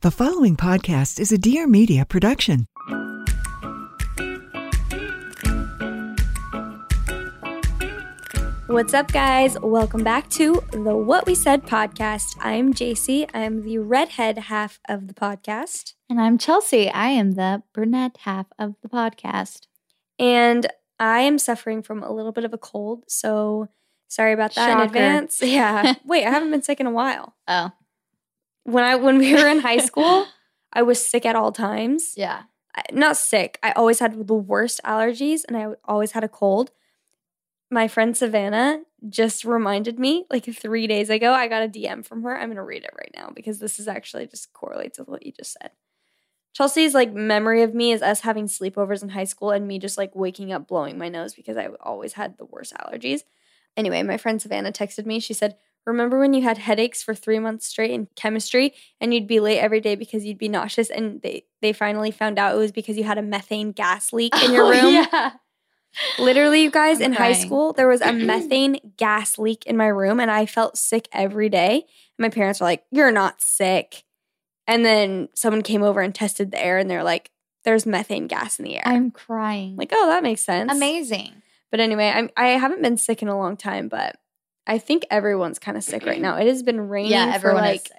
The 0.00 0.12
following 0.12 0.56
podcast 0.56 1.18
is 1.18 1.32
a 1.32 1.38
Dear 1.38 1.66
Media 1.66 2.06
production. 2.06 2.66
What's 8.68 8.94
up, 8.94 9.10
guys? 9.10 9.58
Welcome 9.60 10.04
back 10.04 10.30
to 10.30 10.62
the 10.70 10.96
What 10.96 11.26
We 11.26 11.34
Said 11.34 11.64
podcast. 11.64 12.36
I'm 12.38 12.72
Jaci. 12.72 13.28
I'm 13.34 13.64
the 13.64 13.78
redhead 13.78 14.38
half 14.38 14.78
of 14.88 15.08
the 15.08 15.14
podcast. 15.14 15.94
And 16.08 16.20
I'm 16.20 16.38
Chelsey. 16.38 16.88
I 16.88 17.08
am 17.08 17.32
the 17.32 17.64
brunette 17.74 18.18
half 18.20 18.46
of 18.56 18.76
the 18.82 18.88
podcast. 18.88 19.66
And 20.16 20.68
I 21.00 21.22
am 21.22 21.40
suffering 21.40 21.82
from 21.82 22.04
a 22.04 22.12
little 22.12 22.30
bit 22.30 22.44
of 22.44 22.54
a 22.54 22.58
cold. 22.58 23.02
So 23.08 23.68
sorry 24.06 24.32
about 24.32 24.54
that 24.54 24.78
in 24.78 24.86
advance. 24.86 25.40
Yeah. 25.42 25.94
Wait, 26.04 26.24
I 26.24 26.30
haven't 26.30 26.52
been 26.52 26.62
sick 26.62 26.78
in 26.78 26.86
a 26.86 26.92
while. 26.92 27.34
Oh, 27.48 27.72
When 28.72 28.84
I 28.84 28.96
when 28.96 29.18
we 29.18 29.32
were 29.34 29.48
in 29.48 29.60
high 29.60 29.78
school, 29.90 30.26
I 30.72 30.82
was 30.82 31.04
sick 31.08 31.24
at 31.24 31.36
all 31.36 31.52
times. 31.52 32.14
yeah. 32.16 32.42
I- 32.74 32.82
Not 32.92 33.16
sick. 33.16 33.58
I 33.62 33.72
always 33.72 33.98
had 33.98 34.26
the 34.26 34.34
worst 34.34 34.80
allergies 34.84 35.40
and 35.48 35.56
I 35.56 35.66
always 35.84 36.12
had 36.12 36.22
a 36.24 36.28
cold. 36.28 36.70
My 37.70 37.88
friend 37.88 38.16
Savannah 38.16 38.82
just 39.08 39.44
reminded 39.44 39.98
me 39.98 40.26
like 40.30 40.44
three 40.44 40.86
days 40.86 41.10
ago. 41.10 41.32
I 41.32 41.48
got 41.48 41.62
a 41.64 41.68
DM 41.68 42.04
from 42.04 42.22
her. 42.24 42.36
I'm 42.36 42.48
going 42.48 42.56
to 42.56 42.62
read 42.62 42.84
it 42.84 42.94
right 42.98 43.10
now 43.16 43.30
because 43.34 43.58
this 43.58 43.78
is 43.78 43.88
actually 43.88 44.26
just 44.26 44.52
correlates 44.52 44.98
with 44.98 45.08
what 45.08 45.24
you 45.24 45.32
just 45.32 45.56
said. 45.60 45.70
Chelsey's 46.54 46.94
like 46.94 47.12
memory 47.12 47.62
of 47.62 47.74
me 47.74 47.92
is 47.92 48.02
us 48.02 48.20
having 48.20 48.46
sleepovers 48.46 49.02
in 49.02 49.10
high 49.10 49.24
school 49.24 49.50
and 49.50 49.66
me 49.68 49.78
just 49.78 49.98
like 49.98 50.14
waking 50.14 50.52
up 50.52 50.66
blowing 50.66 50.98
my 50.98 51.08
nose 51.08 51.34
because 51.34 51.56
I 51.56 51.68
always 51.80 52.14
had 52.14 52.36
the 52.38 52.46
worst 52.46 52.74
allergies. 52.74 53.20
Anyway, 53.76 54.02
my 54.02 54.16
friend 54.16 54.40
Savannah 54.42 54.72
texted 54.72 55.06
me. 55.06 55.20
She 55.20 55.34
said, 55.34 55.56
Remember 55.88 56.18
when 56.20 56.34
you 56.34 56.42
had 56.42 56.58
headaches 56.58 57.02
for 57.02 57.14
three 57.14 57.38
months 57.38 57.66
straight 57.66 57.90
in 57.90 58.08
chemistry 58.14 58.74
and 59.00 59.12
you'd 59.12 59.26
be 59.26 59.40
late 59.40 59.58
every 59.58 59.80
day 59.80 59.94
because 59.96 60.24
you'd 60.24 60.38
be 60.38 60.48
nauseous? 60.48 60.90
And 60.90 61.20
they, 61.22 61.44
they 61.62 61.72
finally 61.72 62.10
found 62.10 62.38
out 62.38 62.54
it 62.54 62.58
was 62.58 62.72
because 62.72 62.96
you 62.96 63.04
had 63.04 63.18
a 63.18 63.22
methane 63.22 63.72
gas 63.72 64.12
leak 64.12 64.32
in 64.44 64.52
your 64.52 64.64
Oh, 64.66 64.70
room. 64.70 64.92
Yeah. 64.94 65.32
Literally, 66.18 66.62
you 66.62 66.70
guys, 66.70 66.98
I'm 66.98 67.04
in 67.06 67.12
high 67.14 67.32
school, 67.32 67.72
there 67.72 67.88
was 67.88 68.00
a 68.02 68.12
methane 68.12 68.78
gas 68.96 69.38
leak 69.38 69.66
in 69.66 69.76
my 69.76 69.86
room 69.86 70.20
and 70.20 70.30
I 70.30 70.46
felt 70.46 70.76
sick 70.76 71.08
every 71.12 71.48
day. 71.48 71.84
My 72.18 72.28
parents 72.28 72.60
were 72.60 72.66
like, 72.66 72.84
You're 72.90 73.10
not 73.12 73.40
sick. 73.40 74.04
And 74.66 74.84
then 74.84 75.30
someone 75.34 75.62
came 75.62 75.82
over 75.82 76.00
and 76.00 76.14
tested 76.14 76.50
the 76.50 76.62
air 76.62 76.76
and 76.78 76.90
they're 76.90 77.02
like, 77.02 77.30
There's 77.64 77.86
methane 77.86 78.26
gas 78.26 78.58
in 78.58 78.66
the 78.66 78.76
air. 78.76 78.82
I'm 78.84 79.10
crying. 79.10 79.76
like, 79.76 79.90
Oh, 79.92 80.06
that 80.08 80.22
makes 80.22 80.42
sense. 80.42 80.70
amazing. 80.70 81.32
But 81.70 81.80
anyway, 81.80 82.08
I'm, 82.14 82.30
I 82.36 82.48
haven't 82.48 82.82
been 82.82 82.96
sick 82.98 83.22
in 83.22 83.28
a 83.28 83.36
long 83.38 83.56
time, 83.56 83.88
but 83.88 84.16
I 84.68 84.78
think 84.78 85.06
everyone's 85.10 85.58
kind 85.58 85.76
of 85.76 85.82
sick 85.82 86.04
right 86.04 86.20
now. 86.20 86.36
It 86.36 86.46
has 86.46 86.62
been 86.62 86.80
raining 86.80 87.12
Yeah, 87.12 87.38
for 87.38 87.54
like 87.54 87.90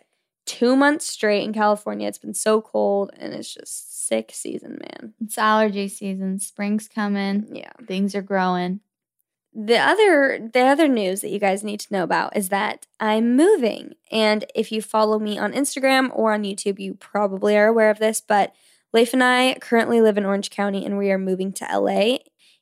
two 0.46 0.76
months 0.76 1.08
straight 1.08 1.44
in 1.44 1.52
California. 1.52 2.08
It's 2.08 2.20
been 2.20 2.36
so 2.36 2.62
cold 2.62 3.12
and 3.18 3.34
it's 3.34 3.54
just 3.54 4.08
sick 4.08 4.32
season, 4.32 4.80
man. 4.80 5.14
It's 5.20 5.38
allergy 5.38 5.88
season. 5.88 6.40
Spring's 6.40 6.88
coming. 6.88 7.48
Yeah. 7.52 7.72
Things 7.88 8.14
are 8.16 8.22
growing. 8.22 8.82
The 9.54 9.78
other 9.80 10.50
the 10.54 10.62
other 10.62 10.88
news 10.88 11.22
that 11.22 11.32
you 11.32 11.40
guys 11.40 11.64
need 11.64 11.80
to 11.82 11.94
know 11.94 12.04
about 12.04 12.38
is 12.38 12.50
that 12.50 12.86
I'm 13.00 13.36
moving. 13.36 13.96
And 14.12 14.46
if 14.54 14.72
you 14.72 14.82
follow 14.82 15.18
me 15.18 15.40
on 15.40 15.54
Instagram 15.54 16.12
or 16.14 16.34
on 16.34 16.44
YouTube, 16.44 16.80
you 16.80 16.94
probably 16.94 17.58
are 17.58 17.68
aware 17.68 17.90
of 17.90 17.98
this, 17.98 18.22
but 18.22 18.54
Leif 18.94 19.12
and 19.14 19.24
I 19.24 19.56
currently 19.60 20.02
live 20.02 20.18
in 20.18 20.26
Orange 20.26 20.52
County 20.52 20.86
and 20.86 20.98
we 21.00 21.12
are 21.12 21.18
moving 21.18 21.52
to 21.54 21.66
LA 21.66 22.20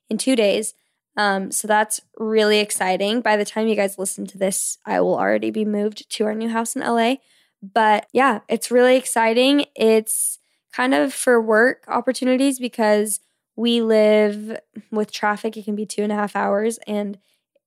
in 0.08 0.16
2 0.18 0.34
days. 0.34 0.74
Um, 1.18 1.50
so 1.50 1.66
that's 1.66 2.00
really 2.16 2.60
exciting. 2.60 3.20
By 3.22 3.36
the 3.36 3.44
time 3.44 3.66
you 3.66 3.74
guys 3.74 3.98
listen 3.98 4.24
to 4.28 4.38
this, 4.38 4.78
I 4.86 5.00
will 5.00 5.18
already 5.18 5.50
be 5.50 5.64
moved 5.64 6.08
to 6.12 6.24
our 6.24 6.34
new 6.34 6.48
house 6.48 6.76
in 6.76 6.82
LA. 6.82 7.16
But 7.60 8.06
yeah, 8.12 8.40
it's 8.48 8.70
really 8.70 8.96
exciting. 8.96 9.66
It's 9.74 10.38
kind 10.72 10.94
of 10.94 11.12
for 11.12 11.42
work 11.42 11.84
opportunities 11.88 12.60
because 12.60 13.18
we 13.56 13.82
live 13.82 14.60
with 14.92 15.10
traffic. 15.10 15.56
It 15.56 15.64
can 15.64 15.74
be 15.74 15.86
two 15.86 16.04
and 16.04 16.12
a 16.12 16.14
half 16.14 16.36
hours, 16.36 16.78
and 16.86 17.18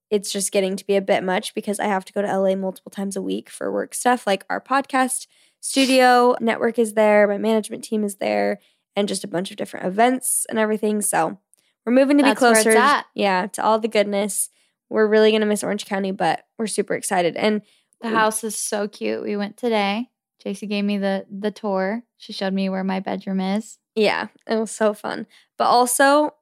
it's 0.10 0.32
just 0.32 0.54
getting 0.54 0.78
to 0.78 0.88
be 0.88 0.96
a 0.96 1.02
bit 1.02 1.22
much 1.22 1.54
because 1.54 1.78
I 1.78 1.88
have 1.88 2.06
to 2.06 2.14
go 2.14 2.22
to 2.22 2.40
LA 2.40 2.56
multiple 2.56 2.90
times 2.90 3.18
a 3.18 3.22
week 3.22 3.50
for 3.50 3.70
work 3.70 3.94
stuff 3.94 4.26
like 4.26 4.46
our 4.50 4.62
podcast 4.62 5.28
studio 5.60 6.36
network 6.40 6.80
is 6.80 6.94
there, 6.94 7.28
my 7.28 7.38
management 7.38 7.84
team 7.84 8.06
is 8.06 8.16
there, 8.16 8.60
and 8.96 9.10
just 9.10 9.26
a 9.26 9.28
bunch 9.28 9.52
of 9.52 9.58
different 9.58 9.86
events 9.86 10.46
and 10.50 10.58
everything. 10.58 11.02
So 11.02 11.40
we're 11.86 11.94
moving 11.94 12.18
to 12.18 12.24
That's 12.24 12.36
be 12.36 12.40
closer, 12.40 13.04
yeah, 13.16 13.48
to 13.48 13.64
all 13.64 13.80
the 13.80 13.88
goodness. 13.88 14.50
We're 14.90 15.08
really 15.08 15.32
gonna 15.32 15.46
miss 15.46 15.64
Orange 15.64 15.86
County, 15.86 16.12
but 16.12 16.44
we're 16.58 16.68
super 16.68 16.94
excited. 16.96 17.36
And 17.36 17.62
The 18.02 18.10
house 18.10 18.44
is 18.44 18.58
so 18.58 18.88
cute. 18.88 19.24
We 19.24 19.38
went 19.38 19.58
today. 19.58 20.10
Jaci 20.44 20.68
gave 20.68 20.84
me 20.84 20.98
the 20.98 21.26
the 21.30 21.52
tour. 21.52 22.04
She 22.18 22.34
showed 22.34 22.54
me 22.54 22.68
where 22.70 22.84
my 22.84 23.00
bedroom 23.00 23.40
is. 23.40 23.78
yeah, 23.96 24.28
it 24.48 24.56
was 24.56 24.72
so 24.72 24.94
fun. 24.94 25.28
But 25.58 25.66
also, 25.66 26.34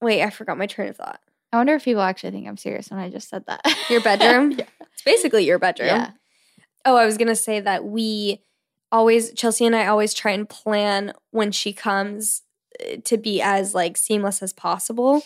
wait, 0.00 0.22
I 0.22 0.30
forgot 0.30 0.58
my 0.58 0.66
train 0.66 0.88
of 0.88 0.96
thought. 0.96 1.20
I 1.52 1.56
wonder 1.58 1.74
if 1.74 1.84
people 1.84 2.02
actually 2.02 2.30
think 2.30 2.48
I'm 2.48 2.56
serious 2.56 2.90
when 2.90 2.98
I 3.00 3.10
just 3.10 3.28
said 3.28 3.44
that. 3.46 3.60
Your 3.90 4.00
bedroom? 4.00 4.52
yeah. 4.58 4.64
It's 4.92 5.02
basically 5.02 5.44
your 5.44 5.58
bedroom. 5.58 5.88
Yeah. 5.88 6.10
Oh, 6.84 6.96
I 6.96 7.04
was 7.06 7.18
gonna 7.18 7.36
say 7.36 7.60
that 7.60 7.84
we 7.84 8.42
always 8.90 9.32
Chelsey 9.32 9.66
and 9.66 9.74
I 9.76 9.86
always 9.86 10.14
try 10.14 10.32
and 10.32 10.48
plan 10.48 11.12
when 11.30 11.52
she 11.52 11.72
comes 11.72 12.42
to 13.04 13.16
be 13.16 13.40
as 13.42 13.74
like 13.74 13.96
seamless 13.96 14.42
as 14.42 14.52
possible, 14.52 15.22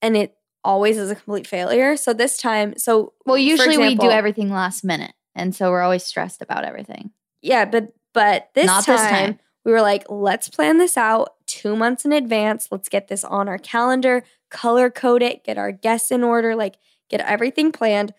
and 0.00 0.16
it 0.16 0.36
always 0.64 0.96
is 0.96 1.10
a 1.10 1.14
complete 1.14 1.46
failure. 1.46 1.96
So 1.96 2.12
this 2.12 2.36
time, 2.36 2.78
so 2.78 3.12
Well, 3.26 3.38
usually 3.38 3.76
we 3.78 3.94
do 3.94 4.10
everything 4.10 4.50
last 4.50 4.84
minute. 4.84 5.12
And 5.34 5.54
so 5.54 5.70
we're 5.70 5.82
always 5.82 6.04
stressed 6.04 6.42
about 6.42 6.64
everything. 6.64 7.10
Yeah, 7.40 7.64
but 7.64 7.92
but 8.12 8.50
this 8.54 8.66
Not 8.66 8.84
time, 8.84 8.96
this 8.96 9.06
time. 9.06 9.38
we 9.64 9.72
were 9.72 9.80
like, 9.80 10.04
let's 10.10 10.48
plan 10.48 10.78
this 10.78 10.96
out 10.96 11.30
two 11.46 11.74
months 11.74 12.04
in 12.04 12.12
advance. 12.12 12.68
Let's 12.70 12.88
get 12.88 13.08
this 13.08 13.24
on 13.24 13.48
our 13.48 13.58
calendar, 13.58 14.24
color 14.50 14.90
code 14.90 15.22
it, 15.22 15.42
get 15.42 15.56
our 15.58 15.72
guests 15.72 16.10
in 16.10 16.22
order, 16.22 16.54
like 16.54 16.76
get 17.08 17.20
everything 17.20 17.72
planned. 17.72 18.12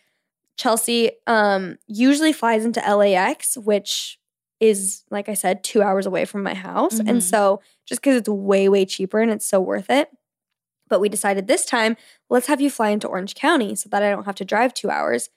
Chelsey 0.57 1.11
um 1.27 1.77
usually 1.87 2.33
flies 2.33 2.65
into 2.65 2.79
LAX, 2.81 3.57
which 3.57 4.19
is 4.59 5.03
like 5.11 5.29
I 5.29 5.33
said, 5.33 5.63
two 5.63 5.81
hours 5.81 6.05
away 6.05 6.25
from 6.25 6.43
my 6.43 6.53
house. 6.55 6.99
Mhm. 6.99 7.09
And 7.09 7.23
so 7.23 7.61
just 7.85 8.01
because 8.01 8.15
it's 8.17 8.29
way, 8.29 8.67
way 8.69 8.85
cheaper 8.85 9.19
and 9.19 9.31
it's 9.31 9.45
so 9.45 9.59
worth 9.59 9.89
it. 9.89 10.09
But 10.89 10.99
we 10.99 11.09
decided 11.09 11.47
this 11.47 11.65
time, 11.65 11.97
let's 12.29 12.47
have 12.47 12.61
you 12.61 12.69
fly 12.69 12.89
into 12.89 13.07
Orange 13.07 13.35
County 13.35 13.75
so 13.75 13.89
that 13.89 14.03
I 14.03 14.09
don't 14.09 14.25
have 14.25 14.35
to 14.35 14.45
drive 14.45 14.73
two 14.73 14.89
hours. 14.89 15.29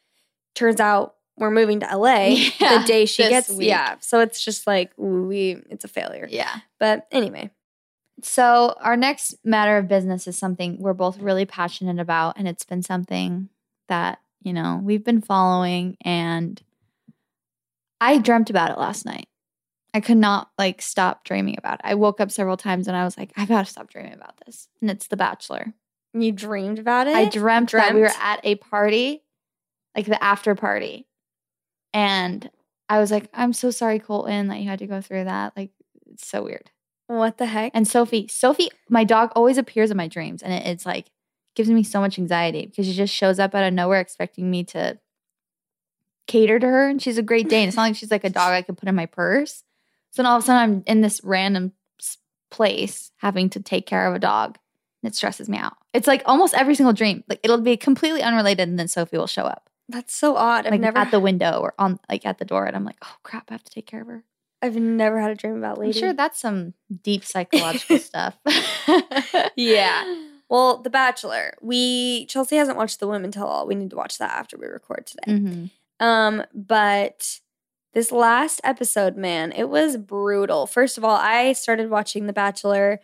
Turns 0.55 0.81
out 0.81 1.15
we're 1.39 1.51
moving 1.51 1.81
to 1.81 1.97
LA 1.97 2.27
Yeah, 2.61 2.79
the 2.81 2.85
day 2.87 3.05
she 3.07 3.29
gets 3.29 3.49
week. 3.51 3.69
yeah. 3.69 3.97
So 4.01 4.21
it's 4.21 4.43
just 4.45 4.67
like 4.67 4.93
we 4.97 5.63
it's 5.71 5.85
a 5.85 5.89
failure. 5.89 6.27
Yeah. 6.31 6.61
But 6.81 7.07
anyway, 7.13 7.51
So, 8.23 8.75
our 8.81 8.97
next 8.97 9.35
matter 9.45 9.77
of 9.77 9.87
business 9.89 10.27
is 10.27 10.37
something 10.39 10.79
we're 10.81 10.95
both 10.95 11.19
really 11.19 11.45
passionate 11.47 12.01
about. 12.01 12.39
And 12.39 12.49
it's 12.49 12.65
been 12.65 12.83
something 12.83 13.49
that, 13.89 14.19
you 14.43 14.53
know, 14.55 14.81
we've 14.83 15.05
been 15.05 15.21
following. 15.21 15.97
And 16.03 16.61
I 18.01 18.19
dreamt 18.19 18.51
about 18.51 18.71
it 18.71 18.79
last 18.79 19.05
night. 19.07 19.29
I 19.97 20.01
could 20.01 20.19
not 20.19 20.51
like 20.59 20.83
stop 20.83 21.25
dreaming 21.25 21.55
about 21.57 21.77
it. 21.77 21.81
I 21.85 21.95
woke 21.95 22.21
up 22.21 22.31
several 22.31 22.59
times 22.59 22.87
and 22.87 22.95
I 22.95 23.05
was 23.05 23.17
like, 23.17 23.33
I've 23.35 23.49
gotta 23.49 23.65
stop 23.65 23.89
dreaming 23.89 24.13
about 24.13 24.35
this. 24.45 24.69
And 24.83 24.91
it's 24.91 25.07
The 25.07 25.17
Bachelor. 25.17 25.73
you 26.13 26.33
dreamed 26.33 26.79
about 26.79 27.07
it. 27.07 27.17
I 27.17 27.25
dreamt, 27.31 27.73
that 27.73 27.95
we 27.95 28.03
were 28.03 28.11
at 28.21 28.41
a 28.45 28.57
party, 28.57 29.23
like 29.97 30.05
the 30.05 30.23
after 30.23 30.55
party. 30.55 31.07
And 31.95 32.51
I 32.91 33.01
was 33.01 33.11
like, 33.11 33.31
I'm 33.33 33.55
so 33.55 33.71
sorry, 33.71 33.99
Colton, 33.99 34.49
that 34.49 34.61
you 34.61 34.69
had 34.69 34.81
to 34.81 34.87
go 34.87 35.01
through 35.01 35.25
that. 35.25 35.57
Like, 35.57 35.71
It's 36.13 36.27
so 36.27 36.43
weird. 36.43 36.71
What 37.07 37.39
the 37.39 37.47
heck? 37.47 37.73
And 37.75 37.89
Sophie, 37.89 38.29
Sophie, 38.29 38.69
my 38.91 39.03
dog 39.03 39.33
always 39.35 39.57
appears 39.57 39.91
in 39.91 39.97
my 39.97 40.09
dreams, 40.09 40.43
and 40.43 40.53
it, 40.53 40.67
it's 40.67 40.85
like 40.85 41.07
gives 41.55 41.71
me 41.71 41.83
so 41.83 42.01
much 42.01 42.19
anxiety 42.19 42.67
because 42.67 42.85
she 42.85 42.93
just 42.93 43.15
shows 43.15 43.39
up 43.39 43.55
out 43.55 43.65
of 43.65 43.73
nowhere 43.73 44.01
expecting 44.01 44.51
me 44.51 44.63
to 44.65 44.99
cater 46.27 46.59
to 46.59 46.67
her, 46.67 46.87
and 46.87 47.01
she's 47.01 47.17
a 47.17 47.23
Great 47.23 47.49
Dane. 47.49 47.69
It's 47.69 47.79
not 47.79 47.85
like 47.85 47.97
she's 47.97 48.11
like 48.11 48.25
a 48.25 48.31
dog 48.31 48.53
I 48.53 48.61
could 48.61 48.77
put 48.77 48.91
in 48.91 48.95
my 48.95 49.07
purse. 49.07 49.63
So 50.17 50.23
then 50.23 50.31
all 50.31 50.39
of 50.39 50.45
a 50.45 50.47
sudden, 50.47 50.63
I'm 50.63 50.83
in 50.87 51.03
this 51.03 51.21
random 51.23 51.73
place 52.51 53.11
having 53.19 53.51
to 53.51 53.61
take 53.61 53.87
care 53.87 54.07
of 54.07 54.15
a 54.15 54.19
dog, 54.19 54.57
and 55.03 55.13
it 55.13 55.15
stresses 55.15 55.47
me 55.47 55.59
out. 55.59 55.75
It's 55.93 56.07
like 56.07 56.23
almost 56.25 56.55
every 56.55 56.75
single 56.75 56.95
dream. 56.95 57.23
Like 57.29 57.41
it'll 57.43 57.61
be 57.61 57.77
completely 57.77 58.23
unrelated, 58.23 58.67
and 58.67 58.79
then 58.79 58.89
Sophie 58.89 59.19
will 59.19 59.27
show 59.27 59.43
up, 59.45 59.69
That's 59.91 60.15
so 60.15 60.37
odd. 60.37 60.65
I've 60.65 60.73
like 60.73 60.81
never 60.81 60.97
at 60.99 61.11
the 61.11 61.21
window 61.21 61.61
or 61.61 61.75
on 61.79 62.01
like 62.09 62.25
at 62.25 62.39
the 62.39 62.47
door, 62.47 62.65
and 62.65 62.75
I'm 62.75 62.85
like, 62.87 62.97
oh 63.05 63.17
crap, 63.25 63.51
I 63.51 63.55
have 63.55 63.65
to 63.65 63.71
take 63.71 63.87
care 63.87 64.01
of 64.01 64.07
her. 64.07 64.25
I've 64.63 64.77
never 64.77 65.21
had 65.21 65.31
a 65.33 65.35
dream 65.35 65.59
about 65.59 65.77
I'm 65.77 65.83
lady. 65.89 65.99
sure 66.01 66.15
that's 66.15 66.41
some 66.41 66.73
deep 67.03 67.23
psychological 67.33 67.99
stuff. 67.99 68.39
Yeah. 69.55 70.23
Well, 70.49 70.79
The 70.79 70.91
Bachelor. 70.91 71.55
We 71.61 72.25
Chelsey 72.27 72.57
hasn't 72.57 72.77
watched 72.79 73.01
The 73.01 73.07
Women 73.09 73.33
Tell 73.33 73.47
All. 73.49 73.67
We 73.67 73.75
need 73.75 73.91
to 73.91 73.97
watch 73.97 74.19
that 74.19 74.31
after 74.31 74.57
we 74.57 74.67
record 74.67 75.07
today. 75.07 75.33
Mhm. 75.33 75.71
Um, 76.01 76.43
but 76.55 77.41
this 77.97 78.13
last 78.13 78.61
episode, 78.63 79.17
man, 79.17 79.53
it 79.53 79.71
was 79.71 79.97
brutal. 79.97 80.67
First 80.67 80.99
of 80.99 81.05
all, 81.05 81.17
I 81.17 81.55
started 81.55 81.89
watching 81.89 82.27
The 82.27 82.35
Bachelor 82.35 83.01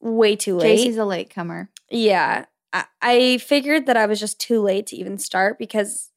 way 0.00 0.34
too 0.34 0.56
late. 0.56 0.78
Jaci's 0.78 0.96
a 0.96 1.04
latecomer. 1.04 1.68
Yeah. 1.90 2.46
I, 2.72 2.84
I 3.02 3.36
figured 3.36 3.84
that 3.84 3.98
I 3.98 4.06
was 4.06 4.18
just 4.18 4.40
too 4.40 4.62
late 4.62 4.86
to 4.86 4.96
even 4.96 5.18
start 5.18 5.58
because 5.58 6.10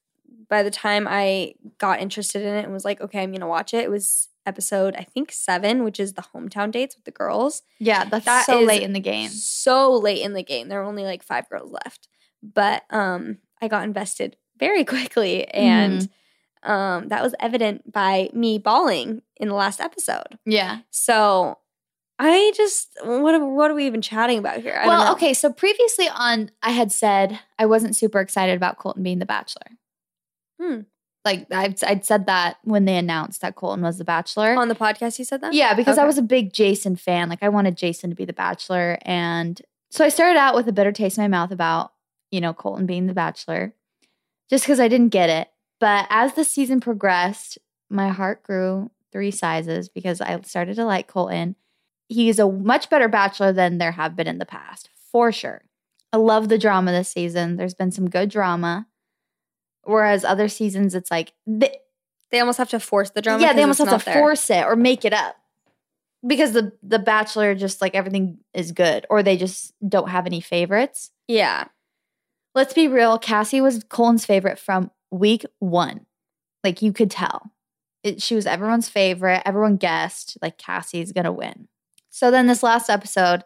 by 0.47 0.63
the 0.63 0.71
time 0.71 1.05
I 1.05 1.55
got 1.79 1.99
interested 1.99 2.43
in 2.43 2.55
it 2.55 2.63
and 2.63 2.71
was 2.71 2.85
like, 2.85 3.01
okay, 3.01 3.23
I'm 3.23 3.31
going 3.31 3.41
to 3.41 3.47
watch 3.47 3.73
it, 3.73 3.83
it 3.83 3.91
was 3.91 4.29
episode, 4.45 4.95
I 4.97 5.03
think 5.03 5.33
seven, 5.33 5.83
which 5.83 5.99
is 5.99 6.13
the 6.13 6.23
hometown 6.33 6.71
dates 6.71 6.95
with 6.95 7.03
the 7.03 7.11
girls. 7.11 7.61
Yeah, 7.77 8.05
that's 8.05 8.23
That 8.23 8.45
so 8.45 8.61
late 8.61 8.83
in 8.83 8.93
the 8.93 9.01
game. 9.01 9.27
So 9.31 9.91
late 9.97 10.21
in 10.21 10.31
the 10.31 10.43
game. 10.43 10.69
There 10.69 10.79
were 10.79 10.87
only 10.87 11.03
like 11.03 11.23
five 11.23 11.49
girls 11.49 11.69
left. 11.69 12.07
But 12.41 12.83
um, 12.89 13.39
I 13.61 13.67
got 13.67 13.83
invested 13.83 14.37
very 14.57 14.85
quickly. 14.85 15.45
And 15.49 16.09
um, 16.63 17.07
that 17.07 17.23
was 17.23 17.35
evident 17.39 17.91
by 17.91 18.29
me 18.33 18.57
bawling 18.57 19.21
in 19.37 19.47
the 19.47 19.55
last 19.55 19.79
episode. 19.79 20.37
Yeah. 20.45 20.79
So 20.89 21.57
I 22.19 22.51
just, 22.55 22.95
what, 23.03 23.39
what 23.41 23.71
are 23.71 23.73
we 23.73 23.87
even 23.87 24.01
chatting 24.01 24.37
about 24.37 24.61
here? 24.61 24.75
I 24.77 24.85
don't 24.85 24.87
Well, 24.87 25.13
okay. 25.13 25.33
So 25.33 25.51
previously 25.51 26.07
on, 26.09 26.51
I 26.61 26.71
had 26.71 26.91
said 26.91 27.39
I 27.57 27.65
wasn't 27.65 27.95
super 27.95 28.19
excited 28.19 28.55
about 28.55 28.77
Colton 28.77 29.03
being 29.03 29.19
the 29.19 29.25
Bachelor. 29.25 29.77
Hmm. 30.61 30.81
Like 31.23 31.47
I'd, 31.51 31.83
I'd 31.83 32.05
said 32.05 32.25
that 32.27 32.57
when 32.63 32.85
they 32.85 32.97
announced 32.97 33.41
that 33.41 33.55
Colton 33.55 33.83
was 33.83 33.97
the 33.97 34.03
Bachelor. 34.03 34.55
On 34.55 34.67
the 34.67 34.75
podcast, 34.75 35.19
you 35.19 35.25
said 35.25 35.41
that? 35.41 35.53
yeah, 35.53 35.73
because 35.73 35.97
I 35.97 36.05
was 36.05 36.17
a 36.17 36.23
big 36.23 36.53
Jason 36.53 36.95
fan. 36.95 37.29
Like 37.29 37.43
I 37.43 37.49
wanted 37.49 37.77
Jason 37.77 38.09
to 38.09 38.15
be 38.15 38.25
the 38.25 38.33
Bachelor, 38.33 38.97
and 39.03 39.61
so 39.91 40.03
I 40.03 40.09
started 40.09 40.39
out 40.39 40.55
with 40.55 40.67
a 40.67 40.71
bitter 40.71 40.91
taste 40.91 41.19
in 41.19 41.23
my 41.23 41.27
mouth 41.27 41.51
about 41.51 41.91
you 42.31 42.41
know 42.41 42.53
Colton 42.53 42.87
being 42.87 43.05
the 43.05 43.13
Bachelor, 43.13 43.75
just 44.49 44.63
because 44.63 44.79
I 44.79 44.87
didn't 44.87 45.09
get 45.09 45.29
it. 45.29 45.49
But 45.81 46.05
as 46.11 46.35
the 46.35 46.45
season 46.45 46.79
progressed, 46.79 47.57
my 47.89 48.09
heart 48.09 48.43
grew 48.43 48.91
three 49.11 49.31
sizes 49.31 49.89
because 49.89 50.21
I 50.21 50.39
started 50.41 50.75
to 50.75 50.85
like 50.85 51.07
Colton. 51.07 51.55
He's 52.07 52.39
a 52.39 52.49
much 52.49 52.89
better 52.89 53.09
Bachelor 53.09 53.51
than 53.51 53.79
there 53.79 53.93
have 53.93 54.15
been 54.15 54.27
in 54.27 54.37
the 54.37 54.45
past, 54.45 54.89
for 55.11 55.31
sure. 55.31 55.63
I 56.13 56.17
love 56.17 56.49
the 56.49 56.59
drama 56.59 56.91
this 56.91 57.09
season. 57.09 57.57
There's 57.57 57.73
been 57.73 57.91
some 57.91 58.09
good 58.09 58.29
drama. 58.29 58.87
Whereas 59.83 60.23
other 60.23 60.47
seasons, 60.47 60.93
it's 60.93 61.09
like 61.09 61.33
th- 61.47 61.73
They 62.29 62.39
almost 62.39 62.59
have 62.59 62.69
to 62.69 62.79
force 62.79 63.09
the 63.09 63.21
drama. 63.21 63.41
Yeah, 63.41 63.53
they 63.53 63.63
almost 63.63 63.79
have 63.79 63.99
to 63.99 64.05
there. 64.05 64.13
force 64.13 64.49
it 64.51 64.63
or 64.63 64.75
make 64.75 65.03
it 65.03 65.13
up 65.13 65.35
because 66.25 66.51
the 66.51 66.73
the 66.83 66.99
Bachelor 66.99 67.55
just 67.55 67.81
like 67.81 67.95
everything 67.95 68.37
is 68.53 68.71
good, 68.71 69.07
or 69.09 69.23
they 69.23 69.35
just 69.35 69.73
don't 69.87 70.09
have 70.09 70.27
any 70.27 70.41
favorites. 70.41 71.09
Yeah. 71.27 71.65
Let's 72.53 72.73
be 72.73 72.87
real. 72.87 73.17
Cassie 73.17 73.61
was 73.61 73.83
Colton's 73.89 74.25
favorite 74.25 74.59
from 74.59 74.91
week 75.11 75.45
one. 75.59 76.05
Like 76.63 76.81
you 76.81 76.93
could 76.93 77.11
tell, 77.11 77.51
it, 78.03 78.21
she 78.21 78.35
was 78.35 78.45
everyone's 78.45 78.89
favorite. 78.89 79.41
Everyone 79.45 79.77
guessed 79.77 80.37
like 80.41 80.57
Cassie's 80.57 81.11
gonna 81.11 81.31
win. 81.31 81.67
So 82.09 82.31
then 82.31 82.47
this 82.47 82.63
last 82.63 82.89
episode, 82.89 83.43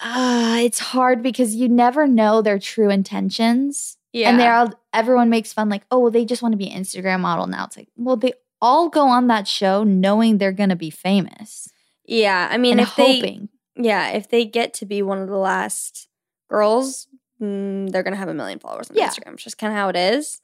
uh, 0.00 0.58
it's 0.60 0.78
hard 0.78 1.22
because 1.22 1.54
you 1.54 1.68
never 1.68 2.06
know 2.06 2.40
their 2.42 2.58
true 2.58 2.90
intentions. 2.90 3.96
Yeah. 4.12 4.30
And 4.30 4.40
they're 4.40 4.54
all, 4.54 4.72
everyone 4.94 5.28
makes 5.28 5.52
fun, 5.52 5.68
like, 5.68 5.82
oh, 5.90 5.98
well, 5.98 6.10
they 6.10 6.24
just 6.24 6.40
want 6.40 6.52
to 6.52 6.56
be 6.56 6.70
an 6.70 6.82
Instagram 6.82 7.20
model 7.20 7.46
now. 7.46 7.64
It's 7.64 7.76
like, 7.76 7.88
well, 7.96 8.16
they 8.16 8.32
all 8.62 8.88
go 8.88 9.08
on 9.08 9.26
that 9.26 9.46
show 9.46 9.84
knowing 9.84 10.38
they're 10.38 10.52
going 10.52 10.70
to 10.70 10.76
be 10.76 10.90
famous 10.90 11.68
yeah. 12.08 12.48
I 12.50 12.56
mean, 12.56 12.80
if 12.80 12.96
they, 12.96 13.40
yeah, 13.76 14.08
if 14.12 14.28
they 14.30 14.46
get 14.46 14.74
to 14.74 14.86
be 14.86 15.02
one 15.02 15.18
of 15.18 15.28
the 15.28 15.36
last 15.36 16.08
girls, 16.48 17.06
mm, 17.40 17.90
they're 17.90 18.02
gonna 18.02 18.16
have 18.16 18.28
a 18.28 18.34
million 18.34 18.58
followers 18.58 18.90
on 18.90 18.96
Yeah. 18.96 19.08
Instagram. 19.08 19.34
It's 19.34 19.44
just 19.44 19.58
kind 19.58 19.72
of 19.72 19.76
how 19.78 19.90
it 19.90 19.96
is. 19.96 20.40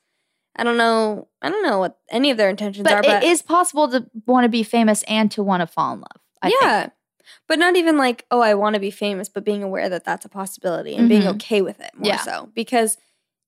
I 0.56 0.62
don't 0.64 0.76
know. 0.76 1.28
I 1.42 1.50
don't 1.50 1.62
know 1.64 1.78
what 1.78 1.98
any 2.10 2.30
of 2.30 2.36
their 2.36 2.48
intentions 2.48 2.86
are, 2.86 3.02
but 3.02 3.06
but 3.06 3.22
it 3.24 3.26
is 3.26 3.42
possible 3.42 3.88
to 3.90 4.06
want 4.26 4.44
to 4.44 4.48
be 4.48 4.62
famous 4.62 5.02
and 5.04 5.30
to 5.32 5.42
want 5.42 5.60
to 5.62 5.66
fall 5.66 5.92
in 5.94 6.00
love. 6.00 6.20
I 6.42 6.48
think. 6.48 6.62
yeah. 6.62 6.88
But 7.48 7.58
not 7.58 7.74
even 7.76 7.96
like, 7.96 8.26
oh, 8.30 8.40
I 8.40 8.54
want 8.54 8.74
to 8.74 8.80
be 8.80 8.90
famous, 8.90 9.28
but 9.28 9.44
being 9.44 9.62
aware 9.62 9.88
that 9.88 10.04
that's 10.04 10.24
a 10.24 10.28
possibility 10.28 10.94
and 10.94 11.08
being 11.08 11.22
Mhm. 11.22 11.34
okay 11.36 11.62
with 11.62 11.80
it 11.80 11.90
more 11.94 12.06
Yeah. 12.08 12.18
so 12.20 12.50
because 12.54 12.96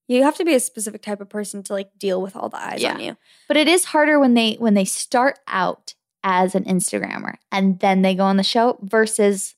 you 0.08 0.22
have 0.22 0.36
to 0.36 0.44
be 0.44 0.54
a 0.54 0.60
specific 0.60 1.02
type 1.02 1.20
of 1.20 1.28
person 1.28 1.62
to 1.64 1.72
like 1.72 1.90
deal 1.98 2.22
with 2.22 2.34
all 2.36 2.48
the 2.48 2.56
eyes 2.62 2.80
Yeah. 2.82 2.94
on 2.94 3.00
you. 3.00 3.16
But 3.48 3.56
it 3.58 3.68
is 3.68 3.86
harder 3.86 4.18
when 4.18 4.34
they 4.34 4.54
when 4.54 4.74
they 4.74 4.84
start 4.86 5.38
out 5.46 5.94
as 6.24 6.54
an 6.54 6.64
Instagrammer 6.64 7.34
and 7.52 7.78
then 7.80 8.02
they 8.02 8.14
go 8.14 8.24
on 8.24 8.36
the 8.38 8.42
show 8.42 8.78
versus, 8.82 9.54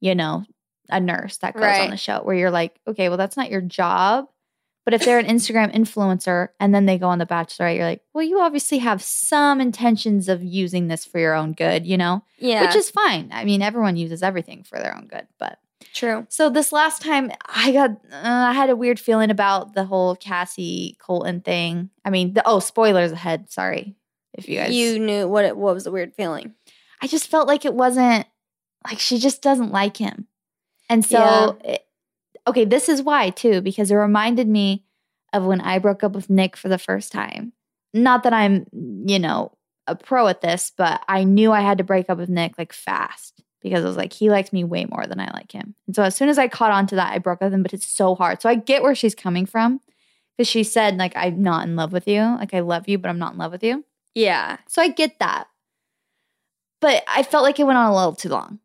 you 0.00 0.14
know, 0.14 0.44
a 0.90 1.00
nurse 1.00 1.38
that 1.38 1.54
goes 1.54 1.62
Right. 1.62 1.80
on 1.82 1.90
the 1.90 1.96
show 1.96 2.20
where 2.22 2.36
you're 2.36 2.50
like, 2.50 2.78
okay, 2.86 3.08
well, 3.08 3.18
that's 3.18 3.36
not 3.36 3.50
your 3.50 3.60
job. 3.62 4.26
But 4.88 4.94
if 4.94 5.04
they're 5.04 5.18
an 5.18 5.26
Instagram 5.26 5.70
influencer 5.74 6.48
and 6.58 6.74
then 6.74 6.86
they 6.86 6.96
go 6.96 7.08
on 7.08 7.18
The 7.18 7.26
Bachelorette, 7.26 7.76
you're 7.76 7.84
like, 7.84 8.00
well, 8.14 8.24
you 8.24 8.40
obviously 8.40 8.78
have 8.78 9.02
some 9.02 9.60
intentions 9.60 10.30
of 10.30 10.42
using 10.42 10.88
this 10.88 11.04
for 11.04 11.18
your 11.18 11.34
own 11.34 11.52
good, 11.52 11.86
you 11.86 11.98
know, 11.98 12.24
Yeah, 12.38 12.62
which 12.62 12.74
is 12.74 12.88
fine. 12.88 13.28
I 13.30 13.44
mean, 13.44 13.60
everyone 13.60 13.98
uses 13.98 14.22
everything 14.22 14.62
for 14.64 14.78
their 14.78 14.96
own 14.96 15.06
good, 15.06 15.26
but 15.38 15.58
true. 15.92 16.26
so 16.30 16.48
this 16.48 16.72
last 16.72 17.02
time, 17.02 17.30
I 17.44 17.70
got 17.72 17.90
uh, 17.90 17.96
I 18.22 18.54
had 18.54 18.70
a 18.70 18.76
weird 18.76 18.98
feeling 18.98 19.30
about 19.30 19.74
the 19.74 19.84
whole 19.84 20.16
Cassie 20.16 20.96
Colton 21.02 21.42
thing. 21.42 21.90
I 22.02 22.08
mean, 22.08 22.32
the, 22.32 22.42
oh, 22.46 22.58
spoilers 22.60 23.12
ahead. 23.12 23.50
Sorry 23.50 23.94
if 24.32 24.48
you 24.48 24.56
guys. 24.56 24.74
You 24.74 24.98
knew 24.98 25.28
what 25.28 25.44
it 25.44 25.54
what 25.54 25.74
was 25.74 25.84
the 25.84 25.92
weird 25.92 26.14
feeling. 26.14 26.54
I 27.02 27.08
just 27.08 27.28
felt 27.28 27.46
like 27.46 27.66
it 27.66 27.74
wasn't 27.74 28.26
like 28.86 29.00
she 29.00 29.18
just 29.18 29.42
doesn't 29.42 29.70
like 29.70 29.98
him, 29.98 30.28
and 30.88 31.04
so 31.04 31.58
it- 31.62 31.84
okay, 32.46 32.64
this 32.64 32.88
is 32.88 33.02
why 33.02 33.28
too 33.28 33.60
because 33.60 33.90
it 33.90 33.94
reminded 33.94 34.48
me 34.48 34.82
of 35.32 35.44
when 35.44 35.60
I 35.60 35.78
broke 35.78 36.02
up 36.02 36.12
with 36.12 36.30
Nick 36.30 36.56
for 36.56 36.68
the 36.68 36.78
first 36.78 37.12
time. 37.12 37.52
Not 37.94 38.22
that 38.24 38.32
I'm 38.32 38.66
you 38.72 39.18
know 39.18 39.52
a 39.86 39.96
pro 39.96 40.28
at 40.28 40.40
this, 40.40 40.72
but 40.76 41.02
I 41.08 41.24
knew 41.24 41.52
I 41.52 41.60
had 41.60 41.78
to 41.78 41.84
break 41.84 42.10
up 42.10 42.18
with 42.18 42.28
Nick 42.28 42.58
like 42.58 42.72
fast 42.72 43.42
because 43.62 43.82
I 43.82 43.86
was 43.88 43.96
like, 43.96 44.12
he 44.12 44.30
likes 44.30 44.52
me 44.52 44.64
way 44.64 44.84
more 44.84 45.06
than 45.06 45.20
I 45.20 45.30
like 45.32 45.52
him. 45.52 45.74
And 45.86 45.96
so 45.96 46.02
as 46.02 46.14
soon 46.14 46.28
as 46.28 46.38
I 46.38 46.48
caught 46.48 46.70
on 46.70 46.86
to 46.88 46.96
that, 46.96 47.12
I 47.12 47.18
broke 47.18 47.38
up 47.38 47.46
with 47.46 47.54
him, 47.54 47.62
but 47.62 47.72
it's 47.72 47.86
so 47.86 48.14
hard. 48.14 48.40
So 48.40 48.48
I 48.48 48.54
get 48.54 48.82
where 48.82 48.94
she's 48.94 49.14
coming 49.14 49.46
from 49.46 49.80
because 50.36 50.48
she 50.48 50.62
said, 50.62 50.96
like, 50.96 51.14
I'm 51.16 51.42
not 51.42 51.66
in 51.66 51.74
love 51.74 51.92
with 51.92 52.06
you. 52.06 52.20
Like, 52.20 52.54
I 52.54 52.60
love 52.60 52.88
you, 52.88 52.98
but 52.98 53.08
I'm 53.08 53.18
not 53.18 53.32
in 53.32 53.38
love 53.38 53.52
with 53.52 53.64
you. 53.64 53.84
Yeah, 54.14 54.58
So 54.68 54.82
I 54.82 54.88
get 54.88 55.18
that. 55.20 55.48
But 56.80 57.04
I 57.08 57.22
felt 57.22 57.44
like 57.44 57.58
it 57.58 57.64
went 57.64 57.78
on 57.78 57.90
a 57.90 57.94
little 57.94 58.14
too 58.14 58.28
long. 58.28 58.60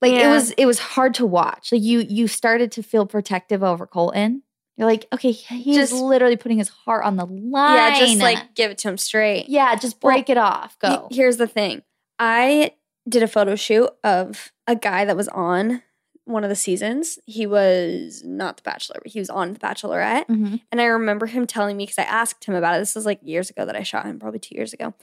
Like 0.00 0.12
it 0.12 0.28
was 0.28 0.50
it 0.52 0.66
was 0.66 0.78
hard 0.78 1.14
to 1.14 1.26
watch. 1.26 1.72
Like 1.72 1.80
you 1.82 2.00
you 2.00 2.28
started 2.28 2.70
to 2.72 2.82
feel 2.82 3.06
protective 3.06 3.62
over 3.62 3.86
Colton. 3.86 4.42
You're 4.76 4.88
like, 4.88 5.06
okay, 5.12 5.30
he's 5.30 5.76
Just- 5.76 5.92
literally 5.92 6.36
putting 6.36 6.58
his 6.58 6.68
heart 6.68 7.04
on 7.04 7.16
the 7.16 7.26
line. 7.26 7.76
yeah. 7.76 7.98
Just 7.98 8.18
like 8.18 8.54
give 8.54 8.70
it 8.70 8.78
to 8.78 8.88
him 8.88 8.98
straight. 8.98 9.48
yeah, 9.48 9.74
just 9.76 10.02
Well, 10.02 10.12
break 10.14 10.28
it 10.28 10.36
off. 10.38 10.76
Go. 10.80 11.08
here's 11.12 11.36
the 11.36 11.46
thing. 11.46 11.82
I 12.18 12.72
did 13.08 13.22
a 13.22 13.28
photo 13.28 13.54
shoot 13.54 13.90
of 14.02 14.52
a 14.66 14.74
guy 14.74 15.04
that 15.04 15.16
was 15.16 15.28
on 15.28 15.82
one 16.24 16.42
of 16.42 16.48
the 16.50 16.56
seasons. 16.56 17.18
He 17.26 17.46
was 17.46 18.22
not 18.24 18.56
the 18.56 18.62
Bachelor, 18.62 18.98
but 19.02 19.12
he 19.12 19.18
was 19.18 19.28
on 19.30 19.52
the 19.52 19.58
Bachelorette. 19.60 20.26
Mhm. 20.26 20.60
And 20.72 20.80
I 20.80 20.84
remember 20.86 21.26
him 21.26 21.46
telling 21.46 21.76
me 21.76 21.84
because 21.84 21.98
I 21.98 22.04
asked 22.04 22.44
him 22.46 22.54
about 22.54 22.76
it. 22.76 22.78
This 22.78 22.94
was 22.94 23.04
like 23.04 23.20
years 23.22 23.50
ago 23.50 23.66
that 23.66 23.76
I 23.76 23.82
shot 23.82 24.06
him, 24.06 24.18
probably 24.18 24.40
two 24.40 24.54
years 24.54 24.72
ago. 24.72 24.94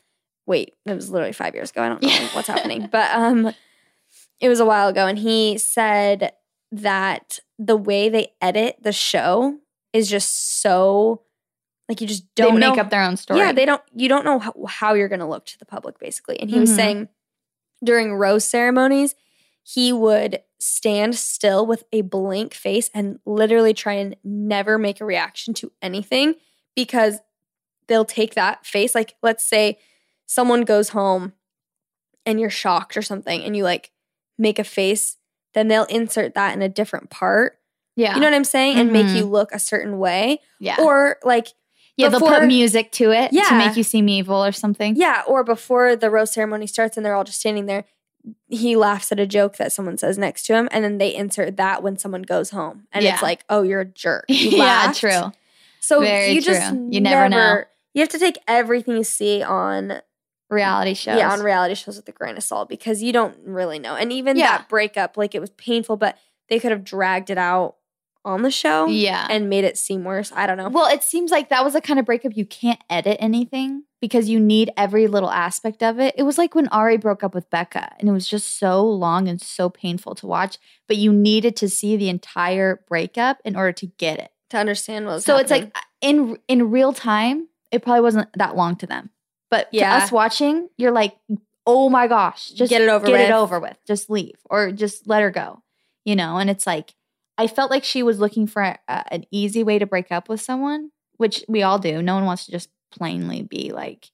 Wait, 0.48 0.74
it 0.86 0.94
was 0.96 1.12
literally 1.12 1.32
five 1.34 1.54
years 1.54 1.70
ago. 1.70 1.84
I 1.84 1.90
don't 1.90 2.02
know 2.02 2.10
what's 2.34 2.48
happening, 2.48 2.90
but 2.92 3.12
um, 3.14 3.54
it 4.40 4.50
was 4.50 4.60
a 4.60 4.66
while 4.66 4.88
ago, 4.90 5.06
and 5.06 5.20
he 5.20 5.60
said 5.60 6.34
that 6.72 7.40
the 7.60 7.76
way 7.78 8.10
they 8.10 8.34
edit 8.42 8.78
the 8.82 8.92
show 8.94 9.58
is 9.94 10.10
just 10.10 10.62
so 10.62 11.24
like 11.90 12.00
you 12.00 12.08
just 12.08 12.34
don't 12.36 12.54
make 12.60 12.76
know 12.76 12.82
up 12.82 12.90
their 12.90 13.04
own 13.04 13.18
story. 13.18 13.40
yeah, 13.42 13.52
they 13.52 13.66
don't. 13.66 13.82
You 13.94 14.08
don't 14.08 14.24
know 14.24 14.40
how, 14.40 14.54
how 14.68 14.94
you're 14.94 15.10
going 15.10 15.20
to 15.20 15.26
look 15.26 15.46
to 15.48 15.60
the 15.60 15.66
public, 15.66 16.00
basically. 16.00 16.40
And 16.40 16.50
he 16.50 16.60
was 16.60 16.72
Mhm. 16.72 16.76
saying 16.76 17.10
during 17.84 18.14
rose 18.16 18.46
ceremonies, 18.46 19.16
he 19.64 19.92
would 19.92 20.42
stand 20.60 21.16
still 21.16 21.66
with 21.66 21.84
a 21.92 22.02
blank 22.02 22.54
face 22.54 22.90
and 22.94 23.20
literally 23.26 23.74
try 23.74 23.94
and 23.94 24.16
never 24.24 24.78
make 24.78 25.02
a 25.02 25.06
reaction 25.06 25.54
to 25.56 25.72
anything 25.82 26.36
because 26.76 27.20
they'll 27.88 28.06
take 28.06 28.36
that 28.36 28.66
face. 28.66 28.96
Like, 28.96 29.16
let's 29.22 29.46
say 29.46 29.78
someone 30.28 30.62
goes 30.62 30.90
home 30.90 31.34
and 32.26 32.40
you're 32.40 32.50
shocked 32.50 32.96
or 32.96 33.02
something 33.02 33.44
and 33.44 33.58
you 33.58 33.64
like 33.64 33.92
make 34.38 34.60
a 34.60 34.64
face, 34.64 35.18
then 35.54 35.68
they'll 35.68 35.86
insert 35.86 36.34
that 36.36 36.56
in 36.56 36.62
a 36.62 36.70
different 36.70 37.10
part. 37.10 37.58
Yeah. 37.96 38.16
You 38.16 38.22
know 38.22 38.28
what 38.28 38.34
I'm 38.34 38.44
saying? 38.44 38.78
And 38.78 38.92
make 38.92 39.08
you 39.08 39.24
mm-hmm. 39.24 39.32
look 39.32 39.52
a 39.52 39.60
certain 39.60 40.00
way. 40.00 40.40
yeah. 40.60 40.78
Or 40.80 41.18
like 41.24 41.48
yeah, 41.98 42.10
they'll 42.10 42.20
put 42.20 42.46
music 42.46 42.92
to 42.94 43.12
it 43.12 43.34
yeah. 43.34 43.44
to 43.44 43.58
make 43.58 43.78
you 43.78 43.84
seem 43.84 44.10
evil 44.10 44.44
or 44.44 44.52
something. 44.52 44.96
Yeah, 44.96 45.24
or 45.28 45.44
before 45.44 45.96
the 45.96 46.10
rose 46.10 46.32
ceremony 46.32 46.68
starts 46.68 46.98
and 46.98 47.06
they're 47.06 47.16
all 47.16 47.24
just 47.24 47.40
standing 47.40 47.66
there, 47.66 47.86
he 48.48 48.76
laughs 48.76 49.12
at 49.12 49.20
a 49.20 49.28
joke 49.28 49.58
that 49.58 49.72
someone 49.72 49.98
says 49.98 50.18
next 50.18 50.44
to 50.44 50.56
him, 50.56 50.70
and 50.72 50.84
then 50.84 50.98
they 50.98 51.14
insert 51.14 51.58
that 51.58 51.84
when 51.84 51.98
someone 51.98 52.22
goes 52.22 52.52
home. 52.52 52.88
And 52.92 53.04
Yeah. 53.04 53.14
it's 53.14 53.22
like, 53.22 53.44
oh, 53.50 53.62
you're 53.62 53.82
a 53.82 53.86
jerk. 53.86 54.26
You 54.30 54.58
yeah, 54.58 54.92
true. 54.94 55.32
So 55.80 56.02
Very 56.02 56.32
you 56.32 56.42
just 56.42 56.70
true. 56.70 56.88
You 56.92 57.02
never 57.02 57.30
know. 57.30 57.64
You 57.94 58.02
have 58.02 58.10
to 58.10 58.20
take 58.20 58.38
everything 58.48 58.96
you 58.96 59.04
see 59.04 59.44
on 59.44 60.02
Reality 60.52 60.94
shows. 60.94 61.18
yeah 61.18 61.32
on 61.32 61.42
reality 61.42 61.74
shows 61.76 61.96
with 61.98 62.08
a 62.10 62.12
grain 62.12 62.38
of 62.38 62.44
salt 62.44 62.70
because 62.70 63.02
you 63.02 63.12
don't 63.14 63.38
really 63.46 63.80
know. 63.80 63.96
And 63.96 64.12
even 64.12 64.36
Yeah. 64.38 64.58
that 64.58 64.70
breakup, 64.70 65.18
like 65.18 65.34
it 65.34 65.40
was 65.40 65.50
painful, 65.52 65.98
but 65.98 66.18
they 66.50 66.60
could 66.60 66.72
have 66.72 66.84
dragged 66.84 67.30
it 67.30 67.38
out 67.38 67.76
on 68.24 68.44
the 68.44 68.52
show 68.52 68.86
Yeah. 68.86 69.26
and 69.32 69.50
made 69.50 69.64
it 69.64 69.78
seem 69.80 70.04
worse. 70.04 70.32
I 70.36 70.46
don't 70.46 70.58
know. 70.58 70.70
Well, 70.70 70.86
it 70.94 71.02
seems 71.04 71.32
like 71.32 71.50
that 71.50 71.64
was 71.64 71.74
the 71.74 71.82
kind 71.82 72.00
of 72.00 72.06
breakup 72.06 72.36
you 72.36 72.46
can't 72.46 72.80
edit 72.90 73.18
anything 73.20 73.86
because 74.00 74.30
you 74.30 74.40
need 74.40 74.72
every 74.78 75.08
little 75.08 75.32
aspect 75.32 75.82
of 75.82 76.00
it. 76.00 76.14
It 76.18 76.24
was 76.24 76.38
like 76.38 76.54
when 76.54 76.68
Arie 76.72 76.98
broke 76.98 77.24
up 77.24 77.34
with 77.34 77.50
Becca 77.50 77.94
and 78.00 78.08
it 78.08 78.12
was 78.12 78.28
just 78.28 78.60
so 78.60 78.86
long 78.86 79.28
and 79.28 79.42
so 79.42 79.70
painful 79.70 80.14
to 80.16 80.28
watch, 80.28 80.58
but 80.88 80.98
you 80.98 81.12
needed 81.14 81.56
to 81.58 81.70
see 81.70 81.96
the 81.98 82.10
entire 82.10 82.84
breakup 82.88 83.40
in 83.44 83.56
order 83.56 83.72
to 83.72 83.88
get 83.88 84.20
it. 84.20 84.32
to 84.52 84.58
understand 84.58 85.06
what 85.06 85.14
was 85.14 85.26
So 85.26 85.38
it's 85.38 85.50
like 85.50 85.72
uh, 85.74 85.80
in 86.02 86.38
in 86.50 86.70
real 86.70 86.92
time, 86.94 87.48
it 87.72 87.82
probably 87.82 88.02
wasn't 88.02 88.28
that 88.38 88.56
long 88.56 88.76
to 88.76 88.86
them. 88.86 89.10
But 89.52 89.68
Yeah. 89.72 89.98
to 90.00 90.04
us 90.06 90.12
watching, 90.12 90.70
you're 90.78 90.92
like, 90.94 91.16
"Oh 91.68 91.90
my 91.90 92.08
gosh, 92.08 92.50
just 92.50 92.70
Get 92.72 92.82
it 92.82 92.90
over 92.90 93.06
get 93.06 93.12
with. 93.12 93.22
it 93.22 93.32
over 93.32 93.60
with. 93.60 93.78
Just 93.86 94.10
leave 94.10 94.40
or 94.50 94.72
just 94.72 95.08
let 95.08 95.22
her 95.22 95.30
go." 95.30 95.62
You 96.06 96.16
know, 96.16 96.38
and 96.38 96.50
it's 96.50 96.66
like 96.66 96.96
I 97.38 97.48
felt 97.48 97.70
like 97.70 97.84
she 97.84 98.02
was 98.02 98.20
looking 98.20 98.48
for 98.48 98.62
a, 98.64 98.78
an 98.88 99.26
easy 99.32 99.64
way 99.64 99.78
to 99.80 99.86
break 99.86 100.12
up 100.12 100.30
with 100.30 100.42
someone, 100.42 100.92
which 101.18 101.44
we 101.48 101.62
all 101.64 101.78
do. 101.80 102.02
No 102.02 102.16
one 102.16 102.26
wants 102.26 102.46
to 102.46 102.52
just 102.52 102.70
plainly 102.92 103.42
be 103.44 103.72
like, 103.72 104.10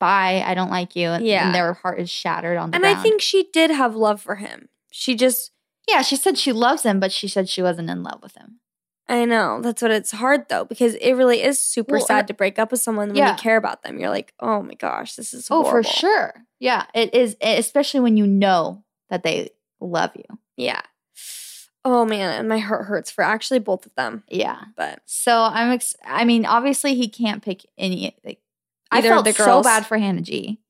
"Bye, 0.00 0.42
I 0.44 0.54
don't 0.54 0.70
like 0.70 0.96
you," 0.96 1.08
and, 1.10 1.24
Yeah. 1.24 1.46
and 1.46 1.54
their 1.54 1.74
heart 1.74 2.00
is 2.00 2.10
shattered 2.10 2.56
on 2.56 2.70
the 2.70 2.76
and 2.76 2.82
ground. 2.82 2.98
I 2.98 3.02
think 3.02 3.20
she 3.20 3.48
did 3.52 3.70
have 3.70 3.94
love 3.94 4.20
for 4.20 4.36
him. 4.36 4.68
She 4.90 5.14
just 5.14 5.52
yeah, 5.88 6.02
she 6.02 6.16
said 6.16 6.38
she 6.38 6.52
loves 6.52 6.84
him, 6.84 6.98
but 7.00 7.12
she 7.12 7.28
said 7.28 7.48
she 7.48 7.60
wasn't 7.62 7.90
in 7.90 8.02
love 8.02 8.20
with 8.22 8.36
him. 8.36 8.60
I 9.08 9.24
know. 9.24 9.60
That's 9.60 9.82
what 9.82 9.90
it's 9.90 10.12
hard 10.12 10.48
though, 10.48 10.64
because 10.64 10.94
it 10.94 11.12
really 11.14 11.42
is 11.42 11.60
super 11.60 11.96
Well, 11.96 12.06
sad 12.06 12.28
to 12.28 12.34
break 12.34 12.58
up 12.58 12.70
with 12.70 12.80
someone 12.80 13.08
when 13.08 13.16
yeah. 13.16 13.32
you 13.32 13.36
care 13.36 13.56
about 13.56 13.82
them. 13.82 13.98
You're 13.98 14.10
like, 14.10 14.32
oh 14.40 14.62
my 14.62 14.74
gosh, 14.74 15.16
this 15.16 15.34
is 15.34 15.48
Oh, 15.50 15.64
for 15.64 15.82
sure. 15.82 16.34
Yeah, 16.60 16.86
it 16.94 17.14
is, 17.14 17.36
especially 17.40 18.00
when 18.00 18.16
you 18.16 18.26
know 18.26 18.84
that 19.10 19.22
they 19.24 19.50
love 19.80 20.12
you. 20.14 20.38
Yeah. 20.56 20.80
Oh 21.84 22.04
man, 22.04 22.38
and 22.38 22.48
my 22.48 22.58
heart 22.58 22.84
hurts 22.86 23.10
for 23.10 23.22
actually 23.24 23.58
both 23.58 23.86
of 23.86 23.94
them. 23.96 24.22
Yeah. 24.28 24.60
But 24.76 25.00
So 25.04 25.42
I'm. 25.42 25.72
Ex- 25.72 25.96
I 26.06 26.24
mean, 26.24 26.46
obviously 26.46 26.94
he 26.94 27.08
can't 27.08 27.42
pick 27.42 27.66
any. 27.76 28.16
Like, 28.24 28.40
I 28.92 28.98
Either 28.98 29.08
of 29.08 29.14
felt 29.14 29.24
the 29.24 29.32
so 29.32 29.62
bad 29.64 29.84
for 29.86 29.98
Hannah 29.98 30.20
G. 30.20 30.60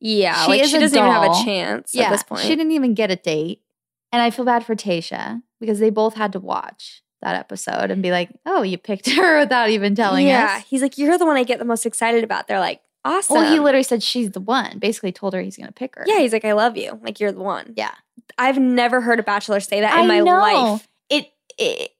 yeah, 0.00 0.42
She 0.44 0.50
like 0.50 0.64
she 0.64 0.78
doesn't 0.78 0.98
even 0.98 1.10
have 1.10 1.30
a 1.30 1.44
chance 1.44 1.94
yeah, 1.94 2.06
at 2.06 2.10
this 2.10 2.22
point. 2.24 2.40
she 2.42 2.48
didn't 2.56 2.72
even 2.72 2.94
get 2.94 3.12
a 3.12 3.16
date, 3.16 3.62
and 4.10 4.20
I 4.20 4.30
feel 4.30 4.44
bad 4.44 4.64
for 4.66 4.74
Tayshia 4.74 5.42
because 5.60 5.78
they 5.78 5.90
both 5.90 6.14
had 6.14 6.32
to 6.32 6.40
watch 6.40 7.02
that 7.22 7.34
episode 7.36 7.90
and 7.90 8.02
be 8.02 8.10
like, 8.10 8.30
"Oh, 8.46 8.62
you 8.62 8.78
picked 8.78 9.08
her 9.10 9.40
without 9.40 9.70
even 9.70 9.94
telling 9.94 10.26
yeah, 10.26 10.44
us." 10.44 10.50
Yeah. 10.50 10.60
He's 10.68 10.82
like, 10.82 10.98
you're 10.98 11.18
the 11.18 11.26
one 11.26 11.36
I 11.36 11.44
get 11.44 11.58
the 11.58 11.64
most 11.64 11.84
excited 11.86 12.24
about. 12.24 12.46
They're 12.48 12.60
like, 12.60 12.80
awesome. 13.04 13.34
Well, 13.36 13.52
he 13.52 13.58
literally 13.60 13.82
said 13.82 14.02
she's 14.02 14.30
the 14.30 14.40
one. 14.40 14.78
Basically, 14.78 15.12
told 15.12 15.34
her 15.34 15.40
he's 15.40 15.56
going 15.56 15.66
to 15.68 15.72
pick 15.72 15.96
her. 15.96 16.04
yeah, 16.06 16.18
he's 16.18 16.32
like, 16.32 16.44
I 16.44 16.52
love 16.52 16.76
you. 16.76 16.98
Like 17.02 17.20
you're 17.20 17.32
the 17.32 17.40
one. 17.42 17.74
Yeah. 17.76 17.92
I've 18.36 18.58
never 18.58 19.00
heard 19.00 19.18
a 19.20 19.22
bachelor 19.22 19.60
say 19.60 19.80
that 19.80 19.94
in 19.94 20.04
I 20.04 20.06
my 20.06 20.20
know. 20.20 20.38
life. 20.72 20.88
It 21.08 21.26
it 21.58 21.90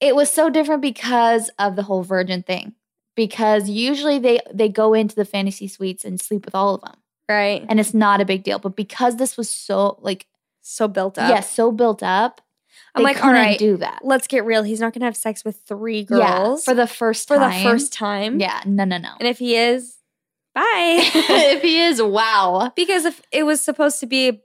it 0.00 0.14
was 0.14 0.30
so 0.30 0.50
different 0.50 0.82
because 0.82 1.50
of 1.58 1.76
the 1.76 1.82
whole 1.82 2.02
virgin 2.02 2.42
thing. 2.42 2.74
Because 3.16 3.68
usually 3.68 4.18
they 4.18 4.40
they 4.52 4.68
go 4.68 4.92
into 4.94 5.14
the 5.14 5.24
fantasy 5.24 5.68
suites 5.68 6.04
and 6.04 6.20
sleep 6.20 6.44
with 6.44 6.54
all 6.54 6.74
of 6.74 6.80
them, 6.80 6.96
Right. 7.28 7.64
and 7.68 7.78
it's 7.78 7.94
not 7.94 8.20
a 8.20 8.24
big 8.24 8.42
deal. 8.42 8.58
But 8.58 8.74
because 8.76 9.16
this 9.16 9.36
was 9.36 9.48
so 9.48 9.98
like 10.00 10.26
So 10.62 10.88
built 10.88 11.16
up. 11.18 11.30
yeah 11.30 11.40
so 11.40 11.70
built 11.70 12.02
up, 12.02 12.40
I'm 12.94 13.02
they 13.02 13.08
like, 13.14 13.24
all 13.24 13.32
couldn't 13.32 13.58
do 13.58 13.76
that. 13.78 14.00
let's 14.04 14.26
get 14.28 14.44
real. 14.44 14.62
He's 14.62 14.80
not 14.80 14.92
gonna 14.92 15.04
have 15.06 15.16
sex 15.16 15.44
with 15.44 15.60
three 15.66 16.06
Yeah, 16.10 16.38
girls 16.38 16.64
for 16.64 16.74
the 16.74 16.86
first 16.86 17.26
for 17.28 17.36
time. 17.36 17.62
the 17.64 17.68
first 17.70 17.92
time. 17.92 18.38
Yeah, 18.40 18.60
no, 18.66 18.84
no, 18.84 18.98
no. 18.98 19.10
And 19.18 19.26
if 19.28 19.38
he 19.38 19.56
is, 19.56 19.96
bye. 20.54 20.62
if 21.14 21.62
he 21.62 21.80
is, 21.82 22.00
wow. 22.00 22.72
because 22.76 23.04
if 23.04 23.20
it 23.32 23.42
was 23.44 23.60
supposed 23.60 24.00
to 24.00 24.06
be 24.06 24.40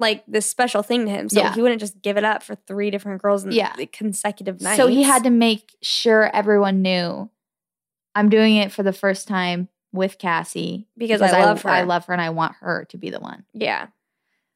like 0.00 0.24
this 0.26 0.48
special 0.50 0.82
thing 0.82 1.04
to 1.04 1.10
him, 1.12 1.28
so 1.28 1.40
Yeah. 1.40 1.54
he 1.54 1.60
wouldn't 1.62 1.80
just 1.80 2.00
give 2.02 2.16
it 2.16 2.24
up 2.24 2.42
for 2.42 2.54
three 2.54 2.90
different 2.90 3.20
girls 3.22 3.44
in 3.44 3.52
Yeah. 3.52 3.74
the 3.76 3.86
consecutive 3.86 4.60
nights. 4.60 4.78
So 4.78 4.86
he 4.86 5.02
had 5.02 5.24
to 5.24 5.30
make 5.30 5.76
sure 5.82 6.34
everyone 6.34 6.82
knew 6.82 7.30
I'm 8.14 8.28
doing 8.30 8.56
it 8.56 8.72
for 8.72 8.82
the 8.82 8.92
first 8.92 9.28
time 9.28 9.68
with 9.92 10.18
Cassie 10.18 10.86
Because 10.96 11.20
I 11.22 11.44
love 11.44 11.62
her. 11.62 11.68
I 11.68 11.82
love 11.82 12.06
her 12.06 12.12
and 12.14 12.22
I 12.22 12.30
want 12.30 12.54
her 12.60 12.86
to 12.88 12.96
be 12.96 13.10
the 13.10 13.20
one. 13.20 13.44
yeah. 13.52 13.88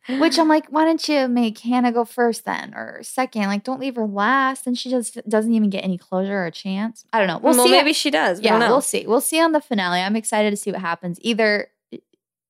Which 0.09 0.39
I'm 0.39 0.49
like, 0.49 0.67
why 0.69 0.85
don't 0.85 1.09
you 1.09 1.27
make 1.27 1.59
Hannah 1.59 1.91
go 1.91 2.05
first 2.05 2.45
then 2.45 2.75
or 2.75 3.03
second? 3.03 3.43
Like, 3.47 3.65
don't 3.65 3.81
leave 3.81 3.97
her 3.97 4.07
last. 4.07 4.67
And 4.67 4.79
she 4.79 4.89
just 4.89 5.19
doesn't 5.29 5.53
even 5.53 5.69
get 5.69 5.85
any 5.85 5.99
closure 5.99 6.39
or 6.39 6.47
a 6.47 6.53
chance. 6.53 7.05
I 7.13 7.19
don't 7.19 7.27
know. 7.27 7.39
We'll, 7.39 7.57
well, 7.57 7.67
see. 7.67 7.73
maybe 7.73 7.93
she 7.93 8.11
does. 8.11 8.39
We 8.39 8.45
yeah, 8.45 8.59
we'll 8.59 8.81
see. 8.81 9.07
We'll 9.07 9.21
see 9.21 9.41
on 9.41 9.53
the 9.53 9.61
finale. 9.61 10.01
I'm 10.01 10.17
excited 10.17 10.51
to 10.51 10.57
see 10.57 10.71
what 10.71 10.81
happens. 10.81 11.19
Either 11.23 11.69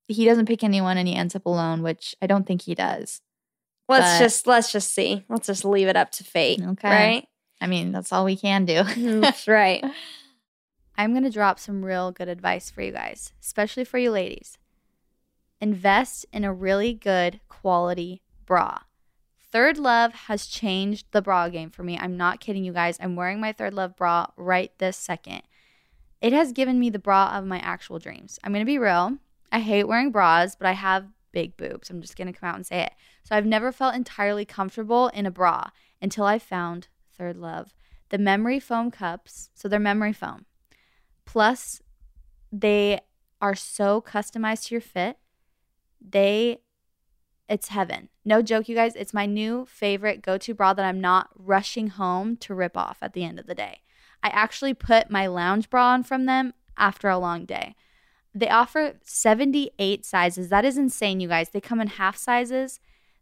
he 0.08 0.24
doesn't 0.24 0.46
pick 0.46 0.62
anyone 0.62 0.98
and 0.98 1.08
he 1.08 1.14
ends 1.14 1.34
up 1.34 1.46
alone, 1.46 1.82
which 1.82 2.14
I 2.20 2.26
don't 2.26 2.46
think 2.46 2.62
he 2.62 2.74
does. 2.74 3.22
let's 3.88 4.18
but- 4.18 4.24
just 4.24 4.46
let's 4.46 4.70
just 4.70 4.92
see. 4.92 5.24
Let's 5.28 5.46
just 5.46 5.64
leave 5.64 5.88
it 5.88 5.96
up 5.96 6.10
to 6.12 6.24
fate. 6.24 6.60
Okay. 6.62 6.88
Right. 6.90 7.28
I 7.60 7.66
mean, 7.66 7.90
that's 7.90 8.12
all 8.12 8.24
we 8.24 8.36
can 8.36 8.66
do. 8.66 8.74
Mm-hmm, 8.74 9.20
that's 9.20 9.48
right. 9.48 9.82
I'm 10.98 11.12
going 11.12 11.24
to 11.24 11.30
drop 11.30 11.58
some 11.58 11.84
real 11.84 12.10
good 12.12 12.28
advice 12.28 12.70
for 12.70 12.82
you 12.82 12.92
guys, 12.92 13.32
especially 13.42 13.84
for 13.84 13.98
you 13.98 14.10
ladies. 14.10 14.58
Invest 15.60 16.26
in 16.32 16.44
a 16.44 16.52
really 16.52 16.92
good 16.92 17.40
quality 17.48 18.22
bra. 18.44 18.78
Third 19.50 19.78
Love 19.78 20.12
has 20.12 20.46
changed 20.46 21.06
the 21.12 21.22
bra 21.22 21.48
game 21.48 21.70
for 21.70 21.82
me. 21.82 21.98
I'm 21.98 22.16
not 22.16 22.40
kidding 22.40 22.64
you 22.64 22.72
guys. 22.72 22.98
I'm 23.00 23.16
wearing 23.16 23.40
my 23.40 23.52
Third 23.52 23.72
Love 23.72 23.96
bra 23.96 24.26
right 24.36 24.70
this 24.78 24.96
second. 24.96 25.42
It 26.20 26.32
has 26.32 26.52
given 26.52 26.78
me 26.78 26.90
the 26.90 26.98
bra 26.98 27.32
of 27.34 27.46
my 27.46 27.58
actual 27.60 27.98
dreams. 27.98 28.38
I'm 28.42 28.52
going 28.52 28.64
to 28.64 28.66
be 28.66 28.78
real. 28.78 29.16
I 29.52 29.60
hate 29.60 29.84
wearing 29.84 30.10
bras, 30.10 30.56
but 30.56 30.66
I 30.66 30.72
have 30.72 31.06
big 31.32 31.56
boobs. 31.56 31.88
I'm 31.88 32.00
just 32.00 32.16
going 32.16 32.26
to 32.26 32.38
come 32.38 32.48
out 32.48 32.56
and 32.56 32.66
say 32.66 32.82
it. 32.82 32.92
So 33.22 33.36
I've 33.36 33.46
never 33.46 33.72
felt 33.72 33.94
entirely 33.94 34.44
comfortable 34.44 35.08
in 35.08 35.26
a 35.26 35.30
bra 35.30 35.70
until 36.02 36.24
I 36.24 36.38
found 36.38 36.88
Third 37.16 37.36
Love. 37.36 37.74
The 38.10 38.18
memory 38.18 38.60
foam 38.60 38.90
cups, 38.90 39.50
so 39.54 39.68
they're 39.68 39.80
memory 39.80 40.12
foam. 40.12 40.46
Plus, 41.24 41.82
they 42.52 43.00
are 43.40 43.54
so 43.54 44.00
customized 44.00 44.66
to 44.66 44.74
your 44.74 44.80
fit. 44.80 45.18
They, 46.08 46.58
it's 47.48 47.68
heaven. 47.68 48.08
No 48.24 48.42
joke, 48.42 48.68
you 48.68 48.74
guys. 48.74 48.94
It's 48.94 49.14
my 49.14 49.26
new 49.26 49.66
favorite 49.66 50.22
go 50.22 50.38
to 50.38 50.54
bra 50.54 50.72
that 50.72 50.84
I'm 50.84 51.00
not 51.00 51.30
rushing 51.34 51.88
home 51.88 52.36
to 52.38 52.54
rip 52.54 52.76
off 52.76 52.98
at 53.02 53.12
the 53.12 53.24
end 53.24 53.38
of 53.38 53.46
the 53.46 53.54
day. 53.54 53.80
I 54.22 54.28
actually 54.28 54.74
put 54.74 55.10
my 55.10 55.26
lounge 55.26 55.70
bra 55.70 55.92
on 55.92 56.02
from 56.02 56.26
them 56.26 56.54
after 56.76 57.08
a 57.08 57.18
long 57.18 57.44
day. 57.44 57.74
They 58.34 58.48
offer 58.48 58.94
78 59.02 60.04
sizes. 60.04 60.48
That 60.48 60.64
is 60.64 60.76
insane, 60.76 61.20
you 61.20 61.28
guys. 61.28 61.50
They 61.50 61.60
come 61.60 61.80
in 61.80 61.86
half 61.86 62.16
sizes. 62.16 62.80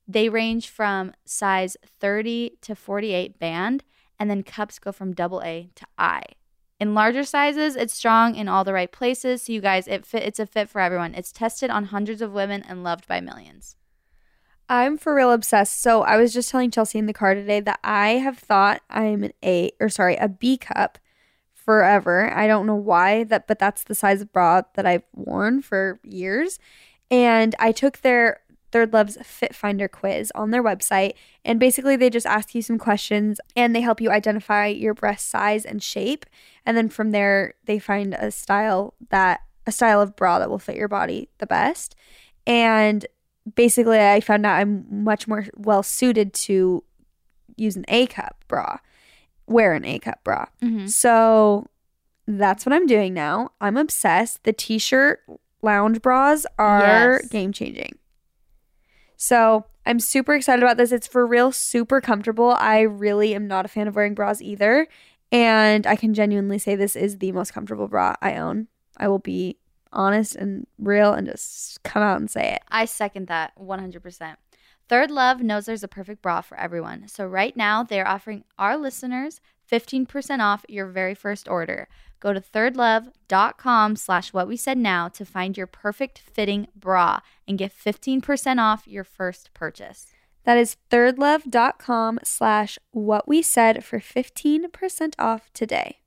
They 0.08 0.28
range 0.28 0.68
from 0.68 1.12
size 1.24 1.76
30 2.00 2.58
to 2.62 2.74
48 2.74 3.38
band, 3.38 3.84
and 4.18 4.28
then 4.28 4.42
cups 4.42 4.78
go 4.78 4.92
from 4.92 5.14
double 5.14 5.40
A 5.42 5.70
to 5.76 5.86
I. 5.96 6.22
In 6.84 6.92
larger 6.92 7.24
sizes, 7.24 7.76
it's 7.76 7.94
strong 7.94 8.34
in 8.34 8.46
all 8.46 8.62
the 8.62 8.74
right 8.74 8.92
places. 8.92 9.40
So 9.40 9.54
you 9.54 9.62
guys, 9.62 9.88
it 9.88 10.04
fit, 10.04 10.22
it's 10.22 10.38
a 10.38 10.44
fit 10.44 10.68
for 10.68 10.82
everyone. 10.82 11.14
It's 11.14 11.32
tested 11.32 11.70
on 11.70 11.86
hundreds 11.86 12.20
of 12.20 12.34
women 12.34 12.62
and 12.68 12.84
loved 12.84 13.08
by 13.08 13.22
millions. 13.22 13.76
I'm 14.68 14.98
for 14.98 15.14
real 15.14 15.32
obsessed. 15.32 15.80
So 15.80 16.02
I 16.02 16.18
was 16.18 16.34
just 16.34 16.50
telling 16.50 16.70
Chelsey 16.70 16.98
in 16.98 17.06
the 17.06 17.14
car 17.14 17.34
today 17.34 17.60
that 17.60 17.80
I 17.82 18.08
have 18.16 18.38
thought 18.38 18.82
I'm 18.90 19.24
an 19.24 19.32
A 19.42 19.70
or 19.80 19.88
sorry, 19.88 20.16
a 20.16 20.28
B 20.28 20.58
cup 20.58 20.98
forever. 21.54 22.30
I 22.30 22.46
don't 22.46 22.66
know 22.66 22.74
why 22.74 23.24
that 23.24 23.46
but 23.46 23.58
that's 23.58 23.84
the 23.84 23.94
size 23.94 24.20
of 24.20 24.30
bra 24.30 24.60
that 24.74 24.84
I've 24.84 25.04
worn 25.14 25.62
for 25.62 25.98
years. 26.04 26.58
And 27.10 27.54
I 27.58 27.72
took 27.72 28.02
their 28.02 28.40
Third 28.74 28.92
Love's 28.92 29.16
Fit 29.22 29.54
Finder 29.54 29.86
quiz 29.86 30.32
on 30.34 30.50
their 30.50 30.62
website 30.62 31.12
and 31.44 31.60
basically 31.60 31.94
they 31.94 32.10
just 32.10 32.26
ask 32.26 32.54
you 32.56 32.60
some 32.60 32.76
questions 32.76 33.40
and 33.54 33.74
they 33.74 33.80
help 33.80 34.00
you 34.00 34.10
identify 34.10 34.66
your 34.66 34.94
breast 34.94 35.28
size 35.30 35.64
and 35.64 35.80
shape 35.80 36.26
and 36.66 36.76
then 36.76 36.88
from 36.88 37.12
there 37.12 37.54
they 37.66 37.78
find 37.78 38.14
a 38.14 38.32
style 38.32 38.94
that 39.10 39.42
a 39.64 39.70
style 39.72 40.00
of 40.00 40.16
bra 40.16 40.40
that 40.40 40.50
will 40.50 40.58
fit 40.58 40.76
your 40.76 40.88
body 40.88 41.28
the 41.38 41.46
best. 41.46 41.94
And 42.48 43.06
basically 43.54 43.98
I 44.00 44.20
found 44.20 44.44
out 44.44 44.56
I'm 44.56 44.84
much 44.90 45.28
more 45.28 45.46
well 45.56 45.82
suited 45.84 46.32
to 46.34 46.82
use 47.56 47.76
an 47.76 47.84
A 47.88 48.06
cup 48.06 48.44
bra, 48.48 48.78
wear 49.46 49.72
an 49.72 49.84
A 49.84 50.00
cup 50.00 50.24
bra. 50.24 50.46
Mm-hmm. 50.62 50.86
So 50.88 51.66
that's 52.26 52.66
what 52.66 52.72
I'm 52.72 52.86
doing 52.86 53.14
now. 53.14 53.52
I'm 53.60 53.76
obsessed. 53.76 54.42
The 54.44 54.52
t-shirt 54.52 55.20
lounge 55.62 56.02
bras 56.02 56.44
are 56.58 57.20
Yes. 57.22 57.28
game 57.28 57.52
changing. 57.52 57.98
So 59.24 59.64
I'm 59.86 60.00
super 60.00 60.34
excited 60.34 60.62
about 60.62 60.76
this. 60.76 60.92
It's 60.92 61.06
for 61.06 61.26
real 61.26 61.50
super 61.50 62.02
comfortable. 62.02 62.50
I 62.50 62.80
really 62.80 63.34
am 63.34 63.48
not 63.48 63.64
a 63.64 63.68
fan 63.68 63.88
of 63.88 63.96
wearing 63.96 64.12
bras 64.12 64.42
either. 64.42 64.86
And 65.32 65.86
I 65.86 65.96
can 65.96 66.12
genuinely 66.12 66.58
say 66.58 66.76
this 66.76 66.94
is 66.94 67.16
the 67.16 67.32
most 67.32 67.54
comfortable 67.54 67.88
bra 67.88 68.16
I 68.20 68.34
own. 68.34 68.68
I 68.98 69.08
will 69.08 69.18
be 69.18 69.56
honest 69.94 70.36
and 70.36 70.66
real 70.78 71.14
and 71.14 71.26
just 71.26 71.82
come 71.84 72.02
out 72.02 72.18
and 72.18 72.30
say 72.30 72.52
it. 72.52 72.64
I 72.68 72.84
second 72.84 73.28
that 73.28 73.52
100%. 73.58 74.36
Third 74.90 75.10
Love 75.10 75.40
knows 75.40 75.64
there's 75.64 75.82
a 75.82 75.88
perfect 75.88 76.20
bra 76.20 76.42
for 76.42 76.58
everyone. 76.58 77.08
So 77.08 77.24
right 77.24 77.56
now, 77.56 77.82
they're 77.82 78.06
offering 78.06 78.44
our 78.58 78.76
listeners 78.76 79.40
15% 79.70 80.40
off 80.40 80.64
your 80.68 80.86
very 80.86 81.14
first 81.14 81.48
order. 81.48 81.88
Go 82.20 82.32
to 82.32 82.40
thirdlove.com 82.40 83.96
slash 83.96 84.32
what 84.32 84.48
we 84.48 84.56
said 84.56 84.78
now 84.78 85.08
to 85.08 85.24
find 85.24 85.56
your 85.56 85.66
perfect 85.66 86.18
fitting 86.18 86.68
bra 86.74 87.20
and 87.46 87.58
get 87.58 87.72
15% 87.76 88.58
off 88.58 88.86
your 88.86 89.04
first 89.04 89.52
purchase. 89.54 90.06
That 90.44 90.58
is 90.58 90.76
thirdlove.com 90.90 92.20
slash 92.24 92.78
what 92.92 93.26
we 93.28 93.42
said 93.42 93.84
for 93.84 93.98
15% 93.98 95.14
off 95.18 95.50
today. 95.52 95.98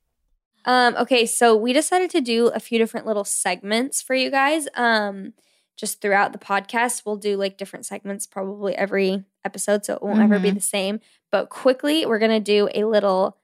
Um, 0.66 0.96
okay, 0.98 1.26
so 1.26 1.56
we 1.56 1.72
decided 1.74 2.10
to 2.12 2.22
do 2.22 2.48
a 2.48 2.60
few 2.60 2.78
different 2.78 3.06
little 3.06 3.24
segments 3.24 4.02
for 4.02 4.14
you 4.16 4.30
guys. 4.30 4.68
Um, 4.76 5.34
just 5.78 6.02
throughout 6.02 6.34
the 6.34 6.40
podcast, 6.40 7.04
we'll 7.06 7.16
do 7.16 7.38
like 7.38 7.58
different 7.58 7.86
segments 7.86 8.26
probably 8.28 8.76
every 8.76 9.24
episode, 9.46 9.86
so 9.86 9.94
it 9.96 10.02
won't 10.04 10.20
ever 10.20 10.40
be 10.40 10.50
Mhm. 10.52 10.56
the 10.56 10.62
same. 10.62 11.00
But 11.32 11.50
quickly, 11.50 12.06
we're 12.06 12.20
gonna 12.20 12.40
do 12.40 12.68
a 12.74 12.84
little 12.84 13.38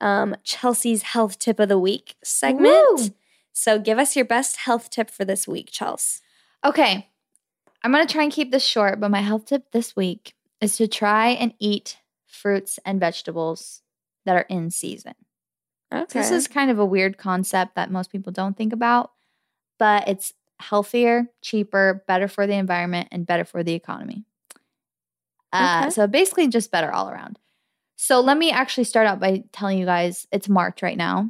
um, 0.00 0.34
Chelsey's 0.42 1.02
health 1.02 1.38
tip 1.38 1.58
of 1.60 1.68
the 1.68 1.78
week 1.78 2.16
segment. 2.24 2.72
Woo! 2.90 3.08
So 3.52 3.78
give 3.78 3.98
us 3.98 4.16
your 4.16 4.24
best 4.24 4.56
health 4.58 4.90
tip 4.90 5.10
for 5.10 5.24
this 5.24 5.46
week, 5.48 5.68
Chelsey. 5.70 6.20
Okay, 6.64 7.08
I'm 7.82 7.92
going 7.92 8.06
to 8.06 8.12
try 8.12 8.22
and 8.22 8.32
keep 8.32 8.50
this 8.50 8.64
short, 8.64 9.00
but 9.00 9.10
my 9.10 9.20
health 9.20 9.46
tip 9.46 9.72
this 9.72 9.96
week 9.96 10.34
is 10.60 10.76
to 10.76 10.86
try 10.86 11.28
and 11.28 11.54
eat 11.58 11.98
fruits 12.26 12.78
and 12.84 13.00
vegetables 13.00 13.82
that 14.26 14.36
are 14.36 14.46
in 14.48 14.70
season. 14.70 15.14
Okay. 15.92 16.20
This 16.20 16.30
is 16.30 16.46
kind 16.46 16.70
of 16.70 16.78
a 16.78 16.84
weird 16.84 17.18
concept 17.18 17.74
that 17.74 17.90
most 17.90 18.12
people 18.12 18.32
don't 18.32 18.56
think 18.56 18.72
about, 18.72 19.10
but 19.78 20.06
it's 20.08 20.32
healthier, 20.60 21.26
cheaper, 21.42 22.04
better 22.06 22.28
for 22.28 22.46
the 22.46 22.54
environment, 22.54 23.08
and 23.10 23.26
better 23.26 23.44
for 23.44 23.62
the 23.62 23.72
economy. 23.74 24.24
Uh, 25.52 25.80
Okay. 25.82 25.90
So 25.90 26.06
basically, 26.06 26.46
just 26.48 26.70
better 26.70 26.92
all 26.92 27.08
around. 27.10 27.38
So 28.02 28.20
let 28.20 28.38
me 28.38 28.50
actually 28.50 28.84
start 28.84 29.06
out 29.06 29.20
by 29.20 29.44
telling 29.52 29.76
you 29.76 29.84
guys 29.84 30.26
it's 30.32 30.48
March 30.48 30.82
right 30.82 30.96
now, 30.96 31.28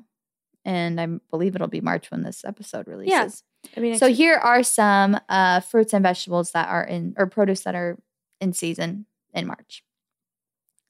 and 0.64 1.00
I 1.00 1.06
believe 1.28 1.56
it'll 1.56 1.66
be 1.66 1.80
March 1.80 2.12
when 2.12 2.22
this 2.22 2.44
episode 2.44 2.86
releases. 2.86 3.42
I 3.76 3.80
mean, 3.80 3.98
So 3.98 4.06
here 4.06 4.36
are 4.36 4.62
some 4.62 5.18
uh, 5.28 5.60
fruits 5.60 5.92
and 5.92 6.04
vegetables 6.04 6.52
that 6.52 6.68
are 6.68 6.84
in, 6.84 7.14
or 7.18 7.26
produce 7.26 7.62
that 7.62 7.74
are 7.74 7.98
in 8.40 8.52
season 8.52 9.06
in 9.34 9.48
March. 9.48 9.82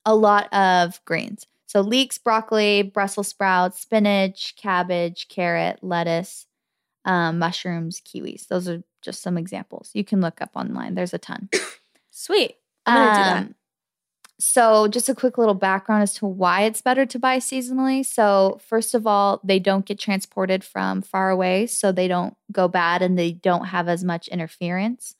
A 0.04 0.14
lot 0.14 0.52
of 0.52 1.02
greens. 1.06 1.46
So 1.64 1.80
leeks, 1.80 2.18
broccoli, 2.18 2.82
Brussels 2.82 3.28
sprouts, 3.28 3.80
spinach, 3.80 4.56
cabbage, 4.56 5.28
carrot, 5.28 5.78
lettuce, 5.80 6.44
um, 7.06 7.38
mushrooms, 7.38 8.02
kiwis. 8.02 8.48
Those 8.48 8.68
are 8.68 8.82
just 9.00 9.22
some 9.22 9.38
examples. 9.38 9.92
You 9.94 10.04
can 10.04 10.20
look 10.20 10.42
up 10.42 10.50
online. 10.54 10.94
There's 10.94 11.14
a 11.14 11.18
ton. 11.18 11.48
sweet. 12.10 12.56
I'm 12.84 12.96
gonna 12.96 13.12
do 13.12 13.48
that. 13.48 13.54
So, 14.42 14.88
just 14.88 15.10
a 15.10 15.14
quick 15.14 15.36
little 15.36 15.54
background 15.54 16.02
as 16.02 16.14
to 16.14 16.26
why 16.26 16.62
it's 16.62 16.80
better 16.80 17.04
to 17.04 17.18
buy 17.18 17.38
seasonally. 17.38 18.04
So, 18.06 18.58
first 18.66 18.94
of 18.94 19.06
all, 19.06 19.38
they 19.44 19.58
don't 19.58 19.84
get 19.84 19.98
transported 19.98 20.64
from 20.64 21.02
far 21.02 21.28
away, 21.28 21.66
so 21.66 21.92
they 21.92 22.08
don't 22.08 22.34
go 22.50 22.66
bad 22.66 23.02
and 23.02 23.18
they 23.18 23.32
don't 23.32 23.66
have 23.66 23.86
as 23.86 24.02
much 24.02 24.28
interference. 24.28 25.14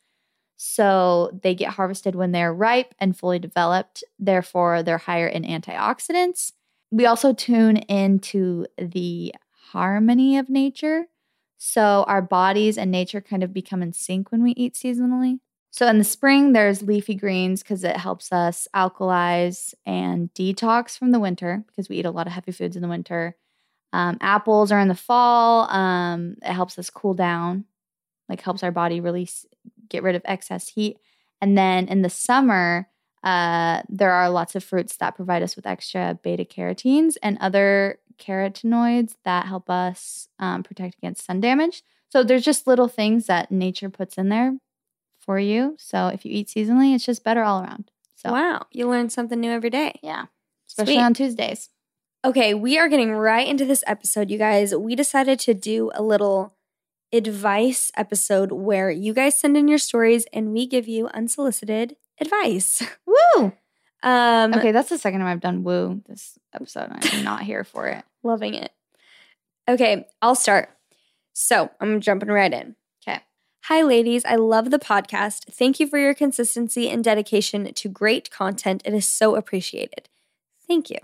So, 0.57 1.39
they 1.43 1.55
get 1.55 1.75
harvested 1.75 2.15
when 2.15 2.33
they're 2.33 2.55
ripe 2.55 2.95
and 2.99 3.17
fully 3.17 3.39
developed. 3.39 4.03
Therefore, 4.19 4.83
they're 4.83 4.99
higher 4.99 5.29
in 5.29 5.45
antioxidants. 5.45 6.53
We 6.91 7.05
also 7.05 7.35
tune 7.35 7.77
into 7.77 8.67
the 8.79 9.35
harmony 9.73 10.39
of 10.39 10.49
nature. 10.49 11.09
So, 11.59 12.05
our 12.09 12.23
bodies 12.23 12.79
and 12.79 12.91
nature 12.91 13.21
kind 13.21 13.43
of 13.45 13.53
become 13.53 13.83
in 13.83 13.93
sync 13.93 14.33
when 14.33 14.43
we 14.43 14.53
eat 14.53 14.75
seasonally. 14.75 15.41
So 15.71 15.87
in 15.87 15.99
the 15.99 16.05
spring, 16.05 16.53
there's 16.53 16.83
leafy 16.83 17.15
greens 17.15 17.63
because 17.63 17.85
it 17.85 17.97
helps 17.97 18.33
us 18.33 18.67
alkalize 18.75 19.73
and 19.87 20.33
detox 20.35 20.99
from 20.99 21.13
the 21.13 21.21
winter 21.21 21.65
because 21.67 21.89
we 21.89 21.97
eat 21.97 22.07
a 22.07 22.11
lot 22.11 22.27
of 22.27 22.33
heavy 22.33 22.53
foods 22.53 22.77
in 22.77 22.83
the 22.83 22.89
winter. 22.89 23.37
Um, 23.93 24.19
apples 24.21 24.73
are 24.73 24.81
in 24.81 24.89
the 24.89 24.95
fall. 24.95 25.71
Um, 25.71 26.37
it 26.43 26.53
helps 26.53 26.79
us 26.79 26.91
cool 26.91 27.15
down, 27.15 27.65
like 28.29 28.41
helps 28.41 28.63
our 28.63 28.73
body 28.73 29.01
release, 29.01 29.47
get 29.89 30.03
rid 30.03 30.17
of 30.17 30.23
excess 30.25 30.69
heat. 30.69 30.99
And 31.41 31.57
then 31.57 31.87
in 31.87 32.03
the 32.03 32.11
summer, 32.11 32.89
uh, 33.23 33.83
there 33.89 34.13
are 34.13 34.31
lots 34.31 34.57
of 34.57 34.65
fruits 34.65 34.97
that 34.97 35.17
provide 35.17 35.43
us 35.43 35.55
with 35.55 35.67
extra 35.67 36.19
beta 36.23 36.45
carotenes 36.45 37.17
and 37.23 37.39
other 37.41 38.01
carotenoids 38.19 39.17
that 39.25 39.47
help 39.47 39.71
us 39.71 40.29
um, 40.39 40.63
protect 40.63 40.97
against 40.99 41.25
sun 41.25 41.41
damage. 41.41 41.83
So 42.09 42.25
there's 42.25 42.45
just 42.45 42.67
little 42.67 42.89
things 42.89 43.27
that 43.27 43.53
nature 43.53 43.89
puts 43.89 44.19
in 44.19 44.31
there 44.31 44.57
for 45.31 45.39
you. 45.39 45.77
So 45.79 46.09
if 46.09 46.25
you 46.25 46.33
eat 46.33 46.49
seasonally, 46.49 46.93
it's 46.93 47.07
just 47.07 47.23
better 47.23 47.45
all 47.45 47.63
around. 47.63 47.89
So 48.17 48.33
Wow, 48.33 48.67
you 48.73 48.89
learn 48.89 49.11
something 49.11 49.39
new 49.39 49.53
every 49.53 49.71
day. 49.71 49.93
yeah, 50.03 50.25
especially 50.69 50.95
Sweet. 50.95 51.03
on 51.05 51.15
Tuesdays. 51.15 51.69
Okay, 52.25 52.53
we 52.53 52.79
are 52.79 52.89
getting 52.89 53.13
right 53.13 53.47
into 53.47 53.65
this 53.65 53.85
episode, 53.87 54.29
you 54.29 54.39
guys. 54.39 54.75
We 54.75 54.97
decided 54.97 55.39
to 55.41 55.55
do 55.55 55.93
a 55.95 56.03
little 56.03 56.57
advice 57.13 57.93
episode 57.97 58.51
where 58.51 58.91
you 58.91 59.15
guys 59.15 59.39
send 59.39 59.57
in 59.57 59.69
your 59.69 59.79
stories 59.79 60.27
and 60.33 60.53
we 60.53 60.67
give 60.67 60.89
you 60.89 61.07
unsolicited 61.15 61.95
advice. 62.21 62.83
Woo! 63.07 63.53
Um, 64.03 64.53
Okay, 64.55 64.73
that's 64.73 64.89
the 64.89 64.99
second 64.99 65.21
time 65.21 65.29
I've 65.29 65.41
done 65.41 65.63
woo 65.63 66.03
this 66.09 66.39
episode. 66.53 66.89
I'm 66.91 67.23
not 67.23 67.43
here 67.43 67.63
for 67.63 67.87
it. 67.87 68.05
loving 68.25 68.55
it. 68.55 68.73
Okay, 69.69 70.09
I'll 70.21 70.35
start. 70.35 70.71
So 71.35 71.71
I'm 71.81 72.01
jumping 72.01 72.31
right 72.31 72.53
in. 72.53 72.75
Hi, 73.65 73.83
ladies. 73.83 74.25
I 74.25 74.37
love 74.37 74.71
the 74.71 74.79
podcast. 74.79 75.45
Thank 75.53 75.79
you 75.79 75.87
for 75.87 75.99
your 75.99 76.15
consistency 76.15 76.89
and 76.89 77.05
dedication 77.05 77.73
to 77.73 77.89
great 77.89 78.31
content. 78.31 78.83
It 78.85 78.95
is 78.95 79.07
so 79.07 79.37
appreciated. 79.37 80.09
Thank 80.67 80.91
you. 80.91 80.99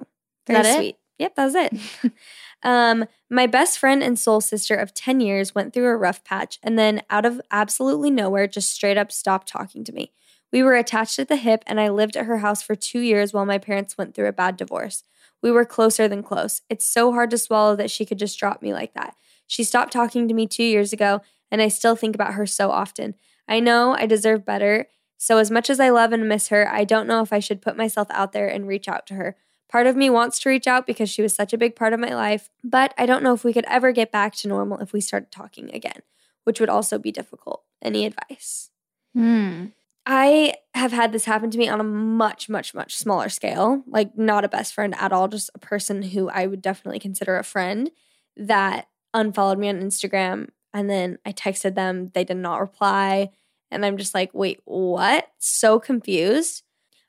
Very 0.46 0.62
that 0.62 0.74
it? 0.74 0.76
sweet. 0.76 0.96
Yep, 1.18 1.34
that 1.36 1.44
was 1.44 1.54
it. 1.54 1.72
um, 2.62 3.04
my 3.30 3.46
best 3.46 3.78
friend 3.78 4.02
and 4.02 4.18
soul 4.18 4.40
sister 4.40 4.74
of 4.74 4.94
10 4.94 5.20
years 5.20 5.54
went 5.54 5.74
through 5.74 5.86
a 5.86 5.96
rough 5.96 6.24
patch 6.24 6.58
and 6.62 6.78
then, 6.78 7.02
out 7.10 7.26
of 7.26 7.40
absolutely 7.50 8.10
nowhere, 8.10 8.46
just 8.46 8.72
straight 8.72 8.98
up 8.98 9.12
stopped 9.12 9.48
talking 9.48 9.84
to 9.84 9.92
me. 9.92 10.12
We 10.52 10.62
were 10.62 10.74
attached 10.74 11.18
at 11.18 11.28
the 11.28 11.36
hip, 11.36 11.64
and 11.66 11.80
I 11.80 11.88
lived 11.88 12.16
at 12.16 12.26
her 12.26 12.38
house 12.38 12.62
for 12.62 12.74
two 12.74 13.00
years 13.00 13.32
while 13.32 13.44
my 13.44 13.58
parents 13.58 13.98
went 13.98 14.14
through 14.14 14.28
a 14.28 14.32
bad 14.32 14.56
divorce. 14.56 15.02
We 15.42 15.50
were 15.50 15.64
closer 15.64 16.08
than 16.08 16.22
close. 16.22 16.62
It's 16.70 16.86
so 16.86 17.12
hard 17.12 17.30
to 17.30 17.38
swallow 17.38 17.76
that 17.76 17.90
she 17.90 18.06
could 18.06 18.18
just 18.18 18.38
drop 18.38 18.62
me 18.62 18.72
like 18.72 18.94
that. 18.94 19.16
She 19.46 19.64
stopped 19.64 19.92
talking 19.92 20.28
to 20.28 20.34
me 20.34 20.46
two 20.46 20.64
years 20.64 20.92
ago, 20.92 21.20
and 21.50 21.62
I 21.62 21.68
still 21.68 21.96
think 21.96 22.14
about 22.14 22.34
her 22.34 22.46
so 22.46 22.70
often. 22.70 23.14
I 23.48 23.60
know 23.60 23.94
I 23.94 24.06
deserve 24.06 24.44
better. 24.44 24.86
So, 25.18 25.38
as 25.38 25.50
much 25.50 25.70
as 25.70 25.80
I 25.80 25.90
love 25.90 26.12
and 26.12 26.28
miss 26.28 26.48
her, 26.48 26.68
I 26.70 26.84
don't 26.84 27.06
know 27.06 27.22
if 27.22 27.32
I 27.32 27.38
should 27.38 27.62
put 27.62 27.76
myself 27.76 28.08
out 28.10 28.32
there 28.32 28.48
and 28.48 28.66
reach 28.66 28.88
out 28.88 29.06
to 29.06 29.14
her. 29.14 29.36
Part 29.68 29.86
of 29.86 29.96
me 29.96 30.10
wants 30.10 30.38
to 30.40 30.48
reach 30.48 30.66
out 30.66 30.86
because 30.86 31.10
she 31.10 31.22
was 31.22 31.34
such 31.34 31.52
a 31.52 31.58
big 31.58 31.74
part 31.74 31.92
of 31.92 32.00
my 32.00 32.14
life, 32.14 32.50
but 32.62 32.94
I 32.96 33.06
don't 33.06 33.22
know 33.22 33.34
if 33.34 33.44
we 33.44 33.52
could 33.52 33.64
ever 33.66 33.92
get 33.92 34.12
back 34.12 34.34
to 34.36 34.48
normal 34.48 34.78
if 34.78 34.92
we 34.92 35.00
started 35.00 35.32
talking 35.32 35.74
again, 35.74 36.02
which 36.44 36.60
would 36.60 36.68
also 36.68 36.98
be 36.98 37.10
difficult. 37.10 37.62
Any 37.82 38.06
advice? 38.06 38.70
Hmm. 39.14 39.66
I 40.08 40.54
have 40.74 40.92
had 40.92 41.10
this 41.12 41.24
happen 41.24 41.50
to 41.50 41.58
me 41.58 41.68
on 41.68 41.80
a 41.80 41.84
much, 41.84 42.48
much, 42.48 42.74
much 42.74 42.94
smaller 42.94 43.28
scale. 43.28 43.82
Like, 43.88 44.16
not 44.16 44.44
a 44.44 44.48
best 44.48 44.72
friend 44.72 44.94
at 44.96 45.12
all, 45.12 45.26
just 45.26 45.50
a 45.54 45.58
person 45.58 46.02
who 46.02 46.28
I 46.28 46.46
would 46.46 46.62
definitely 46.62 47.00
consider 47.00 47.36
a 47.36 47.42
friend 47.42 47.90
that 48.36 48.88
unfollowed 49.12 49.58
me 49.58 49.68
on 49.68 49.80
Instagram. 49.80 50.50
And 50.74 50.90
then 50.90 51.18
I 51.24 51.32
texted 51.32 51.74
them, 51.74 52.10
they 52.14 52.24
did 52.24 52.36
not 52.36 52.60
reply. 52.60 53.30
And 53.70 53.84
I'm 53.84 53.96
just 53.96 54.14
like, 54.14 54.30
wait, 54.32 54.60
what? 54.64 55.28
So 55.38 55.80
confused. 55.80 56.62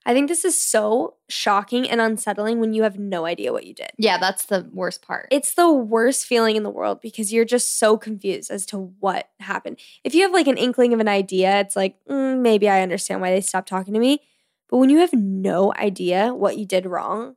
I 0.05 0.13
think 0.13 0.29
this 0.29 0.45
is 0.45 0.59
so 0.59 1.15
shocking 1.27 1.89
and 1.89 1.99
unsettling 1.99 2.61
when 2.61 2.73
you 2.73 2.83
have 2.83 2.97
no 2.97 3.25
idea 3.25 3.51
what 3.51 3.65
you 3.65 3.73
did. 3.73 3.89
Yeah, 3.97 4.17
that's 4.17 4.45
the 4.45 4.69
worst 4.73 5.01
part. 5.01 5.27
It's 5.31 5.53
the 5.55 5.69
worst 5.69 6.25
feeling 6.25 6.55
in 6.55 6.63
the 6.63 6.69
world 6.69 7.01
because 7.01 7.33
you're 7.33 7.43
just 7.43 7.77
so 7.77 7.97
confused 7.97 8.49
as 8.49 8.65
to 8.67 8.77
what 8.99 9.27
happened. 9.41 9.79
If 10.05 10.15
you 10.15 10.21
have 10.21 10.31
like 10.31 10.47
an 10.47 10.57
inkling 10.57 10.93
of 10.93 11.01
an 11.01 11.09
idea, 11.09 11.59
it's 11.59 11.75
like, 11.75 11.97
mm, 12.09 12.39
maybe 12.39 12.69
I 12.69 12.83
understand 12.83 13.19
why 13.19 13.31
they 13.31 13.41
stopped 13.41 13.67
talking 13.67 13.93
to 13.93 13.99
me. 13.99 14.21
But 14.69 14.77
when 14.77 14.89
you 14.89 14.99
have 14.99 15.11
no 15.13 15.73
idea 15.77 16.33
what 16.33 16.57
you 16.57 16.65
did 16.65 16.85
wrong, 16.85 17.35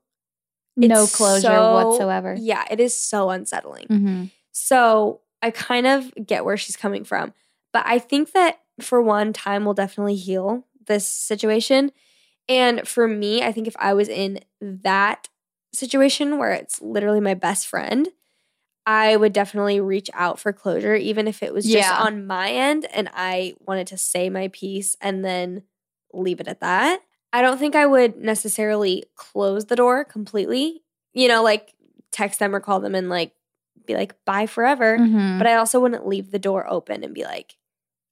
no 0.76 1.08
closure 1.08 1.40
so- 1.40 1.72
whatsoever. 1.72 2.36
yeah, 2.38 2.64
it 2.70 2.78
is 2.78 2.98
so 2.98 3.30
unsettling. 3.30 3.86
hmm 3.88 4.24
So 4.52 5.22
I 5.42 5.50
kind 5.50 5.86
of 5.86 6.12
get 6.26 6.44
where 6.44 6.56
she's 6.56 6.76
coming 6.76 7.04
from. 7.04 7.32
But 7.72 7.84
I 7.86 7.98
think 7.98 8.32
that 8.32 8.60
for 8.80 9.00
one, 9.00 9.32
time 9.32 9.64
will 9.64 9.74
definitely 9.74 10.16
heal 10.16 10.66
this 10.86 11.06
situation. 11.08 11.92
And 12.48 12.86
for 12.86 13.06
me, 13.06 13.42
I 13.42 13.52
think 13.52 13.66
if 13.68 13.76
I 13.78 13.94
was 13.94 14.08
in 14.08 14.40
that 14.60 15.28
situation 15.72 16.38
where 16.38 16.52
it's 16.52 16.80
literally 16.82 17.20
my 17.20 17.34
best 17.34 17.66
friend, 17.68 18.08
I 18.86 19.14
would 19.16 19.32
definitely 19.32 19.80
reach 19.80 20.10
out 20.14 20.40
for 20.40 20.52
closure, 20.52 20.94
even 20.94 21.28
if 21.28 21.42
it 21.42 21.52
was 21.54 21.64
just 21.64 21.76
Yeah. 21.76 22.02
on 22.02 22.26
my 22.26 22.50
end 22.50 22.86
and 22.92 23.08
I 23.14 23.54
wanted 23.60 23.86
to 23.88 23.98
say 23.98 24.30
my 24.30 24.48
piece 24.48 24.96
and 25.00 25.24
then 25.24 25.62
leave 26.12 26.40
it 26.40 26.48
at 26.48 26.60
that. 26.60 27.00
I 27.32 27.42
don't 27.42 27.58
think 27.58 27.76
I 27.76 27.86
would 27.86 28.16
necessarily 28.16 29.04
close 29.14 29.66
the 29.66 29.76
door 29.76 30.04
completely, 30.04 30.82
you 31.12 31.28
know, 31.28 31.42
like 31.44 31.74
text 32.10 32.40
them 32.40 32.54
or 32.56 32.58
call 32.60 32.80
them 32.80 32.96
and 32.96 33.08
like 33.08 33.32
be 33.92 33.96
like, 33.96 34.14
bye 34.24 34.46
forever. 34.46 34.98
Mhm. 34.98 35.38
But 35.38 35.46
I 35.46 35.54
also 35.54 35.80
wouldn't 35.80 36.06
leave 36.06 36.30
the 36.30 36.38
door 36.38 36.66
open 36.70 37.02
and 37.04 37.14
be 37.14 37.24
like, 37.24 37.56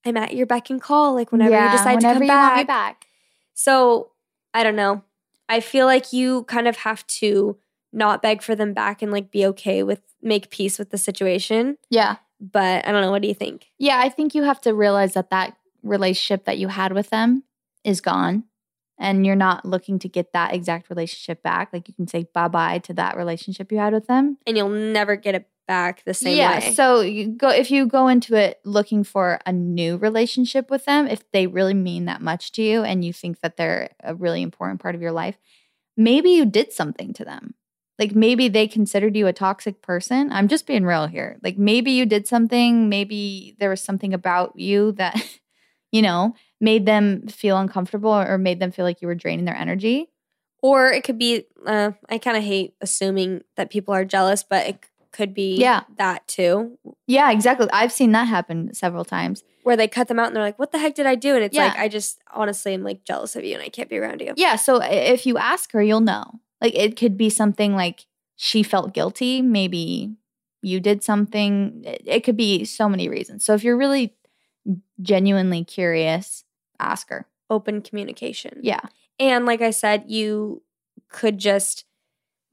I'm 0.04 0.16
at 0.16 0.34
your 0.34 0.46
beck 0.46 0.70
and 0.70 0.80
call, 0.80 1.14
like 1.14 1.32
whenever 1.32 1.50
you 1.50 1.56
Yeah, 1.56 1.72
decide 1.72 2.00
to 2.00 2.06
come 2.06 2.22
you 2.22 2.28
want 2.28 2.56
back. 2.56 2.66
back. 2.66 3.06
So 3.54 4.10
I 4.54 4.62
don't 4.64 4.76
know. 4.76 5.02
I 5.48 5.60
feel 5.60 5.86
like 5.86 6.12
you 6.12 6.44
kind 6.44 6.68
of 6.68 6.76
have 6.78 7.06
to 7.18 7.56
not 7.92 8.22
beg 8.22 8.42
for 8.42 8.54
them 8.54 8.74
back 8.74 9.02
and 9.02 9.10
like 9.10 9.30
be 9.30 9.46
okay 9.46 9.82
with 9.82 10.00
make 10.22 10.50
peace 10.50 10.78
with 10.78 10.90
the 10.90 10.98
situation. 10.98 11.78
Yeah. 11.90 12.16
But 12.40 12.86
I 12.86 12.92
don't 12.92 13.00
know. 13.02 13.10
What 13.10 13.22
do 13.22 13.28
you 13.28 13.34
think? 13.34 13.66
Yeah, 13.78 13.98
I 14.02 14.08
think 14.08 14.34
you 14.34 14.42
have 14.44 14.60
to 14.62 14.74
realize 14.74 15.14
that 15.14 15.30
that 15.30 15.56
relationship 15.82 16.44
that 16.44 16.58
you 16.58 16.68
had 16.68 16.92
with 16.92 17.10
them 17.10 17.44
is 17.84 18.00
gone 18.00 18.44
and 18.98 19.24
you're 19.24 19.36
not 19.36 19.64
looking 19.64 19.98
to 20.00 20.08
get 20.08 20.32
that 20.32 20.52
exact 20.54 20.90
relationship 20.90 21.42
back. 21.42 21.70
Like 21.72 21.88
you 21.88 21.94
can 21.94 22.06
say 22.06 22.26
bye 22.34 22.48
bye 22.48 22.78
to 22.80 22.92
that 22.94 23.16
relationship 23.16 23.72
you 23.72 23.78
had 23.78 23.92
with 23.92 24.06
them. 24.06 24.38
And 24.46 24.56
you'll 24.56 24.68
never 24.68 25.16
get 25.16 25.34
it 25.34 25.48
back 25.68 26.02
the 26.04 26.14
same 26.14 26.36
yeah, 26.36 26.58
way. 26.58 26.74
so 26.74 27.00
you 27.00 27.28
go 27.28 27.50
if 27.50 27.70
you 27.70 27.86
go 27.86 28.08
into 28.08 28.34
it 28.34 28.58
looking 28.64 29.04
for 29.04 29.38
a 29.46 29.52
new 29.52 29.96
relationship 29.96 30.70
with 30.70 30.84
them, 30.84 31.06
if 31.06 31.30
they 31.30 31.46
really 31.46 31.74
mean 31.74 32.06
that 32.06 32.20
much 32.20 32.50
to 32.52 32.62
you 32.62 32.82
and 32.82 33.04
you 33.04 33.12
think 33.12 33.38
that 33.40 33.56
they're 33.56 33.90
a 34.02 34.14
really 34.14 34.42
important 34.42 34.80
part 34.80 34.96
of 34.96 35.02
your 35.02 35.12
life, 35.12 35.38
maybe 35.96 36.30
you 36.30 36.44
did 36.44 36.72
something 36.72 37.12
to 37.12 37.24
them. 37.24 37.54
Like 38.00 38.14
maybe 38.14 38.48
they 38.48 38.66
considered 38.66 39.16
you 39.16 39.28
a 39.28 39.32
toxic 39.32 39.82
person. 39.82 40.32
I'm 40.32 40.48
just 40.48 40.66
being 40.66 40.84
real 40.84 41.06
here. 41.06 41.38
Like 41.42 41.58
maybe 41.58 41.92
you 41.92 42.06
did 42.06 42.26
something, 42.26 42.88
maybe 42.88 43.54
there 43.60 43.70
was 43.70 43.80
something 43.80 44.12
about 44.12 44.58
you 44.58 44.92
that 44.92 45.16
you 45.92 46.02
know, 46.02 46.34
made 46.60 46.86
them 46.86 47.26
feel 47.28 47.58
uncomfortable 47.58 48.10
or 48.10 48.38
made 48.38 48.60
them 48.60 48.70
feel 48.70 48.84
like 48.84 49.00
you 49.00 49.08
were 49.08 49.14
draining 49.14 49.44
their 49.44 49.56
energy. 49.56 50.10
or 50.60 50.88
it 50.88 51.04
could 51.04 51.18
be. 51.18 51.44
Uh, 51.64 51.92
I 52.08 52.18
kind 52.18 52.36
of 52.36 52.42
hate 52.42 52.74
assuming 52.80 53.42
that 53.56 53.70
people 53.70 53.94
are 53.94 54.04
jealous, 54.04 54.42
but 54.42 54.66
it 54.66 54.86
could 55.12 55.32
be 55.34 55.56
Yeah. 55.56 55.82
that 55.96 56.26
too, 56.28 56.78
Yeah, 57.06 57.30
exactly. 57.30 57.66
I've 57.72 57.92
seen 57.92 58.12
that 58.12 58.28
happen 58.28 58.72
several 58.74 59.04
times. 59.04 59.42
where 59.64 59.76
they 59.76 59.88
cut 59.88 60.08
them 60.08 60.18
out 60.18 60.28
and 60.28 60.36
they're 60.36 60.42
like, 60.42 60.58
"What 60.58 60.72
the 60.72 60.78
heck 60.78 60.94
did 60.94 61.04
I 61.06 61.14
do?" 61.14 61.34
And 61.34 61.44
it's 61.44 61.54
Yeah. 61.54 61.66
like, 61.66 61.78
I 61.78 61.88
just 61.88 62.20
honestly 62.32 62.72
am 62.72 62.82
like 62.82 63.04
jealous 63.04 63.36
of 63.36 63.44
you 63.44 63.52
and 63.54 63.62
I 63.62 63.68
can't 63.68 63.90
be 63.90 63.98
around 63.98 64.20
you. 64.22 64.32
Yeah, 64.36 64.56
so 64.56 64.80
if 64.82 65.26
you 65.26 65.36
ask 65.36 65.72
her, 65.72 65.82
you'll 65.82 66.00
know. 66.00 66.40
Like 66.62 66.74
it 66.74 66.96
could 66.96 67.16
be 67.18 67.28
something 67.28 67.74
like 67.74 68.06
she 68.36 68.62
felt 68.62 68.94
guilty, 68.94 69.42
maybe 69.42 70.14
you 70.62 70.80
did 70.80 71.02
something. 71.04 71.82
It, 71.84 72.02
it 72.06 72.20
could 72.24 72.36
be 72.36 72.64
so 72.64 72.88
many 72.88 73.08
reasons. 73.10 73.44
So 73.44 73.52
if 73.54 73.62
you're 73.62 73.76
really 73.76 74.14
genuinely 75.00 75.64
curious, 75.64 76.44
ask 76.78 77.08
her. 77.10 77.26
Open 77.50 77.80
communication. 77.82 78.60
Yeah. 78.62 78.80
And 79.18 79.46
like 79.46 79.60
I 79.62 79.70
said, 79.70 80.04
you 80.06 80.62
could 81.08 81.38
just 81.38 81.84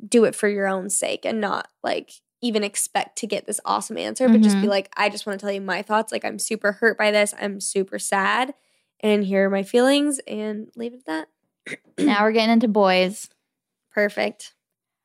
do 0.08 0.24
it 0.26 0.36
for 0.36 0.48
your 0.48 0.68
own 0.68 0.90
sake 0.90 1.26
and 1.26 1.40
not 1.42 1.68
like 1.84 2.12
even 2.46 2.64
expect 2.64 3.18
to 3.20 3.28
get 3.28 3.46
this 3.46 3.60
awesome 3.66 3.98
answer, 3.98 4.28
but 4.30 4.42
just 4.42 4.62
be 4.62 4.68
Mhm. 4.68 4.72
like, 4.72 4.90
I 4.98 5.10
just 5.10 5.26
want 5.26 5.40
to 5.40 5.44
tell 5.46 5.54
you 5.54 5.62
my 5.62 5.82
thoughts. 5.82 6.12
Like, 6.12 6.24
I'm 6.26 6.40
super 6.40 6.74
hurt 6.74 6.98
by 6.98 7.12
this. 7.12 7.34
I'm 7.40 7.60
super 7.60 8.00
sad. 8.00 8.54
And 9.02 9.24
here 9.26 9.46
are 9.48 9.50
my 9.50 9.64
feelings 9.64 10.20
and 10.28 10.70
leave 10.76 10.94
it 10.94 11.04
at 11.08 11.28
that. 11.66 11.80
now 12.06 12.24
we're 12.24 12.32
getting 12.32 12.54
into 12.54 12.68
boys. 12.68 13.30
Perfect. 13.92 14.54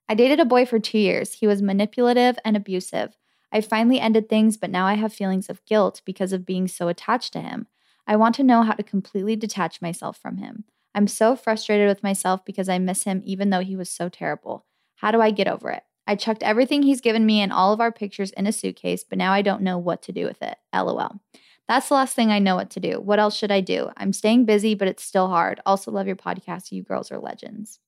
I 0.08 0.14
dated 0.14 0.40
a 0.40 0.44
boy 0.44 0.66
for 0.66 0.78
two 0.78 0.98
years. 0.98 1.34
He 1.34 1.46
was 1.46 1.62
manipulative 1.62 2.38
and 2.44 2.56
abusive. 2.56 3.16
I 3.52 3.60
finally 3.60 4.00
ended 4.00 4.28
things, 4.28 4.56
but 4.56 4.70
now 4.70 4.86
I 4.86 4.94
have 4.94 5.12
feelings 5.12 5.48
of 5.48 5.64
guilt 5.64 6.02
because 6.04 6.32
of 6.32 6.46
being 6.46 6.68
so 6.68 6.88
attached 6.88 7.32
to 7.34 7.40
him. 7.40 7.66
I 8.06 8.16
want 8.16 8.34
to 8.36 8.42
know 8.44 8.62
how 8.62 8.72
to 8.72 8.82
completely 8.82 9.36
detach 9.36 9.80
myself 9.80 10.18
from 10.18 10.36
him. 10.38 10.64
I'm 10.94 11.06
so 11.06 11.36
frustrated 11.36 11.86
with 11.88 12.02
myself 12.02 12.44
because 12.44 12.68
I 12.68 12.78
miss 12.78 13.04
him 13.04 13.22
even 13.24 13.50
though 13.50 13.60
he 13.60 13.76
was 13.76 13.90
so 13.90 14.08
terrible. 14.08 14.66
How 14.96 15.10
do 15.12 15.20
I 15.20 15.30
get 15.30 15.48
over 15.48 15.70
it? 15.70 15.82
I 16.10 16.16
chucked 16.16 16.42
everything 16.42 16.82
he's 16.82 17.00
given 17.00 17.24
me 17.24 17.40
and 17.40 17.52
all 17.52 17.72
of 17.72 17.80
our 17.80 17.92
pictures 17.92 18.32
in 18.32 18.48
a 18.48 18.52
suitcase, 18.52 19.04
but 19.04 19.16
now 19.16 19.32
I 19.32 19.42
don't 19.42 19.62
know 19.62 19.78
what 19.78 20.02
to 20.02 20.12
do 20.12 20.24
with 20.24 20.42
it. 20.42 20.56
LOL. 20.74 21.20
That's 21.68 21.88
the 21.88 21.94
last 21.94 22.16
thing 22.16 22.32
I 22.32 22.40
know 22.40 22.56
what 22.56 22.70
to 22.70 22.80
do. 22.80 23.00
What 23.00 23.20
else 23.20 23.36
should 23.36 23.52
I 23.52 23.60
do? 23.60 23.90
I'm 23.96 24.12
staying 24.12 24.44
busy, 24.44 24.74
but 24.74 24.88
it's 24.88 25.04
still 25.04 25.28
hard. 25.28 25.60
Also, 25.64 25.92
love 25.92 26.08
your 26.08 26.16
podcast. 26.16 26.72
You 26.72 26.82
girls 26.82 27.12
are 27.12 27.20
legends 27.20 27.78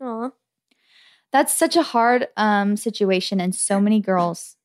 Aw. 0.00 0.30
that's 1.30 1.56
such 1.56 1.76
a 1.76 1.82
hard 1.84 2.26
um, 2.36 2.76
situation 2.76 3.40
and 3.40 3.54
so 3.54 3.80
many 3.80 4.00
girls 4.00 4.56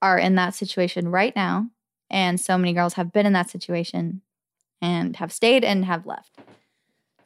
are 0.00 0.18
in 0.18 0.34
that 0.36 0.54
situation 0.54 1.08
right 1.08 1.36
now 1.36 1.68
and 2.08 2.40
so 2.40 2.56
many 2.56 2.72
girls 2.72 2.94
have 2.94 3.12
been 3.12 3.26
in 3.26 3.34
that 3.34 3.50
situation 3.50 4.22
and 4.80 5.16
have 5.16 5.30
stayed 5.30 5.62
and 5.62 5.84
have 5.84 6.06
left 6.06 6.38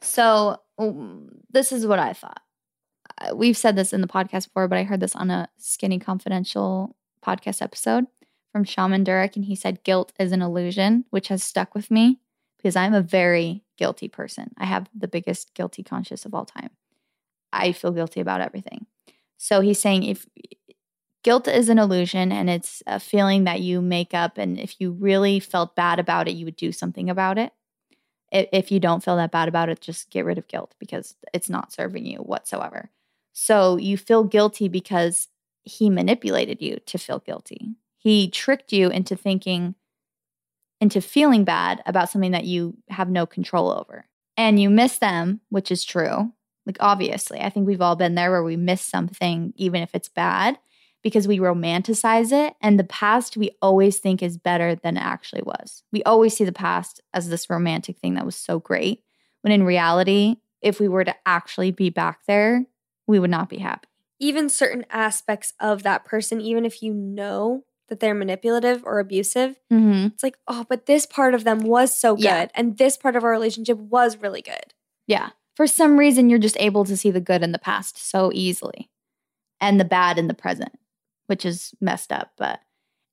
so 0.01 0.57
this 1.51 1.71
is 1.71 1.85
what 1.85 1.99
i 1.99 2.13
thought 2.13 2.41
Uh, 3.21 3.35
we've 3.35 3.57
said 3.57 3.75
this 3.75 3.93
in 3.93 4.01
the 4.01 4.07
podcast 4.07 4.45
before 4.47 4.67
but 4.67 4.77
i 4.77 4.83
heard 4.83 4.99
this 4.99 5.15
on 5.15 5.29
a 5.29 5.49
skinny 5.57 5.99
confidential 5.99 6.95
podcast 7.25 7.61
episode 7.61 8.05
from 8.51 8.63
shaman 8.63 9.03
durek 9.03 9.35
and 9.35 9.45
he 9.45 9.55
said 9.55 9.83
guilt 9.83 10.13
is 10.19 10.31
an 10.31 10.41
illusion 10.41 11.05
which 11.09 11.27
has 11.27 11.43
stuck 11.43 11.75
with 11.75 11.91
me 11.91 12.19
because 12.57 12.75
i'm 12.75 12.93
a 12.93 13.01
very 13.01 13.63
guilty 13.77 14.07
person 14.07 14.51
i 14.57 14.65
have 14.65 14.89
the 14.97 15.07
biggest 15.07 15.53
guilty 15.53 15.83
conscious 15.83 16.25
of 16.25 16.33
all 16.33 16.45
time 16.45 16.69
I 17.51 17.71
feel 17.71 17.91
guilty 17.91 18.19
about 18.19 18.41
everything. 18.41 18.85
So 19.37 19.61
he's 19.61 19.79
saying 19.79 20.03
if 20.03 20.27
guilt 21.23 21.47
is 21.47 21.69
an 21.69 21.79
illusion 21.79 22.31
and 22.31 22.49
it's 22.49 22.83
a 22.87 22.99
feeling 22.99 23.45
that 23.45 23.61
you 23.61 23.81
make 23.81 24.13
up, 24.13 24.37
and 24.37 24.59
if 24.59 24.79
you 24.79 24.91
really 24.91 25.39
felt 25.39 25.75
bad 25.75 25.99
about 25.99 26.27
it, 26.27 26.35
you 26.35 26.45
would 26.45 26.55
do 26.55 26.71
something 26.71 27.09
about 27.09 27.37
it. 27.37 27.53
If 28.31 28.71
you 28.71 28.79
don't 28.79 29.03
feel 29.03 29.15
that 29.15 29.31
bad 29.31 29.47
about 29.47 29.69
it, 29.69 29.81
just 29.81 30.11
get 30.11 30.25
rid 30.25 30.37
of 30.37 30.47
guilt 30.47 30.75
because 30.79 31.15
it's 31.33 31.49
not 31.49 31.73
serving 31.73 32.05
you 32.05 32.19
whatsoever. 32.19 32.91
So 33.33 33.77
you 33.77 33.97
feel 33.97 34.23
guilty 34.23 34.67
because 34.67 35.27
he 35.63 35.89
manipulated 35.89 36.61
you 36.61 36.79
to 36.87 36.97
feel 36.97 37.19
guilty. 37.19 37.75
He 37.97 38.29
tricked 38.29 38.71
you 38.71 38.89
into 38.89 39.15
thinking, 39.15 39.75
into 40.81 41.01
feeling 41.01 41.43
bad 41.43 41.81
about 41.85 42.09
something 42.09 42.31
that 42.31 42.45
you 42.45 42.77
have 42.89 43.09
no 43.09 43.25
control 43.25 43.71
over. 43.71 44.05
And 44.37 44.59
you 44.59 44.69
miss 44.69 44.97
them, 44.99 45.41
which 45.49 45.71
is 45.71 45.83
true. 45.83 46.31
Like, 46.65 46.77
obviously, 46.79 47.39
I 47.41 47.49
think 47.49 47.67
we've 47.67 47.81
all 47.81 47.95
been 47.95 48.15
there 48.15 48.31
where 48.31 48.43
we 48.43 48.55
miss 48.55 48.81
something, 48.81 49.53
even 49.57 49.81
if 49.81 49.93
it's 49.93 50.07
bad, 50.07 50.57
because 51.03 51.27
we 51.27 51.39
romanticize 51.39 52.31
it. 52.31 52.55
And 52.61 52.79
the 52.79 52.83
past 52.83 53.35
we 53.35 53.51
always 53.61 53.97
think 53.97 54.21
is 54.21 54.37
better 54.37 54.75
than 54.75 54.95
it 54.95 55.03
actually 55.03 55.41
was. 55.41 55.83
We 55.91 56.03
always 56.03 56.37
see 56.37 56.45
the 56.45 56.51
past 56.51 57.01
as 57.13 57.29
this 57.29 57.49
romantic 57.49 57.97
thing 57.97 58.13
that 58.13 58.25
was 58.25 58.35
so 58.35 58.59
great. 58.59 59.03
When 59.41 59.51
in 59.51 59.63
reality, 59.63 60.37
if 60.61 60.79
we 60.79 60.87
were 60.87 61.03
to 61.03 61.15
actually 61.25 61.71
be 61.71 61.89
back 61.89 62.19
there, 62.27 62.65
we 63.09 63.19
would 63.19 63.29
not 63.31 63.49
be 63.49 63.57
happy. 63.57 63.87
Even 64.19 64.49
certain 64.49 64.85
aspects 64.91 65.53
of 65.59 65.83
that 65.83 66.05
person, 66.05 66.39
even 66.39 66.63
if 66.63 66.83
you 66.83 66.93
know 66.93 67.63
that 67.87 67.99
they're 67.99 68.13
manipulative 68.13 68.83
or 68.85 68.99
abusive, 68.99 69.55
Mm-hmm. 69.73 70.07
it's 70.13 70.21
like, 70.21 70.37
oh, 70.47 70.65
but 70.69 70.85
this 70.85 71.05
part 71.07 71.33
of 71.33 71.43
them 71.43 71.59
was 71.61 71.93
so 71.93 72.15
good. 72.15 72.23
Yeah. 72.23 72.47
And 72.53 72.77
this 72.77 72.97
part 72.97 73.15
of 73.15 73.23
our 73.23 73.31
relationship 73.31 73.77
was 73.79 74.17
really 74.17 74.43
good. 74.43 74.73
Yeah. 75.07 75.29
For 75.55 75.65
some 75.65 75.97
reason, 75.97 76.29
you're 76.29 76.37
just 76.37 76.59
able 76.59 76.85
to 76.85 76.95
see 76.95 77.09
the 77.09 77.19
good 77.19 77.41
in 77.41 77.51
the 77.51 77.59
past 77.59 77.97
so 77.97 78.31
easily 78.33 78.89
and 79.59 79.79
the 79.79 79.85
bad 79.85 80.19
in 80.19 80.27
the 80.27 80.33
present, 80.35 80.77
which 81.25 81.45
is 81.45 81.73
messed 81.81 82.11
up. 82.11 82.31
But, 82.37 82.59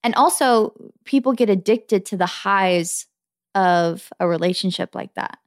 and 0.05 0.15
also, 0.15 0.75
people 1.05 1.33
get 1.33 1.49
addicted 1.49 2.05
to 2.07 2.17
the 2.19 2.27
highs 2.27 3.07
of 3.55 4.13
a 4.21 4.29
relationship 4.29 4.95
like 4.95 5.15
that, 5.15 5.39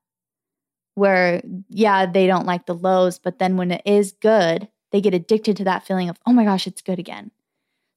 where, 0.99 1.41
yeah, 1.69 2.05
they 2.05 2.27
don't 2.27 2.45
like 2.45 2.65
the 2.65 2.75
lows, 2.75 3.17
but 3.17 3.39
then 3.39 3.57
when 3.57 3.71
it 3.71 3.81
is 3.85 4.11
good, 4.11 4.67
they 4.91 5.01
get 5.01 5.13
addicted 5.13 5.57
to 5.57 5.63
that 5.63 5.85
feeling 5.85 6.09
of, 6.09 6.17
oh 6.25 6.33
my 6.33 6.43
gosh, 6.43 6.67
it's 6.67 6.81
good 6.81 6.99
again. 6.99 7.31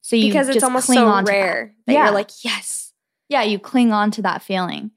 So 0.01 0.15
you 0.15 0.27
because 0.29 0.49
it's 0.49 0.63
almost 0.63 0.87
so 0.87 0.93
to 0.93 0.99
that. 0.99 1.27
rare 1.27 1.73
that, 1.87 1.93
Yeah. 1.93 2.05
you're 2.05 2.13
like, 2.13 2.31
yes. 2.43 2.93
yeah, 3.29 3.43
you 3.43 3.59
cling 3.59 3.91
on 3.93 4.11
to 4.11 4.21
that 4.23 4.41
feeling. 4.41 4.91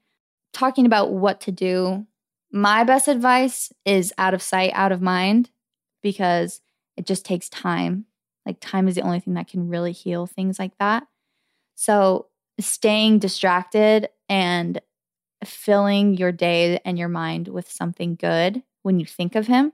Talking 0.53 0.85
about 0.85 1.11
what 1.11 1.41
to 1.41 1.51
do, 1.51 2.05
my 2.51 2.83
best 2.83 3.07
advice 3.07 3.71
is 3.85 4.13
out 4.17 4.33
of 4.33 4.41
sight, 4.41 4.71
out 4.73 4.91
of 4.91 5.01
mind, 5.01 5.49
because 6.01 6.61
it 6.95 7.05
just 7.05 7.25
takes 7.25 7.49
time. 7.49 8.05
Like, 8.45 8.57
time 8.59 8.87
is 8.87 8.95
the 8.95 9.01
only 9.01 9.19
thing 9.19 9.33
that 9.35 9.47
can 9.47 9.67
really 9.69 9.91
heal 9.91 10.25
things 10.25 10.57
like 10.57 10.77
that. 10.79 11.03
So, 11.75 12.27
staying 12.59 13.19
distracted 13.19 14.09
and 14.29 14.81
filling 15.45 16.15
your 16.15 16.31
day 16.31 16.79
and 16.85 16.97
your 16.97 17.07
mind 17.07 17.47
with 17.47 17.69
something 17.69 18.15
good 18.15 18.63
when 18.83 18.99
you 18.99 19.05
think 19.05 19.35
of 19.35 19.47
him. 19.47 19.73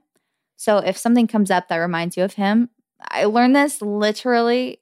So, 0.56 0.78
if 0.78 0.96
something 0.96 1.26
comes 1.26 1.50
up 1.50 1.68
that 1.68 1.76
reminds 1.76 2.16
you 2.16 2.24
of 2.24 2.34
him, 2.34 2.70
I 3.00 3.24
learned 3.24 3.56
this 3.56 3.82
literally 3.82 4.80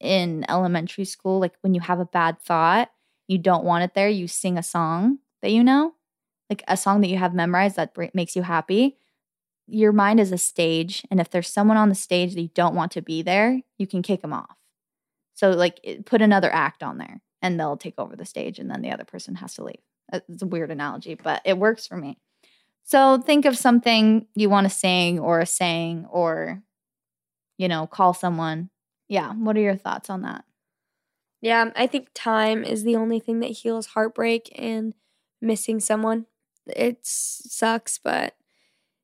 in 0.00 0.44
elementary 0.48 1.04
school. 1.04 1.40
Like, 1.40 1.54
when 1.62 1.74
you 1.74 1.80
have 1.80 2.00
a 2.00 2.04
bad 2.04 2.40
thought, 2.40 2.90
you 3.28 3.38
don't 3.38 3.64
want 3.64 3.84
it 3.84 3.94
there, 3.94 4.08
you 4.08 4.28
sing 4.28 4.58
a 4.58 4.62
song 4.62 5.18
that 5.42 5.52
you 5.52 5.64
know, 5.64 5.94
like 6.50 6.62
a 6.68 6.76
song 6.76 7.00
that 7.00 7.08
you 7.08 7.18
have 7.18 7.34
memorized 7.34 7.76
that 7.76 7.96
makes 8.14 8.36
you 8.36 8.42
happy. 8.42 8.96
Your 9.66 9.92
mind 9.92 10.20
is 10.20 10.30
a 10.32 10.38
stage. 10.38 11.04
And 11.10 11.18
if 11.18 11.30
there's 11.30 11.48
someone 11.48 11.76
on 11.76 11.88
the 11.88 11.94
stage 11.94 12.34
that 12.34 12.42
you 12.42 12.50
don't 12.54 12.76
want 12.76 12.92
to 12.92 13.02
be 13.02 13.22
there, 13.22 13.60
you 13.78 13.86
can 13.86 14.02
kick 14.02 14.22
them 14.22 14.32
off. 14.32 14.56
So, 15.34 15.50
like, 15.50 15.80
put 16.06 16.22
another 16.22 16.52
act 16.52 16.82
on 16.82 16.98
there 16.98 17.20
and 17.42 17.58
they'll 17.58 17.76
take 17.76 17.98
over 17.98 18.16
the 18.16 18.24
stage 18.24 18.58
and 18.58 18.70
then 18.70 18.82
the 18.82 18.90
other 18.90 19.04
person 19.04 19.36
has 19.36 19.54
to 19.54 19.64
leave. 19.64 19.80
Uh, 20.12 20.20
It's 20.28 20.42
a 20.42 20.46
weird 20.46 20.70
analogy, 20.70 21.14
but 21.14 21.42
it 21.44 21.58
works 21.58 21.86
for 21.86 21.96
me. 21.96 22.18
So 22.84 23.18
think 23.18 23.44
of 23.44 23.58
something 23.58 24.26
you 24.34 24.48
want 24.48 24.66
to 24.66 24.70
sing 24.70 25.18
or 25.18 25.40
a 25.40 25.46
saying 25.46 26.06
or, 26.10 26.62
you 27.58 27.68
know, 27.68 27.86
call 27.86 28.14
someone. 28.14 28.70
Yeah. 29.08 29.32
What 29.32 29.56
are 29.56 29.60
your 29.60 29.76
thoughts 29.76 30.08
on 30.08 30.22
that? 30.22 30.44
Yeah, 31.40 31.70
I 31.76 31.86
think 31.86 32.08
time 32.14 32.64
is 32.64 32.82
the 32.82 32.96
only 32.96 33.20
thing 33.20 33.40
that 33.40 33.50
heals 33.50 33.86
heartbreak 33.86 34.50
and 34.56 34.94
missing 35.40 35.80
someone. 35.80 36.26
It 36.66 36.98
sucks, 37.02 37.98
but 37.98 38.34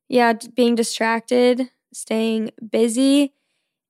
yeah, 0.09 0.33
being 0.55 0.75
distracted, 0.75 1.69
staying 1.93 2.51
busy, 2.69 3.33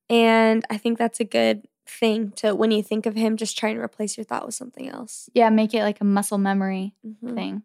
and 0.09 0.65
I 0.69 0.77
think 0.77 0.97
that's 0.97 1.19
a 1.19 1.25
good 1.25 1.67
thing 1.87 2.31
to 2.37 2.55
when 2.55 2.71
you 2.71 2.81
think 2.83 3.05
of 3.05 3.15
him, 3.15 3.37
just 3.37 3.57
try 3.57 3.69
and 3.69 3.79
replace 3.79 4.17
your 4.17 4.23
thought 4.23 4.45
with 4.45 4.55
something 4.55 4.89
else. 4.89 5.29
Yeah. 5.33 5.49
Make 5.49 5.73
it 5.73 5.83
like 5.83 6.01
a 6.01 6.05
muscle 6.05 6.37
memory 6.37 6.95
Mhm. 7.05 7.35
thing. 7.35 7.63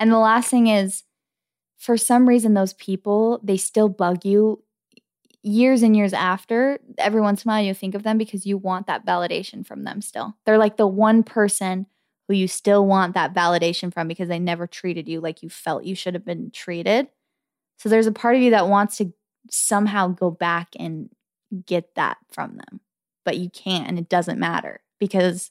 And 0.00 0.10
the 0.10 0.18
last 0.18 0.50
thing 0.50 0.66
is 0.68 1.04
for 1.78 1.96
some 1.96 2.28
reason, 2.28 2.54
those 2.54 2.74
people, 2.74 3.40
they 3.42 3.56
still 3.56 3.88
bug 3.88 4.24
you 4.24 4.62
years 5.42 5.82
and 5.82 5.96
years 5.96 6.12
after. 6.12 6.78
Every 6.98 7.20
once 7.20 7.44
in 7.44 7.50
a 7.50 7.54
while, 7.54 7.62
you 7.64 7.74
think 7.74 7.94
of 7.94 8.02
them 8.04 8.18
because 8.18 8.46
you 8.46 8.56
want 8.58 8.86
that 8.86 9.04
validation 9.04 9.66
from 9.66 9.84
them 9.84 10.00
still. 10.00 10.36
They're 10.46 10.58
like 10.58 10.76
the 10.76 10.86
one 10.86 11.22
person 11.22 11.86
who 12.28 12.34
you 12.34 12.46
still 12.48 12.86
want 12.86 13.14
that 13.14 13.34
validation 13.34 13.92
from 13.92 14.06
because 14.08 14.28
they 14.28 14.38
never 14.38 14.66
treated 14.66 15.08
you 15.08 15.20
like 15.20 15.42
you 15.42 15.48
felt 15.50 15.84
you 15.84 15.94
should 15.96 16.14
have 16.14 16.24
been 16.24 16.50
treated. 16.52 17.08
So 17.78 17.88
there's 17.88 18.06
a 18.06 18.12
part 18.12 18.36
of 18.36 18.42
you 18.42 18.50
that 18.52 18.68
wants 18.68 18.96
to 18.98 19.12
somehow 19.50 20.08
go 20.08 20.30
back 20.30 20.68
and 20.78 21.10
get 21.66 21.94
that 21.96 22.18
from 22.30 22.56
them, 22.56 22.80
but 23.24 23.38
you 23.38 23.50
can't, 23.50 23.88
and 23.88 23.98
it 23.98 24.08
doesn't 24.08 24.38
matter 24.38 24.80
because 24.98 25.50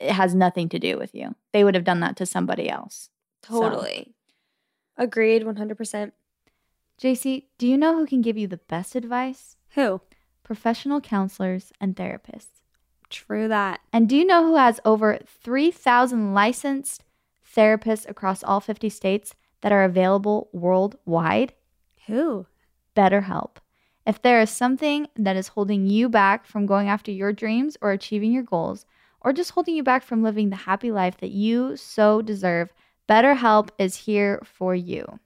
it 0.00 0.10
has 0.10 0.34
nothing 0.34 0.68
to 0.70 0.78
do 0.78 0.98
with 0.98 1.14
you. 1.14 1.34
They 1.52 1.64
would 1.64 1.74
have 1.74 1.84
done 1.84 2.00
that 2.00 2.16
to 2.16 2.26
somebody 2.26 2.68
else. 2.68 3.10
So- 3.46 3.60
Totally. 3.60 4.14
Agreed, 4.96 5.44
100%. 5.44 6.12
Jaci, 7.00 7.44
do 7.58 7.68
you 7.68 7.78
know 7.78 7.94
who 7.96 8.06
can 8.06 8.20
give 8.20 8.36
you 8.36 8.48
the 8.48 8.56
best 8.56 8.96
advice? 8.96 9.56
Who? 9.74 10.00
Professional 10.42 11.00
counselors 11.00 11.72
and 11.80 11.94
therapists. 11.94 12.60
True 13.08 13.46
that. 13.48 13.80
And 13.92 14.08
do 14.08 14.16
you 14.16 14.24
know 14.24 14.44
who 14.44 14.56
has 14.56 14.80
over 14.84 15.18
3,000 15.24 16.34
licensed 16.34 17.04
therapists 17.56 18.08
across 18.08 18.42
all 18.42 18.60
50 18.60 18.88
states 18.88 19.34
that 19.60 19.72
are 19.72 19.84
available 19.84 20.48
worldwide? 20.52 21.52
Who? 22.06 22.46
BetterHelp. 22.96 23.56
If 24.08 24.22
there 24.22 24.40
is 24.40 24.48
something 24.48 25.06
that 25.16 25.36
is 25.36 25.48
holding 25.48 25.86
you 25.86 26.08
back 26.08 26.46
from 26.46 26.64
going 26.64 26.88
after 26.88 27.10
your 27.10 27.30
dreams 27.30 27.76
or 27.82 27.92
achieving 27.92 28.32
your 28.32 28.42
goals, 28.42 28.86
or 29.20 29.34
just 29.34 29.50
holding 29.50 29.76
you 29.76 29.82
back 29.82 30.02
from 30.02 30.22
living 30.22 30.48
the 30.48 30.56
happy 30.56 30.90
life 30.90 31.18
that 31.18 31.30
you 31.30 31.76
so 31.76 32.22
deserve, 32.22 32.72
BetterHelp 33.06 33.68
is 33.78 33.96
here 33.96 34.40
for 34.46 34.74
you. 34.74 35.20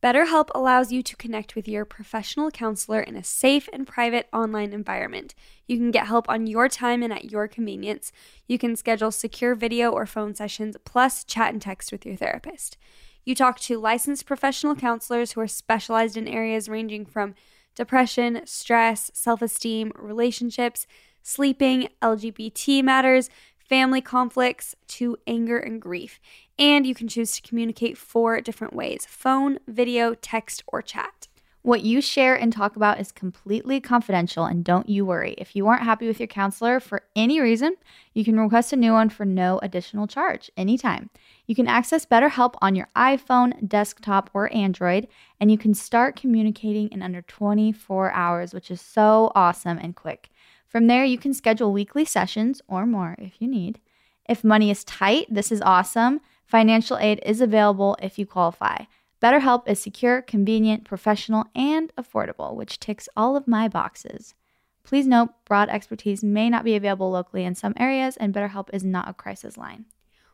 BetterHelp 0.00 0.48
allows 0.54 0.92
you 0.92 1.02
to 1.02 1.16
connect 1.16 1.56
with 1.56 1.66
your 1.66 1.84
professional 1.84 2.52
counselor 2.52 3.00
in 3.00 3.16
a 3.16 3.24
safe 3.24 3.68
and 3.72 3.84
private 3.84 4.28
online 4.32 4.72
environment. 4.72 5.34
You 5.66 5.76
can 5.76 5.90
get 5.90 6.06
help 6.06 6.28
on 6.28 6.46
your 6.46 6.68
time 6.68 7.02
and 7.02 7.12
at 7.12 7.32
your 7.32 7.48
convenience. 7.48 8.12
You 8.46 8.58
can 8.58 8.76
schedule 8.76 9.10
secure 9.10 9.56
video 9.56 9.90
or 9.90 10.06
phone 10.06 10.36
sessions, 10.36 10.76
plus 10.84 11.24
chat 11.24 11.52
and 11.52 11.60
text 11.60 11.90
with 11.90 12.06
your 12.06 12.14
therapist. 12.14 12.76
You 13.24 13.34
talk 13.34 13.58
to 13.60 13.80
licensed 13.80 14.24
professional 14.24 14.76
counselors 14.76 15.32
who 15.32 15.40
are 15.40 15.48
specialized 15.48 16.16
in 16.16 16.28
areas 16.28 16.68
ranging 16.68 17.04
from 17.04 17.34
depression, 17.74 18.42
stress, 18.44 19.10
self 19.14 19.42
esteem, 19.42 19.92
relationships, 19.96 20.86
sleeping, 21.22 21.88
LGBT 22.02 22.82
matters, 22.82 23.30
family 23.56 24.00
conflicts, 24.00 24.74
to 24.88 25.16
anger 25.26 25.58
and 25.58 25.80
grief. 25.80 26.20
And 26.58 26.86
you 26.86 26.94
can 26.94 27.08
choose 27.08 27.32
to 27.32 27.42
communicate 27.42 27.96
four 27.96 28.40
different 28.40 28.74
ways 28.74 29.06
phone, 29.08 29.58
video, 29.66 30.14
text, 30.14 30.62
or 30.66 30.82
chat. 30.82 31.28
What 31.62 31.82
you 31.82 32.00
share 32.00 32.34
and 32.34 32.50
talk 32.50 32.74
about 32.74 33.00
is 33.00 33.12
completely 33.12 33.82
confidential, 33.82 34.46
and 34.46 34.64
don't 34.64 34.88
you 34.88 35.04
worry. 35.04 35.34
If 35.36 35.54
you 35.54 35.66
aren't 35.66 35.82
happy 35.82 36.06
with 36.06 36.18
your 36.18 36.26
counselor 36.26 36.80
for 36.80 37.02
any 37.14 37.38
reason, 37.38 37.74
you 38.14 38.24
can 38.24 38.40
request 38.40 38.72
a 38.72 38.76
new 38.76 38.94
one 38.94 39.10
for 39.10 39.26
no 39.26 39.58
additional 39.62 40.06
charge 40.06 40.50
anytime. 40.56 41.10
You 41.46 41.54
can 41.54 41.68
access 41.68 42.06
BetterHelp 42.06 42.54
on 42.62 42.74
your 42.74 42.88
iPhone, 42.96 43.68
desktop, 43.68 44.30
or 44.32 44.50
Android, 44.54 45.06
and 45.38 45.50
you 45.50 45.58
can 45.58 45.74
start 45.74 46.16
communicating 46.16 46.88
in 46.88 47.02
under 47.02 47.20
24 47.20 48.10
hours, 48.12 48.54
which 48.54 48.70
is 48.70 48.80
so 48.80 49.30
awesome 49.34 49.76
and 49.76 49.94
quick. 49.94 50.30
From 50.66 50.86
there, 50.86 51.04
you 51.04 51.18
can 51.18 51.34
schedule 51.34 51.74
weekly 51.74 52.06
sessions 52.06 52.62
or 52.68 52.86
more 52.86 53.16
if 53.18 53.34
you 53.38 53.46
need. 53.46 53.80
If 54.26 54.42
money 54.42 54.70
is 54.70 54.82
tight, 54.84 55.26
this 55.28 55.52
is 55.52 55.60
awesome. 55.60 56.22
Financial 56.46 56.96
aid 56.96 57.20
is 57.26 57.42
available 57.42 57.98
if 58.00 58.18
you 58.18 58.24
qualify. 58.24 58.84
BetterHelp 59.20 59.68
is 59.68 59.78
secure, 59.78 60.22
convenient, 60.22 60.84
professional, 60.84 61.44
and 61.54 61.92
affordable, 61.96 62.54
which 62.54 62.80
ticks 62.80 63.08
all 63.16 63.36
of 63.36 63.46
my 63.46 63.68
boxes. 63.68 64.34
Please 64.82 65.06
note, 65.06 65.30
broad 65.44 65.68
expertise 65.68 66.24
may 66.24 66.48
not 66.48 66.64
be 66.64 66.74
available 66.74 67.10
locally 67.10 67.44
in 67.44 67.54
some 67.54 67.74
areas, 67.76 68.16
and 68.16 68.32
BetterHelp 68.32 68.68
is 68.72 68.82
not 68.82 69.08
a 69.08 69.14
crisis 69.14 69.58
line. 69.58 69.84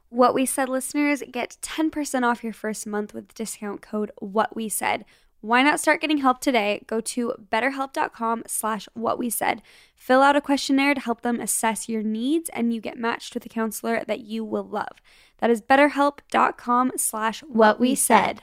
What 0.08 0.34
We 0.34 0.46
Said 0.46 0.68
listeners 0.68 1.22
get 1.32 1.58
10% 1.62 2.22
off 2.22 2.44
your 2.44 2.52
first 2.52 2.86
month 2.86 3.12
with 3.12 3.34
discount 3.34 3.82
code 3.82 4.12
What 4.20 4.54
We 4.54 4.68
Said. 4.68 5.04
Why 5.40 5.62
not 5.62 5.80
start 5.80 6.00
getting 6.00 6.18
help 6.18 6.40
today? 6.40 6.82
Go 6.86 7.00
to 7.00 7.34
betterhelp.com 7.52 8.44
slash 8.46 8.88
what 8.94 9.18
we 9.18 9.30
said. 9.30 9.62
Fill 9.94 10.22
out 10.22 10.36
a 10.36 10.40
questionnaire 10.40 10.94
to 10.94 11.00
help 11.00 11.22
them 11.22 11.40
assess 11.40 11.88
your 11.88 12.02
needs 12.02 12.48
and 12.50 12.72
you 12.72 12.80
get 12.80 12.98
matched 12.98 13.34
with 13.34 13.44
a 13.44 13.48
counselor 13.48 14.04
that 14.06 14.20
you 14.20 14.44
will 14.44 14.66
love. 14.66 15.02
That 15.38 15.50
is 15.50 15.60
betterhelp.com 15.60 16.92
slash 16.96 17.40
what 17.40 17.78
we 17.78 17.94
said. 17.94 18.42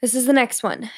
This 0.00 0.14
is 0.14 0.26
the 0.26 0.32
next 0.32 0.62
one. 0.62 0.90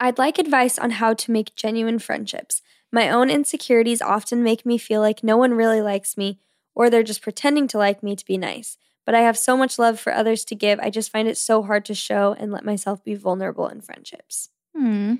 I'd 0.00 0.18
like 0.18 0.38
advice 0.38 0.78
on 0.78 0.90
how 0.92 1.14
to 1.14 1.30
make 1.30 1.54
genuine 1.54 1.98
friendships. 1.98 2.62
My 2.92 3.10
own 3.10 3.30
insecurities 3.30 4.02
often 4.02 4.42
make 4.42 4.64
me 4.64 4.78
feel 4.78 5.00
like 5.00 5.22
no 5.22 5.36
one 5.36 5.54
really 5.54 5.80
likes 5.80 6.16
me, 6.16 6.38
or 6.74 6.88
they're 6.88 7.02
just 7.02 7.22
pretending 7.22 7.66
to 7.68 7.78
like 7.78 8.02
me 8.02 8.16
to 8.16 8.24
be 8.24 8.38
nice. 8.38 8.78
But 9.04 9.14
I 9.14 9.20
have 9.20 9.38
so 9.38 9.56
much 9.56 9.78
love 9.78 10.00
for 10.00 10.12
others 10.12 10.44
to 10.46 10.54
give, 10.54 10.80
I 10.80 10.90
just 10.90 11.12
find 11.12 11.28
it 11.28 11.38
so 11.38 11.62
hard 11.62 11.84
to 11.86 11.94
show 11.94 12.34
and 12.38 12.50
let 12.50 12.64
myself 12.64 13.04
be 13.04 13.14
vulnerable 13.14 13.68
in 13.68 13.80
friendships. 13.80 14.50
Hmm. 14.74 15.16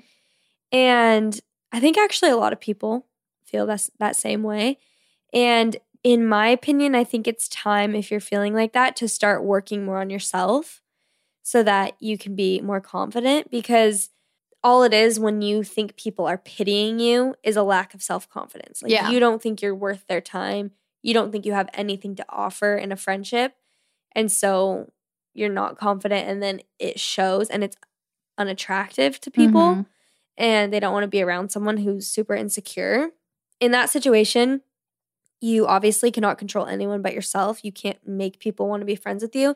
And 0.71 1.39
I 1.71 1.79
think 1.79 1.97
actually 1.97 2.31
a 2.31 2.37
lot 2.37 2.53
of 2.53 2.59
people 2.59 3.05
feel 3.45 3.65
that 3.67 3.89
that 3.99 4.15
same 4.15 4.43
way. 4.43 4.77
And 5.33 5.77
in 6.03 6.25
my 6.25 6.47
opinion, 6.47 6.95
I 6.95 7.03
think 7.03 7.27
it's 7.27 7.47
time 7.47 7.95
if 7.95 8.11
you're 8.11 8.19
feeling 8.19 8.53
like 8.53 8.73
that 8.73 8.95
to 8.97 9.07
start 9.07 9.43
working 9.43 9.85
more 9.85 9.99
on 9.99 10.09
yourself 10.09 10.81
so 11.47 11.63
that 11.63 11.95
you 12.01 12.17
can 12.17 12.35
be 12.35 12.59
more 12.59 12.81
confident 12.81 13.49
because 13.49 14.09
all 14.61 14.83
it 14.83 14.93
is 14.93 15.17
when 15.17 15.41
you 15.41 15.63
think 15.63 15.95
people 15.95 16.25
are 16.27 16.37
pitying 16.37 16.99
you 16.99 17.35
is 17.41 17.55
a 17.55 17.63
lack 17.63 17.93
of 17.93 18.03
self-confidence. 18.03 18.83
Like 18.83 18.91
Yeah. 18.91 19.09
you 19.09 19.17
don't 19.21 19.41
think 19.41 19.61
you're 19.61 19.73
worth 19.73 20.05
their 20.07 20.19
time. 20.19 20.71
You 21.03 21.13
don't 21.13 21.31
think 21.31 21.45
you 21.45 21.53
have 21.53 21.69
anything 21.73 22.17
to 22.17 22.25
offer 22.27 22.75
in 22.75 22.91
a 22.91 22.97
friendship. 22.97 23.55
And 24.13 24.29
so 24.29 24.91
you're 25.33 25.47
not 25.47 25.77
confident 25.77 26.27
and 26.27 26.43
then 26.43 26.59
it 26.79 26.99
shows 26.99 27.47
and 27.49 27.63
it's 27.63 27.77
unattractive 28.37 29.21
to 29.21 29.31
people 29.31 29.75
Mhm. 29.75 29.85
and 30.37 30.73
they 30.73 30.81
don't 30.81 30.91
want 30.91 31.05
to 31.05 31.07
be 31.07 31.21
around 31.21 31.49
someone 31.49 31.77
who's 31.77 32.09
super 32.09 32.35
insecure. 32.35 33.11
In 33.61 33.71
that 33.71 33.89
situation, 33.89 34.63
you 35.39 35.65
obviously 35.65 36.11
cannot 36.11 36.37
control 36.37 36.65
anyone 36.65 37.01
but 37.01 37.13
yourself. 37.13 37.63
You 37.63 37.71
can't 37.71 38.05
make 38.05 38.37
people 38.37 38.67
want 38.67 38.81
to 38.81 38.85
be 38.85 38.97
friends 38.97 39.23
with 39.23 39.33
you. 39.33 39.55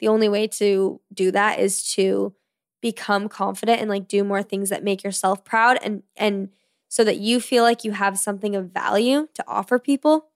The 0.00 0.08
only 0.08 0.28
way 0.28 0.46
to 0.48 1.00
do 1.12 1.30
that 1.32 1.58
is 1.58 1.82
to 1.94 2.34
become 2.80 3.28
confident 3.28 3.80
and 3.80 3.90
like 3.90 4.06
do 4.08 4.22
more 4.22 4.42
things 4.42 4.70
that 4.70 4.84
make 4.84 5.02
yourself 5.02 5.44
proud 5.44 5.78
and 5.82 6.02
and 6.16 6.50
so 6.88 7.04
that 7.04 7.18
you 7.18 7.40
feel 7.40 7.64
like 7.64 7.84
you 7.84 7.92
have 7.92 8.18
something 8.18 8.54
of 8.56 8.70
value 8.72 9.28
to 9.34 9.44
offer 9.46 9.78
people. 9.78 10.28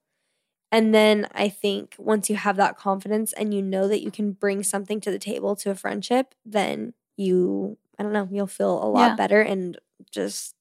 And 0.71 0.95
then 0.95 1.29
I 1.35 1.49
think 1.49 1.95
once 1.99 2.31
you 2.31 2.37
have 2.37 2.57
that 2.57 2.77
confidence 2.79 3.33
and 3.35 3.53
you 3.53 3.63
know 3.63 3.89
that 3.89 4.03
you 4.03 4.11
can 4.11 4.33
bring 4.33 4.63
something 4.63 5.01
to 5.03 5.11
the 5.11 5.19
table 5.19 5.55
to 5.57 5.71
a 5.71 5.75
friendship, 5.75 6.35
then 6.45 6.95
you, 7.17 7.77
I 7.99 8.03
don't 8.03 8.13
know, 8.13 8.29
you'll 8.31 8.47
feel 8.47 8.83
a 8.83 8.89
lot 8.89 9.11
Yeah. 9.11 9.15
better 9.17 9.41
and 9.43 9.79
just, 10.11 10.55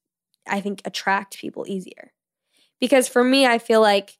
I 0.47 0.59
think, 0.61 0.81
attract 0.85 1.37
people 1.37 1.65
easier. 1.67 2.11
Because 2.79 3.07
for 3.07 3.23
me, 3.23 3.45
I 3.45 3.57
feel 3.59 3.81
like 3.81 4.17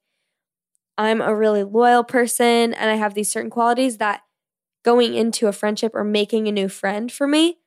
I'm 0.98 1.22
a 1.22 1.36
really 1.36 1.64
loyal 1.64 2.04
person 2.04 2.74
and 2.74 2.90
I 2.92 2.96
have 2.96 3.14
these 3.14 3.32
certain 3.32 3.50
qualities 3.50 3.98
that 3.98 4.22
going 4.84 5.14
into 5.14 5.48
a 5.48 5.52
friendship 5.54 5.94
or 5.96 6.04
making 6.04 6.48
a 6.48 6.52
new 6.52 6.68
friend 6.70 7.12
for 7.12 7.28
me, 7.28 7.60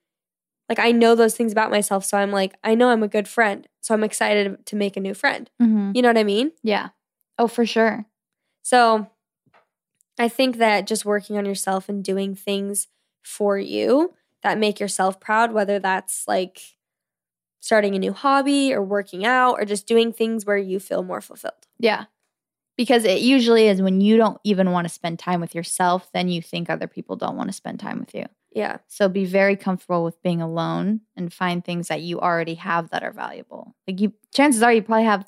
like 0.68 0.78
I 0.78 0.92
know 0.92 1.14
those 1.14 1.36
things 1.36 1.52
about 1.52 1.70
myself. 1.70 2.04
So 2.04 2.16
I'm 2.18 2.30
like, 2.32 2.54
I 2.64 2.74
know 2.74 2.88
I'm 2.90 3.02
a 3.02 3.08
good 3.08 3.28
friend. 3.28 3.66
So 3.80 3.94
I'm 3.94 4.04
excited 4.04 4.64
to 4.66 4.76
make 4.76 4.96
a 4.96 5.00
new 5.00 5.14
friend. 5.14 5.50
Mhm. 5.60 5.94
You 5.94 6.02
know 6.02 6.08
what 6.08 6.18
I 6.18 6.24
mean? 6.24 6.52
Yeah. 6.62 6.88
Oh, 7.38 7.48
for 7.48 7.66
sure. 7.66 8.06
So 8.62 9.08
I 10.18 10.28
think 10.28 10.56
that 10.58 10.86
just 10.86 11.04
working 11.04 11.36
on 11.36 11.44
yourself 11.44 11.88
and 11.88 12.02
doing 12.04 12.34
things 12.34 12.88
for 13.22 13.58
you 13.58 14.14
that 14.42 14.58
make 14.58 14.78
yourself 14.80 15.20
proud, 15.20 15.52
whether 15.52 15.78
that's 15.78 16.26
like 16.28 16.60
starting 17.60 17.94
a 17.94 17.98
new 17.98 18.12
hobby 18.12 18.72
or 18.72 18.82
working 18.82 19.24
out 19.24 19.54
or 19.58 19.64
just 19.64 19.86
doing 19.86 20.12
things 20.12 20.44
where 20.44 20.56
you 20.58 20.78
feel 20.78 21.02
more 21.02 21.20
fulfilled. 21.20 21.66
Yeah. 21.78 22.04
Because 22.76 23.04
it 23.04 23.20
usually 23.20 23.68
is 23.68 23.80
when 23.80 24.00
you 24.00 24.16
don't 24.16 24.40
even 24.42 24.72
want 24.72 24.86
to 24.86 24.92
spend 24.92 25.18
time 25.18 25.40
with 25.40 25.54
yourself, 25.54 26.10
then 26.12 26.28
you 26.28 26.42
think 26.42 26.68
other 26.68 26.88
people 26.88 27.14
don't 27.14 27.36
want 27.36 27.48
to 27.48 27.52
spend 27.52 27.78
time 27.78 28.00
with 28.00 28.14
you. 28.14 28.26
Yeah. 28.52 28.78
So 28.88 29.08
be 29.08 29.24
very 29.24 29.56
comfortable 29.56 30.04
with 30.04 30.20
being 30.22 30.40
alone 30.40 31.00
and 31.16 31.32
find 31.32 31.64
things 31.64 31.88
that 31.88 32.02
you 32.02 32.20
already 32.20 32.54
have 32.54 32.90
that 32.90 33.02
are 33.02 33.12
valuable. 33.12 33.74
Like 33.86 34.00
you 34.00 34.12
chances 34.32 34.62
are 34.62 34.72
you 34.72 34.82
probably 34.82 35.04
have 35.04 35.26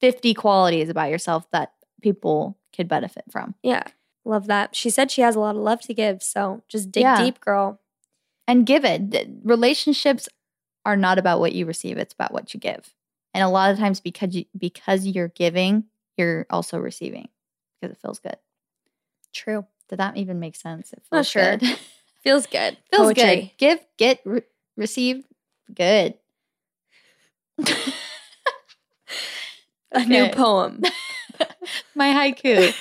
50 0.00 0.34
qualities 0.34 0.88
about 0.88 1.10
yourself 1.10 1.50
that 1.52 1.72
people 2.02 2.58
could 2.74 2.88
benefit 2.88 3.24
from. 3.30 3.54
Yeah. 3.62 3.84
Love 4.24 4.46
that. 4.46 4.74
She 4.74 4.90
said 4.90 5.10
she 5.10 5.22
has 5.22 5.36
a 5.36 5.40
lot 5.40 5.56
of 5.56 5.62
love 5.62 5.80
to 5.82 5.94
give. 5.94 6.22
So 6.22 6.62
just 6.68 6.90
dig 6.90 7.02
Yeah. 7.02 7.22
deep, 7.22 7.40
girl. 7.40 7.80
And 8.46 8.66
give 8.66 8.84
it. 8.84 9.28
Relationships 9.42 10.28
are 10.84 10.96
not 10.96 11.18
about 11.18 11.40
what 11.40 11.52
you 11.52 11.64
receive, 11.64 11.96
it's 11.96 12.12
about 12.12 12.32
what 12.32 12.52
you 12.52 12.60
give. 12.60 12.94
And 13.32 13.42
a 13.42 13.48
lot 13.48 13.70
of 13.72 13.78
times 13.78 14.00
because 14.00 14.34
you 14.34 14.44
because 14.56 15.06
you're 15.06 15.28
giving, 15.28 15.84
you're 16.16 16.46
also 16.50 16.78
receiving 16.78 17.28
because 17.80 17.94
it 17.96 18.00
feels 18.00 18.18
good. 18.18 18.36
True. 19.32 19.66
Did 19.88 19.98
that 19.98 20.16
even 20.16 20.40
make 20.40 20.56
sense? 20.56 20.92
It 20.92 21.02
Not 21.12 21.18
feels 21.18 21.28
sure. 21.28 21.56
good. 21.58 21.78
Feels 22.22 22.46
good. 22.46 22.78
feels 22.90 23.08
Poetry. 23.12 23.22
good. 23.22 23.50
Give, 23.58 23.80
get, 23.98 24.20
re- 24.24 24.40
receive, 24.78 25.24
good. 25.74 26.14
A 29.92 30.04
new 30.06 30.28
poem. 30.30 30.80
My 31.94 32.06
haiku. 32.14 32.72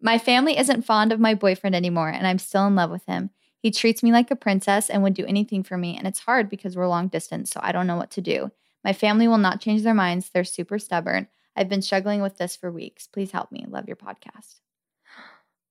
my 0.00 0.18
family 0.18 0.56
isn't 0.56 0.84
fond 0.84 1.10
of 1.12 1.18
my 1.18 1.34
boyfriend 1.34 1.74
anymore, 1.74 2.08
and 2.10 2.26
I'm 2.26 2.38
still 2.38 2.66
in 2.66 2.76
love 2.76 2.90
with 2.90 3.04
him. 3.06 3.30
He 3.58 3.70
treats 3.72 4.02
me 4.04 4.12
like 4.12 4.30
a 4.30 4.36
princess 4.36 4.88
and 4.88 5.02
would 5.02 5.14
do 5.14 5.26
anything 5.26 5.62
for 5.64 5.76
me, 5.76 5.96
and 5.98 6.06
it's 6.06 6.20
hard 6.20 6.48
because 6.48 6.76
we're 6.76 6.86
long 6.86 7.08
distance, 7.08 7.50
so 7.50 7.58
I 7.62 7.72
don't 7.72 7.86
know 7.88 7.96
what 7.96 8.10
to 8.12 8.20
do. 8.20 8.50
My 8.86 8.92
family 8.92 9.26
will 9.26 9.36
not 9.38 9.60
change 9.60 9.82
their 9.82 9.94
minds. 9.94 10.30
They're 10.30 10.44
super 10.44 10.78
stubborn. 10.78 11.26
I've 11.56 11.68
been 11.68 11.82
struggling 11.82 12.22
with 12.22 12.38
this 12.38 12.54
for 12.54 12.70
weeks. 12.70 13.08
Please 13.08 13.32
help 13.32 13.50
me. 13.50 13.66
Love 13.68 13.88
your 13.88 13.96
podcast. 13.96 14.60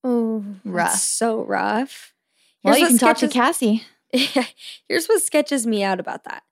Oh, 0.03 0.43
Rough. 0.65 0.95
So 0.95 1.41
rough. 1.45 2.13
Well, 2.61 2.77
you 2.77 2.87
can 2.87 2.97
talk 2.97 3.17
to 3.19 3.29
Cassie. 3.29 3.83
Here's 4.11 5.07
what 5.07 5.21
sketches 5.21 5.65
me 5.65 5.81
out 5.81 6.01
about 6.01 6.25
that. 6.25 6.43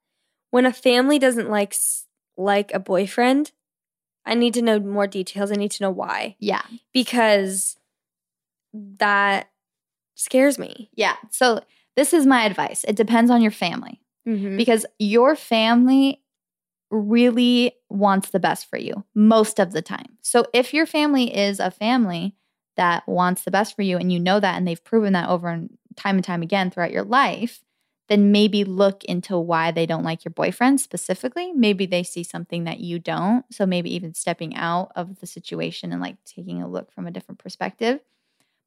When 0.51 0.65
a 0.65 0.71
family 0.71 1.19
doesn't 1.19 1.49
like 1.49 1.75
like 2.37 2.73
a 2.73 2.79
boyfriend, 2.79 3.51
I 4.25 4.33
need 4.33 4.53
to 4.53 4.61
know 4.61 4.79
more 4.79 5.05
details. 5.05 5.51
I 5.51 5.55
need 5.55 5.71
to 5.71 5.83
know 5.83 5.91
why 5.91 6.37
Yeah. 6.39 6.61
because 6.93 7.75
that 8.73 9.49
scares 10.15 10.57
me. 10.57 10.89
Yeah. 10.95 11.15
So 11.29 11.59
this 11.97 12.13
is 12.13 12.25
my 12.25 12.45
advice. 12.45 12.85
It 12.87 12.95
depends 12.95 13.29
on 13.29 13.41
your 13.41 13.51
family. 13.51 13.99
Mm-hmm. 14.25 14.55
because 14.55 14.85
your 14.99 15.35
family 15.35 16.22
really 16.93 17.73
wants 17.89 18.29
the 18.29 18.39
best 18.39 18.69
for 18.69 18.77
you 18.77 19.03
most 19.15 19.59
of 19.59 19.71
the 19.71 19.81
time. 19.81 20.17
So 20.21 20.45
if 20.53 20.73
your 20.73 20.85
family 20.85 21.35
is 21.35 21.59
a 21.59 21.71
family 21.71 22.35
that 22.77 23.07
wants 23.07 23.43
the 23.43 23.51
best 23.51 23.75
for 23.75 23.81
you 23.81 23.97
and 23.97 24.11
you 24.11 24.19
know 24.19 24.39
that 24.39 24.55
and 24.55 24.67
they've 24.67 24.83
proven 24.83 25.13
that 25.13 25.29
over 25.29 25.47
and 25.47 25.77
time 25.95 26.15
and 26.15 26.23
time 26.23 26.41
again 26.41 26.71
throughout 26.71 26.91
your 26.91 27.03
life, 27.03 27.61
then 28.09 28.31
maybe 28.31 28.63
look 28.63 29.03
into 29.05 29.37
why 29.37 29.71
they 29.71 29.85
don't 29.85 30.03
like 30.03 30.25
your 30.25 30.31
boyfriend 30.31 30.79
specifically. 30.79 31.53
Maybe 31.53 31.85
they 31.85 32.03
see 32.03 32.23
something 32.23 32.65
that 32.65 32.79
you 32.79 32.99
don't. 32.99 33.45
So 33.51 33.65
maybe 33.65 33.93
even 33.95 34.13
stepping 34.13 34.55
out 34.55 34.91
of 34.95 35.19
the 35.19 35.27
situation 35.27 35.91
and 35.91 36.01
like 36.01 36.17
taking 36.25 36.61
a 36.61 36.67
look 36.67 36.91
from 36.91 37.07
a 37.07 37.11
different 37.11 37.39
perspective. 37.39 37.99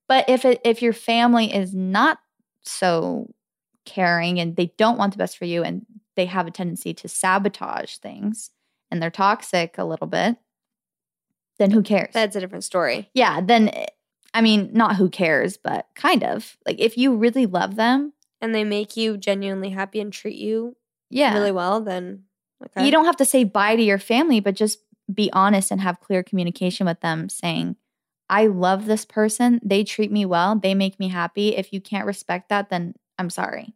But 0.09 0.29
if 0.29 0.45
it, 0.45 0.61
if 0.65 0.83
your 0.83 0.93
family 0.93 1.55
is 1.55 1.75
not 1.75 2.19
so 2.63 3.33
caring 3.85 4.41
and 4.41 4.57
they 4.57 4.73
don't 4.79 4.99
want 4.99 5.13
the 5.13 5.19
best 5.19 5.39
for 5.39 5.45
you 5.45 5.63
and 5.63 5.85
they 6.17 6.27
have 6.27 6.47
a 6.47 6.51
tendency 6.51 6.93
to 6.95 7.09
sabotage 7.09 7.97
things 7.97 8.51
and 8.91 9.03
they're 9.03 9.11
toxic 9.11 9.79
a 9.79 9.85
little 9.85 10.07
bit, 10.07 10.37
then 11.59 11.71
who 11.71 11.83
cares? 11.83 12.13
That's 12.13 12.37
a 12.37 12.41
different 12.41 12.65
story. 12.65 13.11
yeah, 13.15 13.41
then 13.41 13.71
I 14.35 14.43
mean, 14.43 14.71
not 14.75 14.97
who 14.97 15.09
cares, 15.09 15.57
but 15.57 15.87
kind 15.95 16.23
of. 16.23 16.59
Like 16.67 16.79
if 16.79 16.99
you 16.99 17.17
really 17.17 17.47
love 17.47 17.77
them, 17.77 18.13
And 18.41 18.55
they 18.55 18.65
make 18.65 18.97
you 18.97 19.17
genuinely 19.17 19.71
happy 19.71 20.01
and 20.01 20.13
treat 20.13 20.37
you 20.37 20.77
yeah. 21.09 21.33
really 21.33 21.53
well, 21.53 21.81
then 21.81 22.25
okay. 22.65 22.85
You 22.85 22.91
don't 22.91 23.07
have 23.07 23.17
to 23.17 23.25
say 23.25 23.45
bye 23.45 23.77
to 23.77 23.83
your 23.83 23.99
family, 23.99 24.41
but 24.41 24.55
just 24.55 24.81
be 25.13 25.31
honest 25.33 25.71
and 25.71 25.81
have 25.81 26.01
clear 26.01 26.23
communication 26.23 26.87
with 26.87 27.01
them 27.01 27.29
saying, 27.29 27.77
I 28.29 28.49
love 28.49 28.87
this 28.87 29.05
person. 29.05 29.61
They 29.63 29.85
treat 29.85 30.11
me 30.11 30.27
well. 30.27 30.59
They 30.59 30.75
make 30.75 30.99
me 30.99 31.09
happy. 31.09 31.57
If 31.57 31.73
you 31.73 31.81
can't 31.81 32.07
respect 32.07 32.49
that, 32.49 32.71
then 32.71 32.95
I'm 33.19 33.31
sorry. 33.31 33.76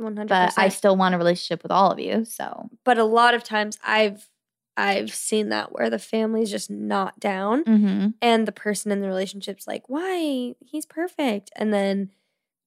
100%. 0.00 0.28
But 0.28 0.54
I 0.56 0.68
still 0.68 0.96
want 0.96 1.14
a 1.14 1.18
relationship 1.18 1.62
with 1.62 1.72
all 1.72 1.90
of 1.90 1.98
you. 1.98 2.24
So, 2.24 2.68
but 2.84 2.98
a 2.98 3.04
lot 3.04 3.34
of 3.34 3.44
times 3.44 3.78
I've 3.84 4.28
I've 4.76 5.12
seen 5.14 5.50
that 5.50 5.72
where 5.72 5.90
the 5.90 5.98
family's 5.98 6.50
just 6.50 6.70
not 6.70 7.20
down 7.20 7.62
mm-hmm. 7.64 8.08
and 8.22 8.48
the 8.48 8.52
person 8.52 8.90
in 8.90 9.00
the 9.00 9.06
relationship's 9.08 9.66
like, 9.66 9.88
"Why? 9.88 10.54
He's 10.60 10.86
perfect." 10.86 11.50
And 11.56 11.72
then 11.72 12.10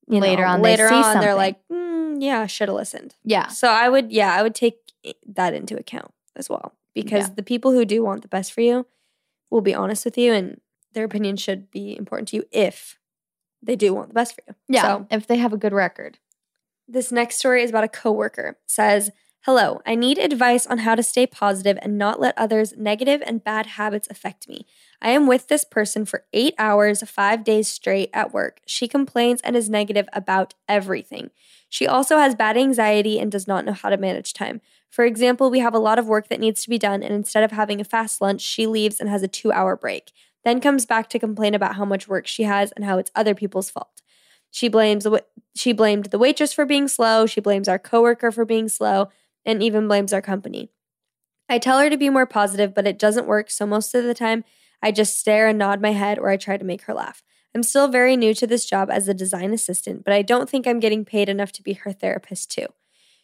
you 0.07 0.19
Later 0.19 0.43
know, 0.43 0.49
on, 0.49 0.61
later 0.61 0.87
see 0.87 0.93
on 0.93 1.03
something. 1.03 1.21
they're 1.21 1.33
like, 1.35 1.57
mm, 1.67 2.17
"Yeah, 2.21 2.45
should 2.45 2.69
have 2.69 2.75
listened." 2.75 3.15
yeah. 3.23 3.47
So 3.47 3.67
I 3.69 3.89
would, 3.89 4.11
yeah, 4.11 4.33
I 4.33 4.43
would 4.43 4.53
take 4.55 4.77
that 5.25 5.53
into 5.53 5.75
account 5.77 6.11
as 6.35 6.47
well 6.49 6.73
because 6.93 7.27
Yeah. 7.27 7.33
the 7.35 7.43
people 7.43 7.71
who 7.71 7.85
do 7.85 8.03
want 8.03 8.21
the 8.21 8.27
best 8.27 8.53
for 8.53 8.61
you 8.61 8.85
will 9.49 9.61
be 9.61 9.73
honest 9.73 10.05
with 10.05 10.17
you, 10.17 10.31
and 10.31 10.61
their 10.93 11.05
opinion 11.05 11.37
should 11.37 11.71
be 11.71 11.97
important 11.97 12.27
to 12.29 12.35
you 12.37 12.43
if 12.51 12.99
they 13.63 13.75
do 13.75 13.93
want 13.95 14.09
the 14.09 14.13
best 14.13 14.35
for 14.35 14.43
you. 14.47 14.55
Yeah. 14.67 14.81
So 14.83 15.07
if 15.09 15.25
they 15.25 15.37
have 15.37 15.53
a 15.53 15.57
good 15.57 15.73
record. 15.73 16.19
This 16.87 17.11
next 17.11 17.37
story 17.37 17.63
is 17.63 17.69
about 17.69 17.83
a 17.83 17.89
coworker. 17.89 18.57
Says, 18.65 19.11
"Hello, 19.41 19.81
I 19.85 19.95
need 19.95 20.17
advice 20.17 20.65
on 20.65 20.79
how 20.79 20.95
to 20.95 21.03
stay 21.03 21.27
positive 21.27 21.77
and 21.81 21.97
not 21.97 22.19
let 22.19 22.37
others' 22.37 22.73
negative 22.77 23.21
and 23.25 23.43
bad 23.43 23.65
habits 23.65 24.07
affect 24.09 24.49
me. 24.49 24.65
I 25.01 25.11
am 25.11 25.27
with 25.27 25.47
this 25.47 25.63
person 25.63 26.05
for 26.05 26.25
8 26.33 26.55
hours, 26.57 27.03
5 27.03 27.43
days 27.43 27.67
straight 27.67 28.09
at 28.13 28.33
work. 28.33 28.61
She 28.65 28.87
complains 28.87 29.41
and 29.41 29.55
is 29.55 29.69
negative 29.69 30.07
about 30.13 30.55
everything. 30.67 31.29
She 31.69 31.85
also 31.85 32.17
has 32.17 32.33
bad 32.33 32.57
anxiety 32.57 33.19
and 33.19 33.31
does 33.31 33.47
not 33.47 33.65
know 33.65 33.73
how 33.73 33.89
to 33.89 33.97
manage 33.97 34.33
time. 34.33 34.61
For 34.89 35.05
example, 35.05 35.51
we 35.51 35.59
have 35.59 35.75
a 35.75 35.79
lot 35.79 35.99
of 35.99 36.07
work 36.07 36.29
that 36.29 36.39
needs 36.39 36.63
to 36.63 36.69
be 36.69 36.77
done 36.77 37.03
and 37.03 37.13
instead 37.13 37.43
of 37.43 37.51
having 37.51 37.81
a 37.81 37.83
fast 37.83 38.21
lunch, 38.21 38.41
she 38.41 38.65
leaves 38.65 38.99
and 38.99 39.09
has 39.09 39.21
a 39.23 39.27
2-hour 39.27 39.75
break. 39.75 40.11
Then 40.43 40.61
comes 40.61 40.85
back 40.85 41.09
to 41.09 41.19
complain 41.19 41.53
about 41.53 41.75
how 41.75 41.85
much 41.85 42.07
work 42.07 42.27
she 42.27 42.43
has 42.43 42.71
and 42.71 42.85
how 42.85 42.97
it's 42.97 43.11
other 43.13 43.35
people's 43.35 43.69
fault. 43.69 44.01
She 44.55 44.69
blames 44.69 45.03
the 45.03 45.21
she 45.53 45.73
blamed 45.73 46.05
the 46.05 46.17
waitress 46.17 46.53
for 46.53 46.65
being 46.65 46.87
slow, 46.87 47.25
she 47.25 47.41
blames 47.41 47.67
our 47.67 47.77
coworker 47.77 48.31
for 48.31 48.45
being 48.45 48.69
slow, 48.69 49.09
and 49.45 49.61
even 49.61 49.89
blames 49.89 50.13
our 50.13 50.21
company. 50.21 50.71
I 51.49 51.59
tell 51.59 51.77
her 51.79 51.89
to 51.89 51.97
be 51.97 52.09
more 52.09 52.25
positive, 52.25 52.73
but 52.73 52.87
it 52.87 52.97
doesn't 52.97 53.27
work, 53.27 53.51
so 53.51 53.65
most 53.65 53.93
of 53.93 54.05
the 54.05 54.13
time 54.13 54.45
I 54.81 54.93
just 54.93 55.19
stare 55.19 55.49
and 55.49 55.59
nod 55.59 55.81
my 55.81 55.91
head 55.91 56.17
or 56.17 56.29
I 56.29 56.37
try 56.37 56.55
to 56.55 56.63
make 56.63 56.83
her 56.83 56.93
laugh. 56.93 57.21
I'm 57.53 57.63
still 57.63 57.89
very 57.89 58.15
new 58.15 58.33
to 58.33 58.47
this 58.47 58.63
job 58.65 58.89
as 58.89 59.09
a 59.09 59.13
design 59.13 59.51
assistant, 59.51 60.05
but 60.05 60.13
I 60.13 60.21
don't 60.21 60.49
think 60.49 60.65
I'm 60.65 60.79
getting 60.79 61.03
paid 61.03 61.27
enough 61.27 61.51
to 61.51 61.61
be 61.61 61.73
her 61.73 61.91
therapist 61.91 62.49
too. 62.49 62.67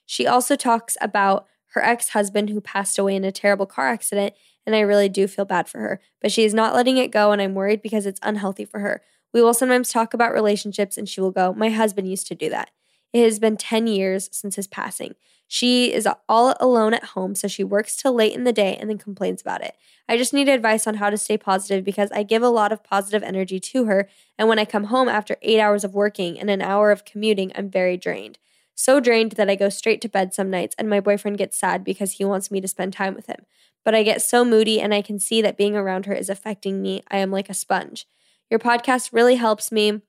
She 0.05 0.27
also 0.27 0.57
talks 0.57 0.97
about 0.99 1.47
her 1.75 1.81
ex 1.81 2.09
husband 2.09 2.49
who 2.49 2.59
passed 2.59 2.99
away 2.99 3.15
in 3.15 3.23
a 3.23 3.31
terrible 3.31 3.65
car 3.65 3.87
accident, 3.87 4.33
and 4.65 4.75
I 4.75 4.81
really 4.81 5.07
do 5.07 5.29
feel 5.29 5.45
bad 5.45 5.69
for 5.69 5.79
her. 5.79 6.01
But 6.21 6.33
she 6.33 6.43
is 6.43 6.53
not 6.53 6.75
letting 6.75 6.97
it 6.97 7.09
go, 7.09 7.31
and 7.31 7.41
I'm 7.41 7.55
worried 7.55 7.81
because 7.81 8.05
it's 8.05 8.19
unhealthy 8.21 8.65
for 8.65 8.81
her. 8.81 9.01
We 9.33 9.41
will 9.41 9.53
sometimes 9.53 9.89
talk 9.89 10.13
about 10.13 10.33
relationships, 10.33 10.97
and 10.97 11.07
she 11.07 11.21
will 11.21 11.31
go, 11.31 11.53
My 11.53 11.69
husband 11.69 12.09
used 12.09 12.27
to 12.27 12.35
do 12.35 12.49
that. 12.49 12.71
It 13.13 13.23
has 13.23 13.39
been 13.39 13.57
10 13.57 13.87
years 13.87 14.29
since 14.31 14.55
his 14.55 14.67
passing. 14.67 15.15
She 15.47 15.93
is 15.93 16.07
all 16.29 16.55
alone 16.61 16.93
at 16.93 17.03
home, 17.03 17.35
so 17.35 17.49
she 17.49 17.63
works 17.63 17.97
till 17.97 18.13
late 18.13 18.33
in 18.33 18.45
the 18.45 18.53
day 18.53 18.77
and 18.77 18.89
then 18.89 18.97
complains 18.97 19.41
about 19.41 19.61
it. 19.61 19.75
I 20.07 20.17
just 20.17 20.33
need 20.33 20.47
advice 20.47 20.87
on 20.87 20.95
how 20.95 21.09
to 21.09 21.17
stay 21.17 21.37
positive 21.37 21.83
because 21.83 22.09
I 22.11 22.23
give 22.23 22.41
a 22.41 22.49
lot 22.49 22.71
of 22.71 22.85
positive 22.85 23.21
energy 23.21 23.59
to 23.59 23.83
her, 23.85 24.07
and 24.37 24.47
when 24.47 24.59
I 24.59 24.65
come 24.65 24.85
home 24.85 25.09
after 25.09 25.35
eight 25.41 25.59
hours 25.59 25.83
of 25.83 25.93
working 25.93 26.39
and 26.39 26.49
an 26.49 26.61
hour 26.61 26.89
of 26.89 27.03
commuting, 27.03 27.51
I'm 27.53 27.69
very 27.69 27.97
drained. 27.97 28.39
So 28.75 29.01
drained 29.01 29.33
that 29.33 29.49
I 29.49 29.55
go 29.55 29.67
straight 29.67 29.99
to 30.01 30.09
bed 30.09 30.33
some 30.33 30.49
nights, 30.49 30.73
and 30.79 30.89
my 30.89 31.01
boyfriend 31.01 31.37
gets 31.37 31.57
sad 31.57 31.83
because 31.83 32.13
he 32.13 32.23
wants 32.25 32.49
me 32.49 32.61
to 32.61 32.67
spend 32.67 32.93
time 32.93 33.13
with 33.13 33.27
him. 33.27 33.45
But 33.83 33.93
I 33.93 34.03
get 34.03 34.21
so 34.21 34.45
moody, 34.45 34.79
and 34.79 34.93
I 34.93 35.01
can 35.01 35.19
see 35.19 35.41
that 35.41 35.57
being 35.57 35.75
around 35.75 36.05
her 36.05 36.13
is 36.13 36.29
affecting 36.29 36.81
me. 36.81 37.03
I 37.11 37.17
am 37.17 37.29
like 37.29 37.49
a 37.49 37.53
sponge. 37.53 38.05
Your 38.51 38.59
podcast 38.59 39.11
really 39.13 39.35
helps 39.35 39.71
me 39.71 40.01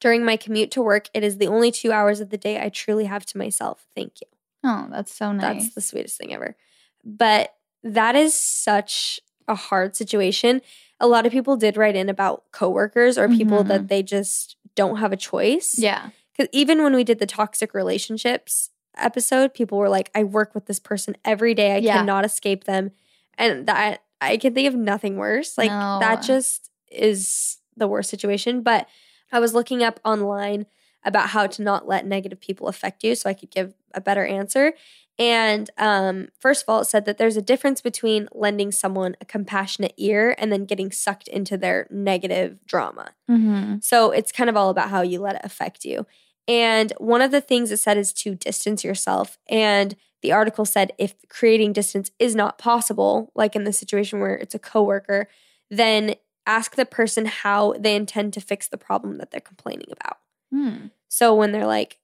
during 0.00 0.24
my 0.24 0.36
commute 0.36 0.70
to 0.70 0.80
work. 0.82 1.08
It 1.12 1.22
is 1.24 1.36
the 1.38 1.48
only 1.48 1.70
two 1.70 1.92
hours 1.92 2.20
of 2.20 2.30
the 2.30 2.38
day 2.38 2.62
I 2.62 2.68
truly 2.70 3.04
have 3.06 3.26
to 3.26 3.36
myself. 3.38 3.86
Thank 3.94 4.20
you. 4.22 4.28
Oh, 4.64 4.86
that's 4.90 5.12
so 5.12 5.32
nice. 5.32 5.64
That's 5.64 5.74
the 5.74 5.80
sweetest 5.80 6.16
thing 6.16 6.32
ever. 6.32 6.56
But 7.04 7.54
that 7.82 8.14
is 8.16 8.32
such 8.34 9.20
a 9.48 9.54
hard 9.54 9.96
situation. 9.96 10.62
A 11.00 11.06
lot 11.08 11.26
of 11.26 11.32
people 11.32 11.56
did 11.56 11.76
write 11.76 11.96
in 11.96 12.08
about 12.08 12.44
coworkers 12.52 13.18
or 13.18 13.28
people 13.28 13.64
Mhm. 13.64 13.68
that 13.68 13.88
they 13.88 14.02
just 14.02 14.56
don't 14.74 14.96
have 14.98 15.12
a 15.12 15.16
choice. 15.16 15.78
yeah. 15.78 16.10
Because 16.32 16.48
even 16.52 16.84
when 16.84 16.94
we 16.94 17.02
did 17.02 17.18
the 17.18 17.26
toxic 17.26 17.74
relationships 17.74 18.70
episode, 18.96 19.52
people 19.54 19.76
were 19.78 19.88
like, 19.88 20.08
I 20.14 20.22
work 20.22 20.54
with 20.54 20.66
this 20.66 20.78
person 20.78 21.16
every 21.24 21.52
day. 21.54 21.72
I 21.74 21.78
Yeah. 21.78 21.94
cannot 21.96 22.24
escape 22.24 22.62
them. 22.64 22.92
And 23.36 23.66
that 23.66 24.04
I 24.20 24.36
can 24.36 24.54
think 24.54 24.68
of 24.68 24.74
nothing 24.76 25.16
worse. 25.16 25.58
Like 25.58 25.70
No. 25.70 25.98
that 26.00 26.22
just 26.22 26.67
is 26.90 27.58
the 27.76 27.88
worst 27.88 28.10
situation. 28.10 28.62
But 28.62 28.88
I 29.32 29.40
was 29.40 29.54
looking 29.54 29.82
up 29.82 30.00
online 30.04 30.66
about 31.04 31.30
how 31.30 31.46
to 31.46 31.62
not 31.62 31.86
let 31.86 32.06
negative 32.06 32.40
people 32.40 32.68
affect 32.68 33.04
you 33.04 33.14
so 33.14 33.30
I 33.30 33.34
could 33.34 33.50
give 33.50 33.74
a 33.94 34.00
better 34.00 34.24
answer. 34.26 34.74
And 35.18 35.68
um, 35.78 36.28
first 36.38 36.62
of 36.62 36.68
all, 36.68 36.80
it 36.82 36.84
said 36.84 37.04
that 37.06 37.18
there's 37.18 37.36
a 37.36 37.42
difference 37.42 37.80
between 37.80 38.28
lending 38.32 38.70
someone 38.70 39.16
a 39.20 39.24
compassionate 39.24 39.94
ear 39.96 40.34
and 40.38 40.52
then 40.52 40.64
getting 40.64 40.92
sucked 40.92 41.26
into 41.28 41.56
their 41.56 41.88
negative 41.90 42.64
drama. 42.66 43.10
Mm-hmm. 43.28 43.76
So 43.80 44.12
it's 44.12 44.30
kind 44.30 44.48
of 44.48 44.56
all 44.56 44.70
about 44.70 44.90
how 44.90 45.02
you 45.02 45.20
let 45.20 45.36
it 45.36 45.42
affect 45.44 45.84
you. 45.84 46.06
And 46.46 46.92
one 46.98 47.20
of 47.20 47.32
the 47.32 47.40
things 47.40 47.72
it 47.72 47.78
said 47.78 47.98
is 47.98 48.12
to 48.14 48.34
distance 48.34 48.84
yourself. 48.84 49.38
And 49.48 49.96
the 50.22 50.32
article 50.32 50.64
said 50.64 50.92
if 50.98 51.14
creating 51.28 51.72
distance 51.72 52.10
is 52.18 52.34
not 52.34 52.58
possible, 52.58 53.32
like 53.34 53.56
in 53.56 53.64
the 53.64 53.72
situation 53.72 54.20
where 54.20 54.36
it's 54.36 54.54
a 54.54 54.58
coworker, 54.58 55.28
then 55.70 56.14
ask 56.48 56.74
the 56.74 56.86
person 56.86 57.26
how 57.26 57.74
they 57.78 57.94
intend 57.94 58.32
to 58.32 58.40
fix 58.40 58.66
the 58.66 58.78
problem 58.78 59.18
that 59.18 59.30
they're 59.30 59.40
complaining 59.40 59.86
about. 59.92 60.18
Hmm. 60.50 60.86
So 61.08 61.34
when 61.34 61.52
they're 61.52 61.66
like, 61.66 61.98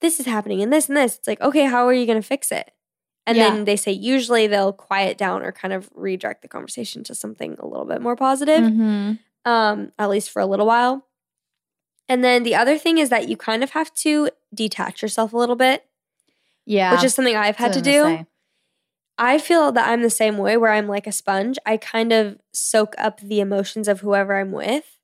this 0.00 0.20
is 0.20 0.26
happening 0.26 0.62
and 0.62 0.72
this 0.72 0.88
and 0.88 0.96
this, 0.96 1.16
it's 1.16 1.26
like, 1.26 1.40
okay, 1.40 1.64
how 1.64 1.86
are 1.86 1.92
you 1.92 2.06
going 2.06 2.20
to 2.20 2.26
fix 2.26 2.52
it? 2.52 2.70
And 3.26 3.36
Yeah. 3.36 3.50
then 3.50 3.64
they 3.64 3.76
say 3.76 3.92
usually 3.92 4.46
they'll 4.46 4.72
quiet 4.72 5.18
down 5.18 5.42
or 5.42 5.52
kind 5.52 5.74
of 5.74 5.90
redirect 5.94 6.42
the 6.42 6.48
conversation 6.48 7.04
to 7.04 7.14
something 7.14 7.56
a 7.58 7.66
little 7.66 7.84
bit 7.86 8.00
more 8.00 8.16
positive 8.16 8.60
Mhm. 8.62 9.18
um, 9.44 9.92
at 9.98 10.08
least 10.10 10.30
for 10.30 10.40
a 10.40 10.46
little 10.46 10.66
while. 10.66 11.06
And 12.08 12.24
then 12.24 12.42
the 12.42 12.54
other 12.56 12.76
thing 12.76 12.98
is 12.98 13.08
that 13.10 13.28
you 13.28 13.36
kind 13.36 13.62
of 13.62 13.70
have 13.70 13.94
to 13.96 14.30
detach 14.54 15.00
yourself 15.02 15.32
a 15.32 15.36
little 15.36 15.54
bit, 15.56 15.86
Yeah. 16.66 16.92
which 16.92 17.04
is 17.04 17.14
something 17.14 17.36
I've 17.36 17.56
had 17.56 17.72
to 17.74 17.80
do. 17.80 18.02
say. 18.02 18.26
I 19.20 19.38
feel 19.38 19.70
that 19.72 19.86
I'm 19.88 20.00
the 20.02 20.10
same 20.10 20.38
way 20.38 20.56
where 20.56 20.72
I'm 20.72 20.88
like 20.88 21.06
a 21.06 21.12
sponge. 21.12 21.58
I 21.66 21.76
kind 21.76 22.10
of 22.12 22.38
soak 22.52 22.94
up 22.96 23.20
the 23.20 23.38
emotions 23.40 23.86
of 23.86 24.00
whoever 24.00 24.34
I'm 24.40 24.50
with. 24.50 24.96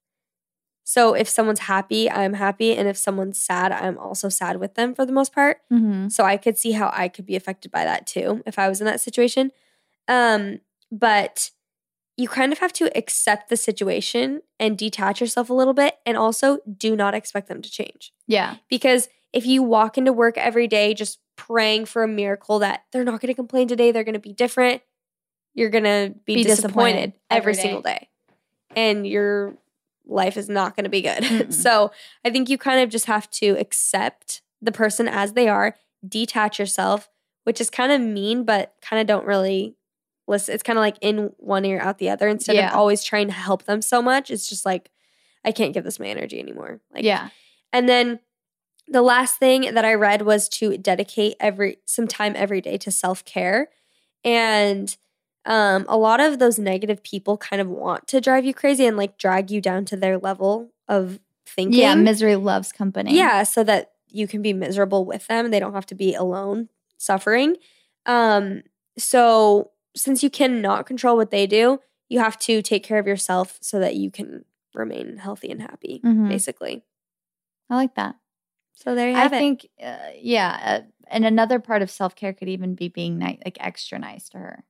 So 0.85 1.15
if 1.15 1.29
someone's 1.29 1.61
happy, 1.61 2.11
I'm 2.11 2.33
happy. 2.33 2.75
And 2.75 2.89
if 2.89 2.97
someone's 2.97 3.39
sad, 3.39 3.73
I'm 3.73 3.99
also 3.99 4.29
sad 4.29 4.59
with 4.59 4.75
them 4.75 4.95
for 4.95 5.05
the 5.05 5.13
most 5.13 5.35
part. 5.35 5.59
Mhm. 5.71 6.11
So 6.11 6.25
I 6.25 6.37
could 6.39 6.57
see 6.57 6.73
how 6.73 6.91
I 6.95 7.09
could 7.09 7.27
be 7.27 7.37
affected 7.37 7.71
by 7.71 7.85
that 7.85 8.07
too 8.07 8.43
if 8.47 8.59
I 8.59 8.69
was 8.69 8.81
in 8.81 8.87
that 8.87 9.01
situation. 9.03 9.53
Um, 10.09 10.61
but 10.91 11.51
you 12.17 12.29
kind 12.29 12.53
of 12.53 12.61
have 12.61 12.73
to 12.75 12.97
accept 12.97 13.51
the 13.51 13.57
situation 13.57 14.41
and 14.59 14.79
detach 14.79 15.21
yourself 15.21 15.51
a 15.51 15.55
little 15.55 15.75
bit 15.75 15.99
and 16.07 16.17
also 16.17 16.61
do 16.79 16.97
not 16.97 17.15
expect 17.15 17.49
them 17.49 17.61
to 17.61 17.71
change. 17.71 18.13
Yeah. 18.27 18.57
Because 18.71 19.09
if 19.35 19.45
you 19.45 19.63
walk 19.63 19.99
into 19.99 20.13
work 20.15 20.39
every 20.39 20.67
day 20.67 20.95
just 20.95 21.19
praying 21.37 21.85
for 21.87 22.03
a 22.03 22.09
miracle 22.09 22.59
that 22.61 22.85
they're 22.93 23.05
not 23.05 23.21
going 23.21 23.29
to 23.29 23.35
complain 23.35 23.69
today, 23.69 23.93
they're 23.93 24.05
going 24.05 24.15
to 24.15 24.19
be 24.21 24.33
different, 24.33 24.83
you're 25.55 25.71
going 25.71 25.85
to 25.85 26.15
be, 26.25 26.35
Be 26.37 26.43
disappointed, 26.45 27.13
disappointed 27.13 27.13
every 27.31 27.39
every 27.39 27.53
day. 27.55 27.61
single 27.63 27.83
day. 27.83 28.09
And 28.75 29.07
your 29.07 29.57
life 30.07 30.37
is 30.37 30.49
not 30.49 30.77
going 30.77 30.85
to 30.85 30.91
be 30.91 31.03
good. 31.03 31.23
Mm-mm. 31.23 31.53
so 31.53 31.93
I 32.25 32.31
think 32.31 32.49
you 32.49 32.59
kind 32.59 32.81
of 32.81 32.91
just 32.91 33.07
have 33.07 33.31
to 33.33 33.51
accept 33.59 34.43
the 34.63 34.73
person 34.73 35.09
as 35.09 35.33
they 35.33 35.49
are, 35.49 35.77
detach 36.07 36.59
yourself, 36.59 37.09
which 37.45 37.61
is 37.61 37.71
kind 37.71 37.93
of 37.93 38.01
mean, 38.01 38.45
but 38.45 38.75
kind 38.83 39.01
of 39.01 39.07
don't 39.07 39.27
really 39.27 39.77
listen. 40.29 40.55
It's 40.55 40.63
kind 40.63 40.79
of 40.79 40.81
like 40.81 40.97
in 41.01 41.33
one 41.39 41.65
ear, 41.65 41.81
out 41.81 41.99
the 41.99 42.11
other. 42.11 42.29
Instead 42.29 42.57
Yeah. 42.57 42.71
of 42.71 42.77
always 42.77 43.03
trying 43.05 43.29
to 43.29 43.33
help 43.33 43.65
them 43.65 43.81
so 43.83 44.03
much, 44.03 44.31
it's 44.31 44.49
just 44.49 44.67
like, 44.67 44.91
I 45.45 45.53
can't 45.53 45.73
give 45.73 45.85
this 45.85 46.01
my 46.01 46.07
energy 46.09 46.39
anymore. 46.41 46.81
Like, 46.93 47.05
yeah. 47.05 47.29
and 47.73 47.89
then 47.89 48.19
the 48.89 49.03
last 49.03 49.37
thing 49.37 49.75
that 49.75 49.85
I 49.85 49.95
read 49.95 50.23
was 50.23 50.49
to 50.51 50.77
dedicate 50.79 51.37
every 51.41 51.79
some 51.87 52.07
time 52.07 52.35
every 52.37 52.61
day 52.61 52.77
to 52.79 52.91
self-care. 52.91 53.69
And 54.25 54.97
um, 55.45 55.87
a 55.89 55.97
lot 55.97 56.21
of 56.21 56.39
those 56.39 56.59
negative 56.59 57.03
people 57.03 57.37
kind 57.37 57.61
of 57.63 57.69
want 57.69 58.07
to 58.09 58.21
drive 58.21 58.45
you 58.45 58.53
crazy 58.55 58.87
and 58.87 58.97
like 58.97 59.19
drag 59.19 59.51
you 59.51 59.61
down 59.61 59.85
to 59.87 59.97
their 59.97 60.19
level 60.19 60.73
of 60.89 61.21
thinking. 61.47 61.81
Yeah. 61.81 61.95
Misery 61.95 62.37
loves 62.37 62.73
company. 62.73 63.17
Yeah, 63.17 63.43
so 63.45 63.63
that 63.65 63.93
you 64.09 64.27
can 64.27 64.43
be 64.43 64.53
miserable 64.53 65.05
with 65.05 65.27
them. 65.27 65.51
They 65.51 65.61
don't 65.61 65.75
have 65.75 65.87
to 65.87 65.95
be 65.95 66.15
alone 66.15 66.69
suffering. 66.99 67.57
Um, 68.07 68.63
so 68.99 69.71
since 69.95 70.23
you 70.23 70.31
cannot 70.31 70.87
control 70.87 71.17
what 71.17 71.31
they 71.31 71.47
do, 71.47 71.81
you 72.09 72.19
have 72.21 72.39
to 72.41 72.63
take 72.63 72.85
care 72.85 72.99
of 72.99 73.07
yourself 73.07 73.59
so 73.61 73.79
that 73.81 73.95
you 73.97 74.11
can 74.11 74.45
remain 74.75 75.17
healthy 75.19 75.51
and 75.51 75.61
happy, 75.61 76.01
Mhm. 76.05 76.29
basically. 76.29 76.85
I 77.71 77.75
like 77.77 77.95
that. 77.97 78.17
So 78.77 78.95
there 78.95 79.11
you 79.11 79.17
I 79.17 79.21
have 79.21 79.33
it. 79.33 79.37
I 79.37 79.39
think, 79.41 79.67
uh, 79.83 79.97
yeah. 80.21 80.59
Uh, 80.63 80.87
and 81.09 81.25
another 81.27 81.59
part 81.59 81.83
of 81.83 81.91
self 81.91 82.15
care 82.15 82.33
could 82.33 82.49
even 82.49 82.75
be 82.75 82.89
being 82.89 83.19
nice, 83.19 83.39
like 83.45 83.57
extra 83.61 83.99
nice 83.99 84.29
to 84.31 84.39
her. 84.39 84.65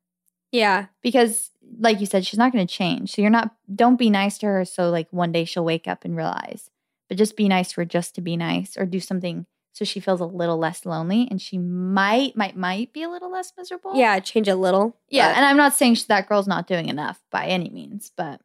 Yeah. 0.53 0.87
because 1.03 1.51
like 1.81 2.01
you 2.01 2.07
said 2.07 2.25
she's 2.25 2.39
not 2.39 2.53
going 2.53 2.67
to 2.67 2.73
change 2.73 3.13
so 3.13 3.21
you're 3.21 3.31
not 3.31 3.51
don't 3.75 3.99
be 3.99 4.09
nice 4.09 4.39
to 4.39 4.47
her 4.47 4.65
so 4.65 4.89
like 4.91 5.09
one 5.11 5.31
day 5.33 5.45
she'll 5.45 5.65
wake 5.65 5.87
up 5.89 6.05
and 6.05 6.17
realize 6.17 6.71
but 7.09 7.19
just 7.19 7.37
be 7.37 7.49
nice 7.49 7.71
to 7.71 7.81
her 7.81 7.85
just 7.85 8.15
to 8.15 8.21
be 8.23 8.37
nice 8.37 8.77
or 8.79 8.87
do 8.87 9.01
something 9.01 9.45
so 9.73 9.85
she 9.85 10.01
feels 10.01 10.21
a 10.21 10.25
little 10.25 10.57
less 10.57 10.87
lonely 10.87 11.27
and 11.31 11.43
she 11.43 11.59
might 11.59 12.37
might 12.37 12.57
might 12.57 12.93
be 12.95 13.03
a 13.03 13.11
little 13.11 13.31
less 13.31 13.53
miserable 13.59 13.93
Yeah, 13.97 14.19
change 14.21 14.49
a 14.49 14.55
little. 14.55 14.97
yeah 15.11 15.29
but- 15.31 15.37
and 15.37 15.45
i'm 15.47 15.57
not 15.59 15.75
saying 15.75 15.97
sh- 15.97 16.05
that 16.05 16.29
girl's 16.29 16.47
not 16.49 16.67
doing 16.69 16.89
enough 16.89 17.21
by 17.31 17.47
any 17.47 17.69
means 17.69 18.13
but 18.17 18.41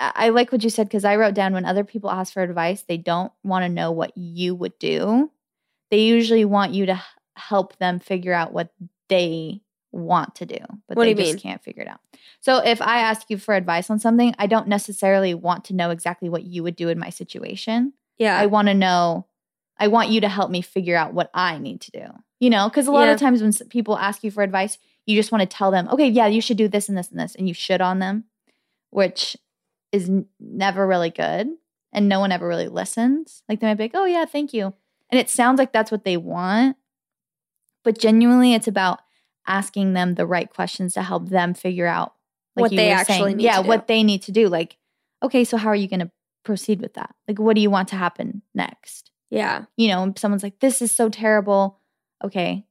i, 0.00 0.28
like 0.30 0.50
what 0.52 0.62
you 0.64 0.70
said 0.70 0.86
because 0.88 1.04
i 1.04 1.16
wrote 1.16 1.34
down 1.34 1.52
when 1.52 1.64
other 1.64 1.84
people 1.84 2.10
ask 2.10 2.32
for 2.32 2.42
advice 2.42 2.82
they 2.82 2.96
don't 2.96 3.32
want 3.42 3.62
to 3.64 3.68
know 3.68 3.90
what 3.92 4.16
you 4.16 4.54
would 4.54 4.78
do 4.78 5.30
they 5.90 6.00
usually 6.02 6.44
want 6.44 6.72
you 6.72 6.86
to 6.86 7.00
help 7.36 7.76
them 7.78 7.98
figure 8.00 8.32
out 8.32 8.52
what 8.52 8.72
they 9.08 9.60
want 9.92 10.34
to 10.34 10.46
do 10.46 10.56
but 10.88 10.96
What 10.96 11.04
do 11.04 11.14
they 11.14 11.20
you 11.22 11.26
just 11.26 11.34
mean? 11.36 11.38
can't 11.52 11.62
figure 11.62 11.82
it 11.82 11.88
out 11.88 12.00
so 12.40 12.58
if 12.58 12.82
i 12.82 12.98
ask 12.98 13.30
you 13.30 13.38
for 13.38 13.54
advice 13.54 13.90
on 13.90 13.98
something 14.00 14.34
i 14.38 14.46
don't 14.48 14.66
necessarily 14.68 15.34
want 15.34 15.64
to 15.66 15.74
know 15.74 15.90
exactly 15.90 16.28
what 16.28 16.42
you 16.42 16.62
would 16.64 16.74
do 16.76 16.88
in 16.88 16.98
my 16.98 17.10
situation 17.10 17.92
yeah. 18.16 18.38
I 18.38 18.46
want 18.46 18.68
to 18.68 18.74
know, 18.74 19.26
I 19.76 19.88
want 19.88 20.10
you 20.10 20.20
to 20.20 20.28
help 20.28 20.48
me 20.48 20.62
figure 20.62 20.94
out 20.96 21.14
what 21.14 21.30
I 21.34 21.58
need 21.58 21.80
to 21.80 21.90
do. 21.90 22.04
You 22.38 22.48
know, 22.48 22.68
because 22.68 22.86
a 22.86 22.92
lot 22.92 23.06
Yeah. 23.06 23.14
of 23.14 23.18
times 23.18 23.42
when 23.42 23.52
people 23.70 23.98
ask 23.98 24.22
you 24.22 24.30
for 24.30 24.44
advice, 24.44 24.78
you 25.04 25.16
just 25.16 25.32
want 25.32 25.42
to 25.42 25.48
tell 25.56 25.72
them, 25.72 25.88
okay, 25.88 26.06
yeah, 26.06 26.28
you 26.28 26.40
should 26.40 26.56
do 26.56 26.68
this 26.68 26.88
and 26.88 26.96
this 26.96 27.10
and 27.10 27.18
this, 27.18 27.34
and 27.34 27.48
you 27.48 27.54
should 27.54 27.80
on 27.80 27.98
them, 27.98 28.22
which 28.90 29.36
is 29.94 30.08
n- 30.08 30.26
never 30.40 30.86
really 30.86 31.10
good. 31.10 31.48
And 31.92 32.08
no 32.08 32.18
one 32.18 32.32
ever 32.32 32.46
really 32.48 32.68
listens. 32.68 33.42
Like 33.48 33.60
they 33.60 33.68
might 33.68 33.74
be 33.74 33.84
like, 33.84 33.92
oh, 33.94 34.04
yeah, 34.04 34.24
thank 34.24 34.52
you. 34.52 34.74
And 35.10 35.20
it 35.20 35.30
sounds 35.30 35.58
like 35.58 35.72
that's 35.72 35.92
what 35.92 36.04
they 36.04 36.16
want. 36.16 36.76
But 37.84 37.98
genuinely, 37.98 38.54
it's 38.54 38.66
about 38.66 39.00
asking 39.46 39.92
them 39.92 40.14
the 40.14 40.26
right 40.26 40.50
questions 40.50 40.94
to 40.94 41.02
help 41.02 41.28
them 41.28 41.54
figure 41.54 41.86
out 41.86 42.14
What 42.54 42.72
you 42.72 42.76
they 42.78 42.90
actually 42.90 43.18
saying. 43.18 43.36
need 43.36 43.44
yeah, 43.44 43.58
to 43.58 43.62
do. 43.62 43.68
what 43.68 43.86
they 43.86 44.02
need 44.02 44.22
to 44.22 44.32
do. 44.32 44.48
Like, 44.48 44.76
okay, 45.22 45.44
so 45.44 45.56
how 45.56 45.68
are 45.68 45.76
you 45.76 45.86
going 45.86 46.00
to 46.00 46.10
proceed 46.44 46.80
with 46.80 46.94
that? 46.94 47.14
Like, 47.28 47.38
what 47.38 47.54
do 47.54 47.60
you 47.60 47.70
want 47.70 47.88
to 47.88 47.96
happen 47.96 48.42
next? 48.54 49.10
yeah. 49.30 49.64
You 49.76 49.88
know, 49.88 50.12
someone's 50.16 50.42
like, 50.42 50.60
this 50.60 50.80
is 50.82 50.92
so 50.92 51.08
terrible. 51.08 51.78
Okay, 52.24 52.66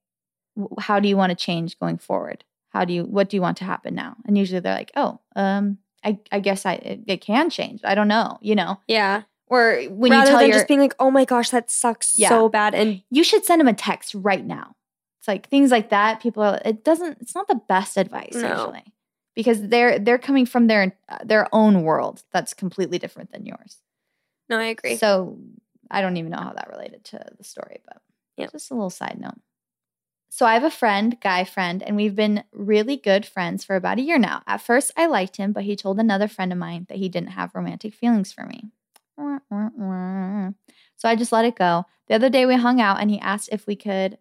w- 0.57 0.75
how 0.79 0.99
do 0.99 1.07
you 1.09 1.17
want 1.17 1.29
to 1.31 1.35
change 1.35 1.77
going 1.79 1.97
forward? 1.97 2.43
How 2.69 2.85
do 2.85 2.93
you, 2.93 3.03
what 3.03 3.29
do 3.29 3.37
you 3.37 3.41
want 3.41 3.57
to 3.57 3.65
happen 3.65 3.93
now? 3.95 4.15
And 4.25 4.37
usually 4.37 4.59
they're 4.61 4.73
like, 4.75 4.91
oh, 4.95 5.19
um, 5.35 5.77
I, 6.03 6.19
I 6.31 6.39
guess 6.39 6.65
I, 6.65 6.73
it, 6.73 7.01
it 7.07 7.21
can 7.21 7.49
change. 7.49 7.81
I 7.83 7.95
don't 7.95 8.07
know, 8.07 8.37
you 8.41 8.55
know, 8.55 8.79
Yeah. 8.87 9.23
or 9.47 9.81
when 9.89 10.11
Rather 10.11 10.25
you 10.25 10.31
tell 10.31 10.39
than 10.39 10.49
your, 10.49 10.57
just 10.57 10.67
being 10.67 10.79
like, 10.79 10.95
oh 10.99 11.11
my 11.11 11.25
gosh, 11.25 11.49
that 11.51 11.71
sucks 11.71 12.17
Yeah. 12.17 12.29
so 12.29 12.49
bad. 12.49 12.75
And 12.75 13.01
you 13.09 13.23
should 13.23 13.45
send 13.45 13.59
them 13.61 13.67
a 13.67 13.73
text 13.73 14.13
right 14.15 14.45
now. 14.45 14.75
It's 15.19 15.27
like 15.27 15.47
things 15.49 15.71
like 15.71 15.89
that. 15.89 16.21
People 16.21 16.43
are, 16.43 16.61
it 16.65 16.83
doesn't, 16.83 17.17
it's 17.21 17.33
not 17.35 17.47
the 17.47 17.61
best 17.67 17.97
advice 17.97 18.33
No. 18.33 18.49
usually 18.49 18.83
because 19.35 19.61
they're, 19.67 19.97
they're 19.99 20.17
coming 20.19 20.45
from 20.45 20.67
their, 20.67 20.97
their 21.23 21.47
own 21.53 21.83
world 21.83 22.23
that's 22.31 22.53
completely 22.53 22.99
different 22.99 23.31
than 23.31 23.45
yours. 23.45 23.77
no, 24.49 24.59
I 24.59 24.65
agree. 24.65 24.97
So 24.97 25.39
I 25.89 26.01
don't 26.01 26.17
even 26.17 26.31
know 26.31 26.37
how 26.39 26.53
that 26.53 26.69
related 26.69 27.03
to 27.05 27.23
the 27.37 27.43
story, 27.43 27.79
but 27.85 28.01
Yeah. 28.37 28.47
just 28.51 28.69
a 28.71 28.73
little 28.73 28.89
side 28.89 29.17
note. 29.19 29.39
So 30.35 30.47
I 30.47 30.55
have 30.55 30.63
a 30.63 30.71
friend, 30.71 31.15
guy 31.21 31.43
friend, 31.43 31.83
and 31.83 31.95
we've 31.95 32.15
been 32.15 32.43
really 32.51 32.97
good 32.97 33.23
friends 33.23 33.63
for 33.63 33.75
about 33.75 33.99
a 33.99 34.01
year 34.01 34.17
now. 34.17 34.41
At 34.47 34.61
first, 34.61 34.91
I 34.97 35.05
liked 35.05 35.37
him, 35.37 35.51
but 35.51 35.61
he 35.61 35.75
told 35.75 35.99
another 35.99 36.27
friend 36.27 36.51
of 36.51 36.57
mine 36.57 36.87
that 36.89 36.97
he 36.97 37.07
didn't 37.07 37.33
have 37.33 37.53
romantic 37.53 37.93
feelings 37.93 38.33
for 38.33 38.43
me. 38.47 38.71
So 40.97 41.07
I 41.07 41.15
just 41.15 41.31
let 41.31 41.45
it 41.45 41.55
go. 41.55 41.85
The 42.07 42.15
other 42.15 42.31
day 42.31 42.47
we 42.47 42.55
hung 42.55 42.81
out 42.81 42.99
and 42.99 43.11
he 43.11 43.19
asked 43.19 43.49
if 43.51 43.67
we 43.67 43.75
could 43.75 44.17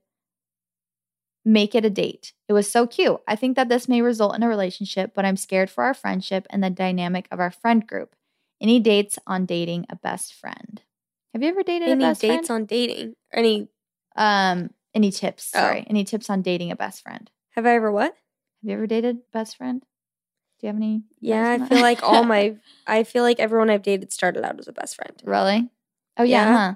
make 1.46 1.74
it 1.74 1.86
a 1.86 1.90
date. 1.90 2.34
It 2.46 2.52
was 2.52 2.70
so 2.70 2.86
cute. 2.86 3.18
I 3.26 3.34
think 3.34 3.56
that 3.56 3.70
this 3.70 3.88
may 3.88 4.02
result 4.02 4.36
in 4.36 4.42
a 4.42 4.48
relationship, 4.48 5.12
but 5.14 5.24
I'm 5.24 5.38
scared 5.38 5.70
for 5.70 5.82
our 5.82 5.94
friendship 5.94 6.46
and 6.50 6.62
the 6.62 6.68
dynamic 6.68 7.26
of 7.30 7.40
our 7.40 7.50
friend 7.50 7.86
group. 7.86 8.14
Any 8.60 8.80
dates 8.80 9.18
on 9.26 9.46
dating 9.46 9.86
a 9.88 9.96
best 9.96 10.34
friend? 10.34 10.82
Have 11.32 11.42
you 11.42 11.48
ever 11.48 11.62
dated 11.62 11.88
Any 11.88 12.04
a 12.04 12.08
best 12.08 12.20
dates 12.20 12.48
friend? 12.48 12.60
on 12.60 12.66
dating? 12.66 13.14
Any, 13.32 13.68
um, 14.14 14.68
any 14.94 15.10
tips? 15.10 15.50
Oh. 15.54 15.60
Sorry, 15.60 15.86
any 15.88 16.04
tips 16.04 16.28
on 16.30 16.42
dating 16.42 16.70
a 16.70 16.76
best 16.76 17.02
friend? 17.02 17.30
have 17.54 17.66
I 17.66 17.74
ever 17.74 17.92
what? 17.92 18.12
Have 18.12 18.70
you 18.70 18.72
ever 18.74 18.86
dated 18.86 19.18
best 19.32 19.56
friend? 19.56 19.80
Do 20.60 20.66
you 20.66 20.68
have 20.68 20.76
any? 20.76 21.02
Yeah, 21.20 21.58
I 21.60 21.66
feel 21.68 21.80
like 21.80 22.02
all 22.02 22.24
my, 22.34 22.56
I 22.86 23.02
feel 23.04 23.22
like 23.24 23.40
everyone 23.40 23.68
I've 23.70 23.82
dated 23.82 24.12
started 24.12 24.44
out 24.44 24.58
as 24.58 24.68
a 24.68 24.72
best 24.72 24.96
friend. 24.96 25.20
really. 25.24 25.68
Oh 26.16 26.22
yeah. 26.22 26.74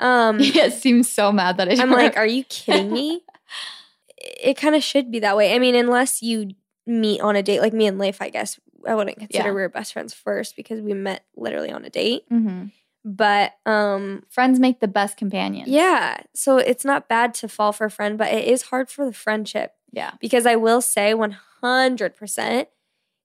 Yeah. 0.00 0.28
Um, 0.28 0.38
yeah. 0.40 0.66
It 0.66 0.74
seems 0.74 1.10
so 1.10 1.32
mad 1.32 1.56
that 1.58 1.68
I. 1.68 1.80
I'm 1.82 1.90
like, 1.90 2.16
are 2.16 2.26
you 2.26 2.44
kidding 2.44 2.92
me? 2.92 3.22
it 4.18 4.56
kind 4.56 4.74
of 4.74 4.82
should 4.82 5.10
be 5.10 5.20
that 5.20 5.36
way. 5.36 5.54
I 5.54 5.58
mean, 5.58 5.74
unless 5.74 6.22
you 6.22 6.50
meet 6.86 7.20
on 7.20 7.36
a 7.36 7.42
date, 7.42 7.60
like 7.60 7.72
me 7.72 7.86
and 7.86 7.98
Leif, 7.98 8.20
I 8.20 8.28
guess 8.30 8.58
I 8.86 8.94
wouldn't 8.94 9.18
consider 9.18 9.44
Yeah. 9.48 9.54
we 9.54 9.60
were 9.60 9.68
best 9.68 9.92
friends 9.92 10.12
first 10.14 10.56
because 10.56 10.80
we 10.80 10.92
met 10.94 11.24
literally 11.36 11.70
on 11.70 11.84
a 11.84 11.90
date. 11.90 12.24
hmm 12.28 12.66
But 13.04 13.52
um 13.66 14.24
Friends 14.28 14.58
make 14.58 14.80
the 14.80 14.88
best 14.88 15.16
companions. 15.16 15.68
yeah, 15.68 16.20
so 16.34 16.58
it's 16.58 16.84
not 16.84 17.08
bad 17.08 17.32
to 17.34 17.48
fall 17.48 17.72
for 17.72 17.86
a 17.86 17.90
friend, 17.90 18.18
but 18.18 18.32
it 18.32 18.44
is 18.46 18.62
hard 18.62 18.90
for 18.90 19.04
the 19.06 19.12
friendship 19.12 19.74
Yeah. 19.92 20.12
because 20.20 20.44
I 20.46 20.56
will 20.56 20.80
say 20.82 21.14
100% 21.14 22.66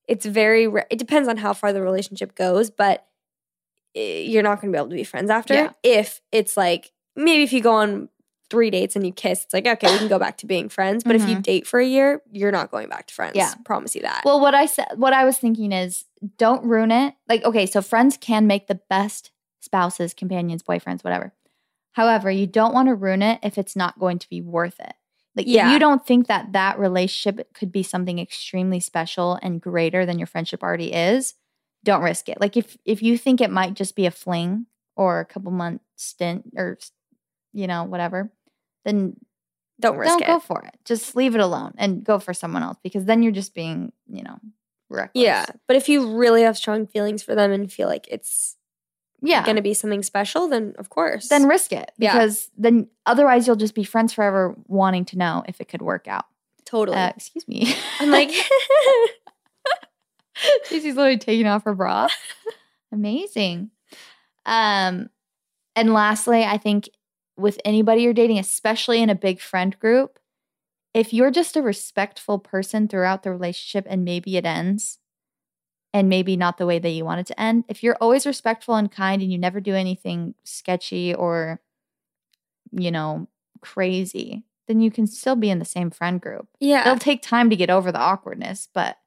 it's 0.08 0.26
very 0.26 0.68
ra- 0.68 0.84
it 0.92 1.00
depends 1.00 1.28
on 1.28 1.38
how 1.38 1.52
far 1.54 1.74
the 1.74 1.82
relationship 1.82 2.36
goes, 2.36 2.70
but 2.70 3.06
eh, 3.96 4.20
you're 4.22 4.44
not 4.44 4.62
going 4.62 4.72
to 4.72 4.76
be 4.76 4.80
able 4.80 4.90
to 4.90 4.96
be 4.96 5.04
friends 5.04 5.30
after 5.32 5.54
Yeah. 5.56 5.72
if 5.84 6.22
it's 6.32 6.56
like 6.56 6.92
maybe 7.16 7.44
if 7.44 7.52
you 7.52 7.62
go 7.62 7.74
on 7.74 8.10
three 8.52 8.70
dates 8.70 8.96
and 8.96 9.04
you 9.06 9.12
kiss, 9.12 9.44
it's 9.44 9.54
like 9.54 9.66
okay, 9.66 9.92
we 9.92 9.98
can 9.98 10.08
go 10.08 10.20
back 10.20 10.38
to 10.38 10.46
being 10.46 10.70
friends, 10.70 11.04
but 11.04 11.16
if 11.16 11.28
you 11.28 11.36
Mhm. 11.38 11.42
date 11.44 11.66
for 11.68 11.80
a 11.80 11.86
year, 11.86 12.22
you're 12.32 12.52
not 12.52 12.70
going 12.72 12.88
back 12.88 13.08
to 13.08 13.14
friends. 13.14 13.36
Yeah. 13.36 13.54
Promise 13.66 13.96
you 13.96 14.04
that. 14.04 14.22
Well, 14.24 14.40
what 14.40 14.54
I 14.54 14.68
said, 14.68 14.88
what 14.96 15.14
I 15.14 15.26
was 15.26 15.38
thinking 15.38 15.72
is, 15.72 16.06
don't 16.38 16.64
ruin 16.64 16.92
it. 16.92 17.16
Like, 17.28 17.44
okay, 17.44 17.66
so 17.66 17.82
friends 17.82 18.16
can 18.18 18.46
make 18.46 18.68
the 18.68 18.80
best 18.90 19.32
spouses, 19.66 20.14
companions, 20.14 20.64
boyfriends, 20.64 21.04
whatever. 21.04 21.34
However, 21.94 22.30
you 22.32 22.48
don't 22.48 22.74
want 22.74 22.88
to 22.90 22.96
ruin 22.96 23.22
it 23.22 23.40
if 23.44 23.58
it's 23.58 23.76
not 23.76 24.00
going 24.00 24.20
to 24.20 24.30
be 24.30 24.42
worth 24.42 24.80
it. 24.80 24.94
Like, 25.36 25.48
Yeah. 25.48 25.68
if 25.68 25.74
you 25.74 25.80
don't 25.80 26.06
think 26.06 26.28
that 26.28 26.54
that 26.54 26.80
relationship 26.80 27.54
could 27.54 27.72
be 27.72 27.84
something 27.84 28.20
extremely 28.20 28.80
special 28.80 29.38
and 29.42 29.62
greater 29.62 30.06
than 30.06 30.18
your 30.20 30.28
friendship 30.28 30.64
already 30.64 30.94
is, 30.94 31.34
don't 31.84 32.02
risk 32.04 32.30
it. 32.30 32.40
Like, 32.40 32.56
if 32.58 32.78
if 32.86 33.02
you 33.04 33.18
think 33.18 33.42
it 33.42 33.52
might 33.52 33.74
just 33.74 33.96
be 33.96 34.06
a 34.06 34.12
fling 34.12 34.66
or 34.96 35.20
a 35.20 35.26
couple 35.26 35.52
month 35.52 35.82
stint 35.98 36.52
or 36.56 36.78
you 37.54 37.68
know 37.68 37.84
whatever, 37.84 38.32
then 38.86 39.18
don't 39.80 39.98
risk 39.98 40.12
don't 40.14 40.22
it. 40.24 40.28
go 40.28 40.40
for 40.40 40.64
it. 40.66 40.76
Just 40.86 41.16
leave 41.16 41.36
it 41.36 41.42
alone 41.42 41.74
and 41.78 42.04
go 42.04 42.18
for 42.20 42.34
someone 42.34 42.64
else 42.64 42.78
because 42.82 43.04
then 43.06 43.22
you're 43.24 43.32
just 43.34 43.54
being, 43.54 43.92
you 44.08 44.24
know, 44.24 44.38
reckless. 44.90 45.22
yeah, 45.22 45.46
but 45.68 45.76
if 45.76 45.90
you 45.90 46.16
really 46.18 46.44
have 46.44 46.58
strong 46.58 46.88
feelings 46.88 47.22
for 47.24 47.36
them 47.36 47.52
and 47.52 47.72
feel 47.72 47.88
like 47.90 48.08
it's 48.10 48.56
yeah. 49.26 49.44
going 49.44 49.56
to 49.58 49.62
be 49.62 49.74
something 49.74 50.04
special, 50.04 50.48
then 50.48 50.74
of 50.78 50.90
course. 50.90 51.28
then 51.30 51.48
risk 51.48 51.72
it 51.74 51.92
Yeah. 51.98 52.14
because 52.14 52.50
then 52.58 52.88
otherwise 53.06 53.48
you'll 53.48 53.56
just 53.56 53.76
be 53.76 53.84
friends 53.84 54.14
forever, 54.14 54.56
wanting 54.68 55.06
to 55.06 55.18
know 55.18 55.44
if 55.48 55.60
it 55.62 55.68
could 55.68 55.82
work 55.82 56.08
out. 56.08 56.26
totally. 56.66 56.98
Uh, 56.98 57.10
excuse 57.16 57.48
me. 57.48 57.74
I'm 58.00 58.12
like, 58.12 58.32
Stacey's 60.64 60.96
literally 60.96 61.18
taking 61.18 61.48
off 61.48 61.64
her 61.64 61.74
bra. 61.74 62.08
Amazing. 62.92 63.72
Um, 64.46 65.10
and 65.76 65.94
lastly, 65.94 66.44
I 66.44 66.58
think 66.58 66.90
with 67.38 67.60
anybody 67.66 68.02
you're 68.04 68.14
dating, 68.14 68.40
especially 68.40 69.02
in 69.02 69.10
a 69.10 69.16
big 69.16 69.40
friend 69.40 69.78
group, 69.80 70.20
if 70.94 71.14
you're 71.14 71.32
just 71.32 71.58
a 71.58 71.62
respectful 71.62 72.40
person 72.40 72.88
throughout 72.88 73.24
the 73.24 73.32
relationship 73.32 73.86
and 73.90 74.06
maybe 74.06 74.38
it 74.38 74.46
ends 74.46 75.00
and 75.96 76.10
maybe 76.10 76.36
not 76.36 76.58
the 76.58 76.66
way 76.66 76.78
that 76.78 76.90
you 76.90 77.06
want 77.06 77.22
it 77.22 77.26
to 77.28 77.40
end, 77.40 77.64
if 77.70 77.82
you're 77.82 77.96
always 78.02 78.26
respectful 78.26 78.76
and 78.76 78.92
kind 78.92 79.22
and 79.22 79.32
you 79.32 79.38
never 79.38 79.62
do 79.62 79.74
anything 79.74 80.36
sketchy 80.44 81.16
or, 81.16 81.62
you 82.74 82.92
know, 82.92 83.30
crazy, 83.62 84.44
then 84.68 84.82
you 84.82 84.92
can 84.92 85.08
still 85.08 85.38
be 85.38 85.50
in 85.50 85.58
the 85.60 85.64
same 85.64 85.90
friend 85.90 86.20
group. 86.20 86.50
yeah. 86.60 86.82
It'll 86.82 87.00
take 87.00 87.22
time 87.22 87.50
to 87.50 87.56
get 87.56 87.70
over 87.70 87.94
the 87.94 88.00
awkwardness, 88.00 88.68
but 88.74 88.98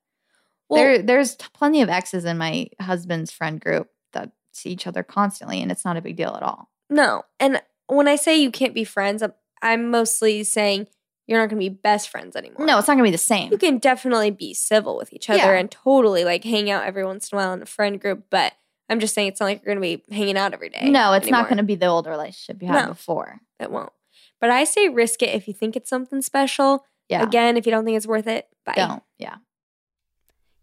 Well- 0.71 0.83
there 0.83 1.03
there's 1.03 1.37
plenty 1.37 1.83
of 1.83 1.91
exes 1.91 2.25
in 2.25 2.39
my 2.39 2.69
husband's 2.81 3.31
friend 3.33 3.61
group 3.61 3.91
that 4.15 4.33
see 4.53 4.71
each 4.71 4.87
other 4.87 5.03
constantly 5.03 5.61
and 5.61 5.71
it's 5.71 5.85
not 5.85 5.99
a 5.99 6.01
big 6.01 6.17
deal 6.17 6.35
at 6.37 6.43
all. 6.43 6.71
No. 6.89 7.25
And 7.39 7.61
when 7.87 8.09
I 8.09 8.17
say 8.17 8.39
you 8.39 8.51
can't 8.51 8.73
be 8.75 8.85
friends, 8.85 9.23
I'm, 9.23 9.35
I'm 9.61 9.91
mostly 9.91 10.43
saying 10.43 10.89
you're 11.29 11.39
not 11.39 11.49
going 11.49 11.61
to 11.63 11.71
be 11.71 11.75
best 11.75 12.09
friends 12.09 12.35
anymore. 12.35 12.67
No, 12.67 12.79
it's 12.79 12.89
not 12.89 12.95
going 12.95 13.05
to 13.05 13.09
be 13.09 13.13
the 13.13 13.19
same. 13.19 13.53
You 13.53 13.59
can 13.59 13.79
definitely 13.79 14.31
be 14.33 14.53
civil 14.55 14.97
with 14.97 15.13
each 15.13 15.31
other 15.31 15.39
Yeah. 15.39 15.53
and 15.61 15.71
totally 15.71 16.25
like 16.25 16.43
hang 16.43 16.69
out 16.71 16.85
every 16.85 17.05
once 17.05 17.31
in 17.31 17.39
a 17.39 17.41
while 17.41 17.53
in 17.53 17.63
a 17.63 17.67
friend 17.67 18.01
group, 18.01 18.25
but 18.31 18.55
I'm 18.89 18.99
just 18.99 19.15
saying 19.15 19.29
it's 19.29 19.39
not 19.41 19.47
like 19.47 19.63
you're 19.63 19.75
going 19.75 19.83
to 19.97 19.99
be 20.09 20.15
hanging 20.17 20.37
out 20.39 20.55
every 20.55 20.71
day. 20.71 20.89
no, 20.89 21.13
it's 21.13 21.29
not 21.29 21.49
going 21.49 21.59
to 21.59 21.63
be 21.63 21.75
the 21.77 21.87
old 21.87 22.07
relationship 22.07 22.61
you 22.63 22.69
had 22.69 22.87
No. 22.87 22.89
before. 22.89 23.41
It 23.61 23.71
won't. 23.71 23.93
But 24.41 24.51
I 24.51 24.65
say 24.65 24.89
risk 24.89 25.23
it 25.23 25.35
if 25.35 25.47
you 25.47 25.53
think 25.55 25.77
it's 25.77 25.91
something 25.91 26.23
special. 26.23 26.85
Yeah. 27.09 27.23
Again, 27.23 27.57
if 27.57 27.67
you 27.67 27.73
don't 27.73 27.85
think 27.85 27.97
it's 27.97 28.07
worth 28.07 28.27
it, 28.27 28.49
bye. 28.65 28.75
Don't. 28.77 29.03
Yeah. 29.19 29.37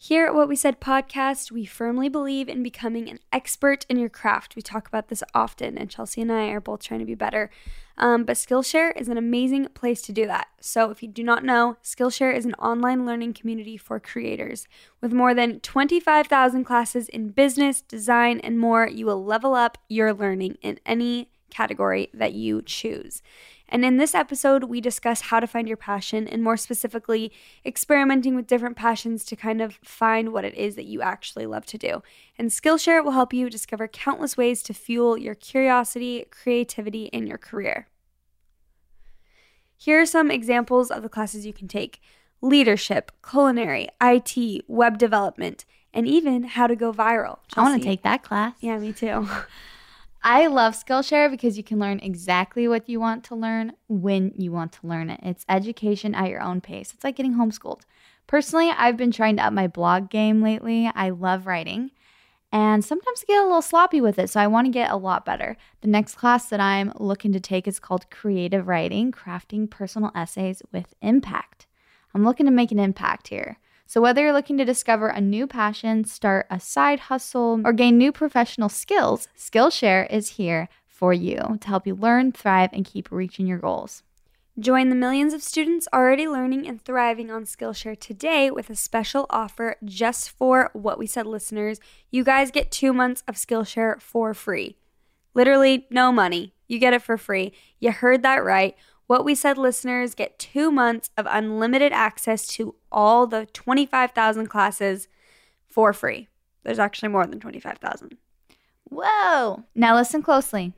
Here 0.08 0.28
at 0.28 0.36
What 0.36 0.48
We 0.48 0.56
Said 0.56 0.80
podcast, 0.80 1.52
we 1.52 1.66
firmly 1.66 2.10
believe 2.10 2.48
in 2.48 2.62
becoming 2.62 3.10
an 3.10 3.18
expert 3.34 3.88
in 3.90 3.98
your 3.98 4.08
craft. 4.08 4.56
We 4.56 4.62
talk 4.62 4.88
about 4.88 5.08
this 5.08 5.24
often, 5.34 5.80
and 5.80 5.90
Chelsey 5.90 6.22
and 6.22 6.32
I 6.32 6.50
are 6.50 6.62
both 6.62 6.84
trying 6.84 7.00
to 7.00 7.08
be 7.08 7.16
better. 7.16 7.50
Um, 7.98 8.24
but 8.24 8.38
Skillshare 8.38 8.96
is 8.96 9.10
an 9.10 9.18
amazing 9.18 9.70
place 9.70 10.04
to 10.04 10.12
do 10.12 10.28
that. 10.28 10.46
So, 10.62 10.92
if 10.92 11.02
you 11.02 11.10
do 11.10 11.24
not 11.24 11.44
know, 11.44 11.78
Skillshare 11.84 12.36
is 12.36 12.46
an 12.46 12.54
online 12.60 13.08
learning 13.08 13.34
community 13.34 13.78
for 13.78 14.00
creators. 14.00 14.68
With 15.02 15.12
more 15.12 15.34
than 15.34 15.60
25,000 15.62 16.66
classes 16.66 17.10
in 17.10 17.30
business, 17.30 17.82
design, 17.82 18.40
and 18.42 18.60
more, 18.60 18.88
you 18.88 19.08
will 19.08 19.26
level 19.26 19.56
up 19.56 19.80
your 19.90 20.14
learning 20.14 20.60
in 20.62 20.80
any 20.86 21.32
category 21.50 22.10
that 22.14 22.34
you 22.34 22.62
choose. 22.62 23.24
And 23.68 23.84
in 23.84 23.98
this 23.98 24.14
episode, 24.14 24.66
we 24.66 24.80
discuss 24.80 25.22
how 25.22 25.40
to 25.40 25.48
find 25.48 25.68
your 25.68 25.78
passion 25.78 26.28
and 26.28 26.44
more 26.44 26.58
specifically, 26.58 27.32
experimenting 27.66 28.36
with 28.36 28.48
different 28.48 28.76
passions 28.76 29.26
to 29.26 29.36
kind 29.36 29.62
of 29.62 29.80
find 29.84 30.32
what 30.32 30.46
it 30.46 30.54
is 30.54 30.76
that 30.76 30.86
you 30.86 31.02
actually 31.02 31.46
love 31.46 31.66
to 31.68 31.78
do. 31.78 32.04
And 32.38 32.50
Skillshare 32.50 33.04
will 33.04 33.12
help 33.12 33.34
you 33.34 33.50
discover 33.50 33.88
countless 33.88 34.38
ways 34.38 34.62
to 34.64 34.74
fuel 34.74 35.18
your 35.18 35.36
curiosity, 35.36 36.26
creativity, 36.30 37.10
and 37.12 37.28
your 37.28 37.38
career. 37.38 37.88
Here 39.78 40.00
are 40.02 40.06
some 40.06 40.32
examples 40.32 40.92
of 40.92 41.04
the 41.04 41.10
classes 41.10 41.46
you 41.46 41.54
can 41.54 41.68
take 41.68 42.02
leadership, 42.42 43.12
culinary, 43.28 43.90
IT, 44.02 44.66
web 44.68 44.98
development, 44.98 45.66
and 45.94 46.08
even 46.08 46.44
how 46.44 46.68
to 46.68 46.76
go 46.76 46.94
viral. 46.94 47.40
I 47.56 47.62
want 47.62 47.82
to 47.82 47.88
take 47.88 48.04
that 48.04 48.22
class. 48.22 48.54
Yeah, 48.60 48.78
me 48.78 48.94
too. 48.94 49.28
I 50.28 50.48
love 50.48 50.74
Skillshare 50.74 51.30
because 51.30 51.56
you 51.56 51.64
can 51.64 51.78
learn 51.78 52.00
exactly 52.00 52.68
what 52.68 52.90
you 52.90 53.00
want 53.00 53.24
to 53.26 53.36
learn 53.36 53.74
when 53.88 54.34
you 54.36 54.52
want 54.52 54.72
to 54.74 54.88
learn 54.88 55.12
it. 55.12 55.20
It's 55.22 55.46
education 55.48 56.16
at 56.16 56.30
your 56.30 56.42
own 56.42 56.62
pace. 56.62 56.94
It's 56.96 57.04
like 57.04 57.16
getting 57.16 57.36
homeschooled. 57.36 57.82
Personally, 58.26 58.72
I've 58.72 58.98
been 58.98 59.12
trying 59.12 59.38
to 59.38 59.46
up 59.46 59.54
my 59.54 59.68
blog 59.68 60.10
game 60.10 60.42
lately. 60.42 60.92
I 60.96 61.12
love 61.12 61.46
writing 61.46 61.92
and 62.52 62.86
sometimes 62.86 63.22
I 63.22 63.26
get 63.28 63.42
a 63.42 63.46
little 63.46 63.62
sloppy 63.62 64.00
with 64.00 64.18
it, 64.18 64.30
so 64.30 64.40
I 64.40 64.48
want 64.48 64.66
to 64.66 64.72
get 64.72 64.90
a 64.90 64.96
lot 64.96 65.26
better. 65.26 65.58
The 65.82 65.90
next 65.90 66.16
class 66.16 66.48
that 66.48 66.62
I'm 66.62 66.94
looking 66.96 67.34
to 67.34 67.40
take 67.40 67.68
is 67.68 67.80
called 67.82 68.10
Creative 68.10 68.66
Writing 68.66 69.12
Crafting 69.12 69.70
Personal 69.70 70.12
Essays 70.16 70.62
with 70.72 70.94
Impact. 71.02 71.68
I'm 72.14 72.24
looking 72.24 72.46
to 72.46 72.52
make 72.54 72.72
an 72.72 72.80
impact 72.80 73.28
here. 73.28 73.58
So, 73.88 74.02
whether 74.02 74.22
you're 74.22 74.34
looking 74.34 74.58
to 74.58 74.66
discover 74.66 75.08
a 75.08 75.22
new 75.22 75.46
passion, 75.46 76.06
start 76.06 76.48
a 76.50 76.60
side 76.60 77.02
hustle, 77.02 77.62
or 77.64 77.72
gain 77.72 77.98
new 77.98 78.12
professional 78.12 78.70
skills, 78.70 79.28
Skillshare 79.38 80.12
is 80.12 80.32
here 80.32 80.70
for 80.88 81.14
you 81.14 81.58
to 81.62 81.68
help 81.68 81.86
you 81.86 81.94
learn, 81.94 82.32
thrive, 82.32 82.72
and 82.74 82.86
keep 82.86 83.12
reaching 83.12 83.46
your 83.46 83.60
goals. 83.60 84.02
Join 84.58 84.88
the 84.88 84.96
millions 84.96 85.34
of 85.34 85.44
students 85.44 85.86
already 85.94 86.28
learning 86.28 86.66
and 86.66 86.82
thriving 86.82 87.30
on 87.30 87.44
Skillshare 87.44 88.00
today 88.00 88.50
with 88.50 88.70
a 88.70 88.76
special 88.76 89.26
offer 89.30 89.76
just 89.84 90.30
for 90.30 90.70
What 90.72 90.98
We 90.98 91.08
Said 91.08 91.28
listeners. 91.28 91.82
You 92.10 92.24
guys 92.24 92.52
get 92.52 92.72
two 92.72 92.94
months 92.94 93.22
of 93.28 93.36
Skillshare 93.36 94.02
for 94.02 94.34
free. 94.34 94.78
Literally, 95.34 95.86
no 95.92 96.12
money. 96.14 96.54
You 96.70 96.80
get 96.80 96.94
it 96.94 97.02
for 97.02 97.18
free. 97.18 97.52
You 97.80 97.92
heard 97.92 98.24
that 98.24 98.46
right. 98.46 98.76
What 99.08 99.24
We 99.24 99.36
Said 99.36 99.58
listeners 99.58 100.16
get 100.16 100.40
two 100.40 100.72
months 100.72 101.12
of 101.16 101.28
unlimited 101.30 101.92
access 101.92 102.48
to 102.48 102.76
all 102.92 103.28
the 103.28 103.46
25,000 103.48 104.48
classes 104.48 105.08
for 105.68 105.94
free. 105.94 106.28
There's 106.64 106.80
actually 106.80 107.10
more 107.10 107.28
than 107.28 107.40
25,000. 107.40 108.18
Whoa! 108.86 109.64
Now, 109.76 109.96
listen 109.96 110.24
closely. 110.24 110.74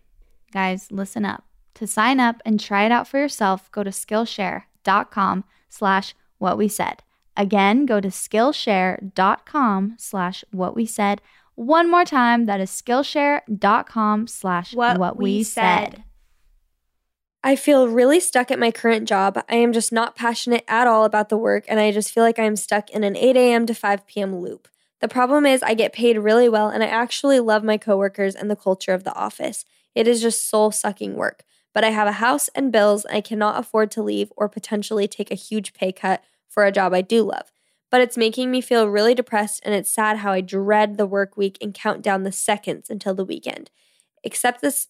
Guys, 0.52 0.92
listen 0.92 1.24
up. 1.24 1.46
To 1.76 1.88
sign 1.88 2.20
up 2.20 2.42
and 2.46 2.60
try 2.60 2.86
it 2.86 2.92
out 2.92 3.08
for 3.08 3.18
yourself, 3.18 3.72
go 3.72 3.84
to 3.84 3.92
Skillshare.com 3.92 5.44
slash 5.70 6.16
what 6.38 6.58
we 6.58 6.68
said. 6.68 7.04
Again, 7.36 7.86
go 7.86 8.02
to 8.02 8.08
Skillshare.com 8.08 9.96
slash 9.98 10.44
what 10.52 10.76
we 10.76 10.86
said. 10.86 11.22
One 11.56 11.90
more 11.90 12.06
time, 12.06 12.46
that 12.48 12.60
is 12.60 12.72
Skillshare.com 12.72 14.28
slash 14.28 14.74
What 14.74 15.18
we 15.18 15.44
said. 15.44 16.04
I 17.48 17.56
feel 17.56 17.88
really 17.88 18.20
stuck 18.20 18.52
at 18.52 18.60
my 18.60 18.72
current 18.72 19.08
job. 19.08 19.42
I 19.48 19.56
am 19.56 19.72
just 19.72 19.94
not 19.94 20.18
passionate 20.18 20.66
at 20.68 20.86
all 20.86 21.06
about 21.06 21.30
the 21.30 21.38
work, 21.38 21.64
and 21.70 21.80
I 21.80 21.94
just 21.94 22.12
feel 22.12 22.22
like 22.22 22.40
I 22.40 22.44
am 22.44 22.58
stuck 22.58 22.90
in 22.90 23.06
an 23.06 23.16
8 23.16 23.38
a.m. 23.38 23.66
to 23.68 23.74
5 23.74 24.06
p.m. 24.06 24.36
loop. 24.36 24.68
The 25.00 25.08
problem 25.08 25.46
is, 25.46 25.64
I 25.64 25.74
get 25.74 25.94
paid 25.94 26.18
really 26.18 26.50
well, 26.50 26.68
and 26.68 26.84
I 26.84 26.88
actually 26.88 27.40
love 27.40 27.64
my 27.64 27.78
coworkers 27.78 28.36
and 28.36 28.52
the 28.52 28.58
culture 28.58 28.92
of 28.92 29.06
the 29.06 29.16
office. 29.16 29.64
It 29.96 30.10
is 30.10 30.22
just 30.22 30.50
soul 30.50 30.72
sucking 30.72 31.16
work. 31.16 31.46
But 31.74 31.86
I 31.86 31.92
have 31.92 32.10
a 32.10 32.20
house 32.20 32.50
and 32.50 32.70
bills, 32.70 33.06
and 33.06 33.16
I 33.16 33.22
cannot 33.22 33.58
afford 33.58 33.92
to 33.92 34.04
leave 34.04 34.34
or 34.36 34.50
potentially 34.50 35.08
take 35.08 35.32
a 35.32 35.36
huge 35.36 35.74
pay 35.74 35.94
cut 35.94 36.22
for 36.50 36.66
a 36.66 36.72
job 36.74 36.94
I 36.94 37.00
do 37.00 37.24
love. 37.24 37.54
But 37.90 38.02
it's 38.02 38.18
making 38.18 38.52
me 38.52 38.60
feel 38.60 38.90
really 38.90 39.16
depressed, 39.16 39.62
and 39.64 39.74
it's 39.74 39.90
sad 39.90 40.18
how 40.18 40.34
I 40.34 40.42
dread 40.42 40.98
the 40.98 41.06
work 41.06 41.38
week 41.38 41.58
and 41.62 41.74
count 41.74 42.02
down 42.02 42.24
the 42.24 42.34
seconds 42.34 42.90
until 42.90 43.14
the 43.16 43.24
weekend. 43.24 43.72
Except 44.22 44.60
this, 44.60 44.88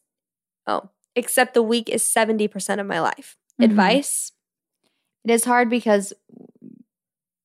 oh, 0.65 0.89
except 1.17 1.53
the 1.53 1.61
week 1.63 1.89
is 1.89 2.03
70% 2.03 2.79
of 2.79 2.85
my 2.87 2.99
life. 3.01 3.35
Mhm. 3.59 3.65
Advice? 3.65 4.31
It 5.25 5.31
is 5.31 5.43
hard 5.43 5.69
because 5.69 6.13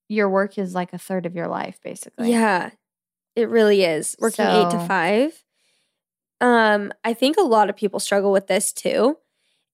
your 0.09 0.29
work 0.29 0.59
is 0.59 0.75
like 0.75 0.93
a 0.93 0.99
third 0.99 1.27
of 1.27 1.35
your 1.35 1.49
life, 1.49 1.81
basically. 1.83 2.31
Yeah, 2.31 2.71
it 3.35 3.49
really 3.49 3.83
is. 3.83 4.15
Working 4.21 4.47
eight 4.47 4.71
to 4.71 4.79
five. 4.87 5.43
um, 6.41 6.93
I 7.05 7.15
think 7.15 7.37
a 7.37 7.43
lot 7.43 7.71
of 7.71 7.77
people 7.77 8.01
struggle 8.01 8.33
with 8.33 8.47
this 8.49 8.73
too. 8.73 9.19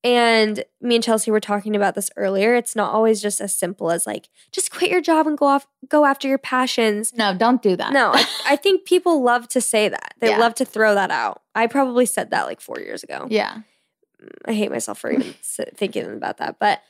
And 0.05 0.63
me 0.81 0.95
and 0.95 1.03
Chelsey 1.03 1.31
were 1.33 1.41
talking 1.41 1.75
about 1.75 1.95
this 1.97 2.09
earlier. 2.17 2.55
It's 2.55 2.77
not 2.77 2.93
always 2.95 3.21
just 3.21 3.41
as 3.41 3.53
simple 3.55 3.91
as 3.91 4.07
like, 4.07 4.29
just 4.53 4.71
quit 4.71 4.91
your 4.91 5.01
job 5.01 5.27
and 5.27 5.37
go 5.37 5.47
off, 5.47 5.67
go 5.89 6.05
after 6.05 6.29
your 6.29 6.39
passions. 6.39 7.13
No, 7.15 7.35
don't 7.35 7.61
do 7.63 7.75
that. 7.77 7.93
No, 7.93 8.13
I, 8.15 8.25
I 8.47 8.57
think 8.57 8.85
people 8.85 9.23
love 9.25 9.49
to 9.49 9.61
say 9.61 9.89
that. 9.89 10.15
They 10.21 10.29
Yeah. 10.29 10.39
love 10.39 10.55
to 10.57 10.65
throw 10.65 10.95
that 10.95 11.11
out. 11.11 11.43
I 11.55 11.67
probably 11.67 12.07
said 12.07 12.31
that 12.31 12.47
like 12.47 12.61
four 12.61 12.79
years 12.79 13.03
ago. 13.03 13.27
yeah. 13.29 13.59
I 14.47 14.53
hate 14.53 14.71
myself 14.71 14.99
for 14.99 15.11
even 15.11 15.35
thinking 15.43 16.07
about 16.13 16.39
that. 16.39 16.59
But 16.59 16.83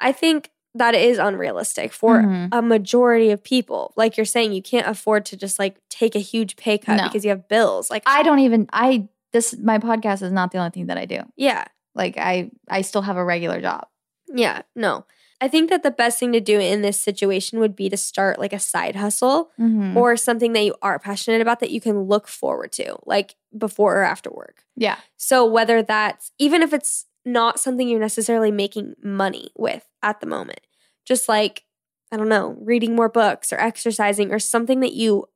I 0.00 0.12
think 0.12 0.50
that 0.74 0.94
is 0.94 1.18
unrealistic 1.18 1.92
for 1.92 2.22
Mhm. 2.22 2.48
a 2.50 2.62
majority 2.62 3.30
of 3.30 3.42
people. 3.44 3.92
Like 3.96 4.16
you're 4.16 4.24
saying, 4.26 4.52
you 4.52 4.62
can't 4.62 4.86
afford 4.86 5.26
to 5.26 5.36
just 5.36 5.58
like 5.58 5.76
take 5.90 6.14
a 6.14 6.18
huge 6.18 6.56
pay 6.56 6.78
cut 6.78 6.96
No. 6.96 7.04
because 7.04 7.24
you 7.24 7.28
have 7.30 7.46
bills. 7.48 7.90
Like, 7.90 8.02
I 8.06 8.22
don't 8.22 8.38
even 8.40 8.68
I 8.72 9.08
this 9.32 9.56
my 9.58 9.78
podcast 9.78 10.22
is 10.22 10.32
not 10.32 10.50
the 10.50 10.58
only 10.58 10.70
thing 10.70 10.86
that 10.86 10.98
I 10.98 11.04
do. 11.04 11.20
yeah, 11.36 11.64
Like 11.94 12.16
I 12.18 12.50
I 12.68 12.80
still 12.82 13.02
have 13.02 13.16
a 13.16 13.24
regular 13.24 13.60
job. 13.60 13.86
yeah, 14.34 14.62
no. 14.74 15.04
I 15.42 15.48
think 15.48 15.70
that 15.70 15.82
the 15.82 15.90
best 15.90 16.20
thing 16.20 16.30
to 16.32 16.40
do 16.40 16.60
in 16.60 16.82
this 16.82 17.00
situation 17.00 17.58
would 17.58 17.74
be 17.74 17.88
to 17.90 17.96
start 17.96 18.38
like 18.38 18.52
a 18.52 18.60
side 18.60 18.94
hustle 18.94 19.50
Mhm. 19.58 19.96
or 19.96 20.16
something 20.16 20.52
that 20.52 20.62
you 20.64 20.76
are 20.82 21.00
passionate 21.00 21.40
about 21.40 21.58
that 21.60 21.70
you 21.72 21.80
can 21.80 22.02
look 22.02 22.28
forward 22.28 22.70
to, 22.72 22.96
like 23.06 23.34
before 23.58 23.96
or 23.98 24.04
after 24.04 24.30
work. 24.30 24.64
yeah. 24.76 24.98
So 25.16 25.44
whether 25.44 25.82
that's 25.82 26.30
even 26.38 26.62
if 26.62 26.72
it's 26.72 27.06
not 27.24 27.58
something 27.60 27.88
you're 27.88 28.00
necessarily 28.00 28.50
making 28.52 28.94
money 29.02 29.50
with 29.56 29.84
at 30.02 30.20
the 30.20 30.26
moment, 30.26 30.60
just 31.04 31.28
like 31.28 31.64
I 32.12 32.16
don't 32.18 32.28
know, 32.28 32.56
reading 32.60 32.94
more 32.94 33.08
books 33.08 33.52
or 33.52 33.58
exercising 33.60 34.32
or 34.32 34.38
something 34.38 34.80
that 34.80 34.92
you 34.92 35.26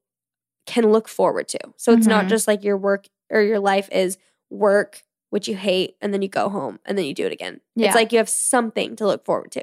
can 0.67 0.93
look 0.93 1.09
forward 1.09 1.49
to. 1.49 1.59
So 1.77 1.93
it's 1.93 2.07
not 2.07 2.27
Mhm. 2.27 2.29
just 2.29 2.47
like 2.47 2.63
your 2.63 2.77
work 2.77 3.07
or 3.31 3.41
your 3.41 3.61
life 3.61 3.89
is 3.91 4.19
work 4.51 5.03
which 5.31 5.49
you 5.49 5.57
hate 5.57 5.97
and 6.01 6.15
then 6.15 6.23
you 6.23 6.29
go 6.29 6.49
home 6.49 6.79
and 6.85 6.97
then 6.97 7.05
you 7.05 7.13
do 7.15 7.27
it 7.27 7.33
again. 7.33 7.61
Yeah. 7.75 7.87
It's 7.89 7.97
like 7.97 8.13
you 8.13 8.19
have 8.19 8.29
something 8.29 8.95
to 8.97 9.07
look 9.07 9.25
forward 9.25 9.51
to. 9.53 9.63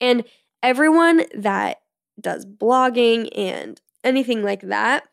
And 0.00 0.24
everyone 0.62 1.22
that 1.34 1.80
does 2.20 2.46
blogging 2.46 3.28
and 3.36 3.80
anything 4.04 4.42
like 4.42 4.62
that 4.62 5.04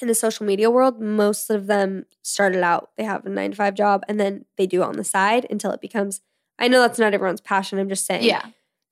in 0.00 0.08
the 0.08 0.14
social 0.14 0.46
media 0.46 0.70
world, 0.70 1.00
most 1.00 1.50
of 1.50 1.66
them 1.66 2.06
started 2.22 2.62
out, 2.62 2.90
they 2.96 3.04
have 3.04 3.26
a 3.26 3.28
nine 3.28 3.50
to 3.50 3.56
five 3.56 3.74
job 3.74 4.04
and 4.08 4.18
then 4.18 4.44
they 4.56 4.66
do 4.66 4.82
it 4.82 4.86
on 4.86 4.96
the 4.96 5.04
side 5.04 5.46
until 5.50 5.70
it 5.72 5.80
becomes, 5.80 6.20
I 6.58 6.68
know 6.68 6.80
that's 6.80 6.98
not 6.98 7.12
everyone's 7.14 7.40
passion. 7.42 7.78
I'm 7.78 7.88
just 7.88 8.06
saying. 8.06 8.24
Yeah. 8.24 8.44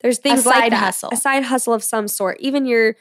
There's 0.03 0.19
things 0.19 0.45
like 0.47 0.71
that. 0.71 0.77
hustle. 0.77 1.11
A 1.13 1.17
side 1.17 1.45
hustle 1.45 1.73
of 1.75 1.83
some 1.85 2.09
sort. 2.09 2.39
Even 2.41 2.65
your, 2.67 2.97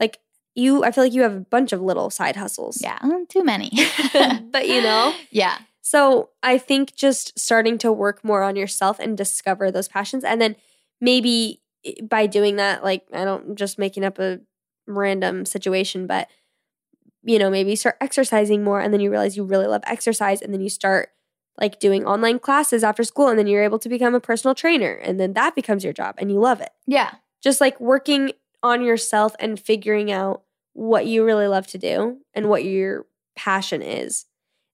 like, 0.00 0.18
you, 0.56 0.84
I 0.84 0.90
feel 0.90 1.04
like 1.04 1.12
you 1.12 1.22
have 1.22 1.34
a 1.34 1.40
bunch 1.40 1.72
of 1.72 1.80
little 1.80 2.10
side 2.10 2.34
hustles. 2.36 2.80
Yeah. 2.82 2.98
mm, 2.98 3.28
Too 3.28 3.44
many. 3.44 3.70
But, 4.50 4.68
you 4.68 4.82
know, 4.82 5.14
Yeah. 5.30 5.58
so 5.80 6.30
I 6.42 6.58
think 6.58 6.94
just 6.94 7.38
starting 7.38 7.78
to 7.78 7.92
work 7.92 8.24
more 8.24 8.42
on 8.42 8.56
yourself 8.56 8.98
and 8.98 9.16
discover 9.16 9.70
those 9.70 9.86
passions. 9.88 10.24
And 10.24 10.40
then 10.40 10.56
maybe 11.00 11.59
by 12.02 12.26
doing 12.26 12.56
that, 12.56 12.82
like, 12.84 13.04
I 13.12 13.24
don't 13.24 13.54
just 13.56 13.78
making 13.78 14.04
up 14.04 14.18
a 14.18 14.40
random 14.86 15.44
situation, 15.44 16.06
but, 16.06 16.28
you 17.22 17.38
know, 17.38 17.50
maybe 17.50 17.70
you 17.70 17.76
start 17.76 17.96
exercising 18.00 18.64
more 18.64 18.80
and 18.80 18.92
then 18.92 19.00
you 19.00 19.10
realize 19.10 19.36
you 19.36 19.44
really 19.44 19.66
love 19.66 19.82
exercise 19.86 20.42
and 20.42 20.52
then 20.52 20.60
you 20.60 20.70
start 20.70 21.10
like 21.60 21.78
doing 21.78 22.06
online 22.06 22.38
classes 22.38 22.82
after 22.82 23.04
school 23.04 23.28
and 23.28 23.38
then 23.38 23.46
you're 23.46 23.62
able 23.62 23.78
to 23.78 23.88
become 23.88 24.14
a 24.14 24.20
personal 24.20 24.54
trainer 24.54 24.94
and 24.94 25.20
then 25.20 25.34
that 25.34 25.54
becomes 25.54 25.84
your 25.84 25.92
job 25.92 26.14
and 26.18 26.30
you 26.30 26.38
love 26.38 26.60
it. 26.60 26.70
Yeah. 26.86 27.12
Just 27.42 27.60
like 27.60 27.78
working 27.80 28.32
on 28.62 28.82
yourself 28.82 29.34
and 29.38 29.60
figuring 29.60 30.10
out 30.10 30.42
what 30.72 31.06
you 31.06 31.24
really 31.24 31.46
love 31.46 31.66
to 31.68 31.78
do 31.78 32.18
and 32.34 32.48
what 32.48 32.64
your 32.64 33.06
passion 33.36 33.82
is. 33.82 34.26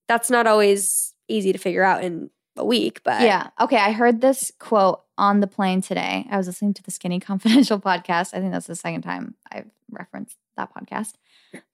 That's 0.07 0.29
not 0.29 0.47
always 0.47 1.13
easy 1.27 1.51
to 1.51 1.57
figure 1.57 1.83
out 1.83 2.03
in 2.03 2.29
a 2.55 2.65
week, 2.65 3.01
but 3.03 3.21
Yeah. 3.21 3.49
Okay. 3.59 3.77
I 3.77 3.91
heard 3.91 4.21
this 4.21 4.51
quote 4.59 5.01
on 5.17 5.39
the 5.39 5.47
plane 5.47 5.81
today. 5.81 6.25
I 6.29 6.37
was 6.37 6.47
listening 6.47 6.73
to 6.75 6.83
the 6.83 6.91
Skinny 6.91 7.19
Confidential 7.21 7.79
podcast. 7.79 8.33
I 8.33 8.39
think 8.39 8.51
that's 8.51 8.67
the 8.67 8.75
second 8.75 9.01
time 9.01 9.35
I've 9.51 9.69
referenced 9.91 10.37
that 10.55 10.73
podcast. 10.73 11.13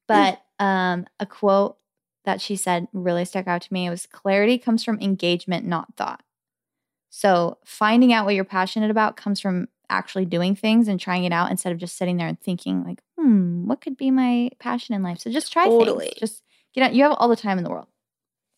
But 0.08 0.42
um, 0.60 1.06
a 1.20 1.26
quote 1.26 1.78
that 2.26 2.42
she 2.42 2.56
said 2.56 2.88
really 2.94 3.26
stuck 3.26 3.48
out 3.48 3.62
to 3.64 3.74
me. 3.74 3.86
It 3.86 3.90
was 3.90 4.06
clarity 4.06 4.58
comes 4.58 4.84
from 4.84 5.00
engagement, 5.02 5.66
not 5.66 5.96
thought. 5.98 6.24
So 7.10 7.58
finding 7.66 8.12
out 8.14 8.26
what 8.26 8.34
you're 8.34 8.44
passionate 8.44 8.90
about 8.90 9.18
comes 9.18 9.40
from 9.40 9.68
actually 9.90 10.26
doing 10.26 10.56
things 10.56 10.88
and 10.88 11.00
trying 11.00 11.26
it 11.26 11.32
out 11.34 11.52
instead 11.52 11.72
of 11.72 11.78
just 11.78 11.98
sitting 11.98 12.18
there 12.18 12.28
and 12.28 12.40
thinking 12.40 12.84
like, 12.84 13.02
hmm, 13.18 13.68
what 13.68 13.82
could 13.82 13.98
be 13.98 14.10
my 14.10 14.50
passion 14.60 14.96
in 14.96 15.04
life? 15.04 15.20
So 15.20 15.30
just 15.30 15.52
try 15.54 15.66
Totally. 15.66 16.06
things. 16.06 16.20
Just 16.20 16.44
get 16.74 16.84
out. 16.84 16.96
You 16.96 17.04
have 17.04 17.14
all 17.14 17.28
the 17.28 17.36
time 17.36 17.58
in 17.58 17.64
the 17.64 17.70
world, 17.70 17.88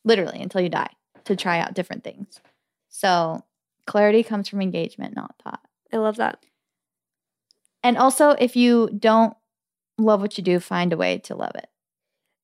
literally 0.05 0.41
until 0.41 0.61
you 0.61 0.69
die, 0.69 0.91
to 1.25 1.35
try 1.35 1.59
out 1.59 1.73
different 1.73 2.03
things. 2.03 2.39
So 2.87 3.43
clarity 3.85 4.23
comes 4.23 4.47
from 4.49 4.61
engagement, 4.61 5.15
not 5.15 5.35
thought. 5.43 5.61
I 5.93 5.97
love 5.97 6.17
that. 6.17 6.39
And 7.83 7.97
also, 7.97 8.31
if 8.31 8.55
you 8.55 8.89
don't 8.97 9.35
love 9.97 10.21
what 10.21 10.37
you 10.37 10.43
do, 10.43 10.59
find 10.59 10.91
a 10.91 10.97
way 10.97 11.19
to 11.19 11.35
love 11.35 11.51
it. 11.55 11.67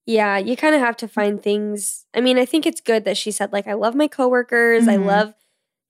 Yeah, 0.06 0.38
you 0.38 0.56
kind 0.56 0.76
of 0.76 0.82
have 0.82 0.98
to 0.98 1.08
find 1.08 1.42
things. 1.42 2.06
I 2.14 2.22
mean, 2.22 2.38
I 2.38 2.46
think 2.46 2.66
it's 2.66 2.82
good 2.82 3.06
that 3.06 3.18
she 3.18 3.32
said 3.32 3.52
like 3.54 3.68
I 3.68 3.74
love 3.74 3.96
my 3.96 4.08
coworkers, 4.08 4.88
I 4.88 4.98
Mhm. 4.98 5.06
love 5.06 5.34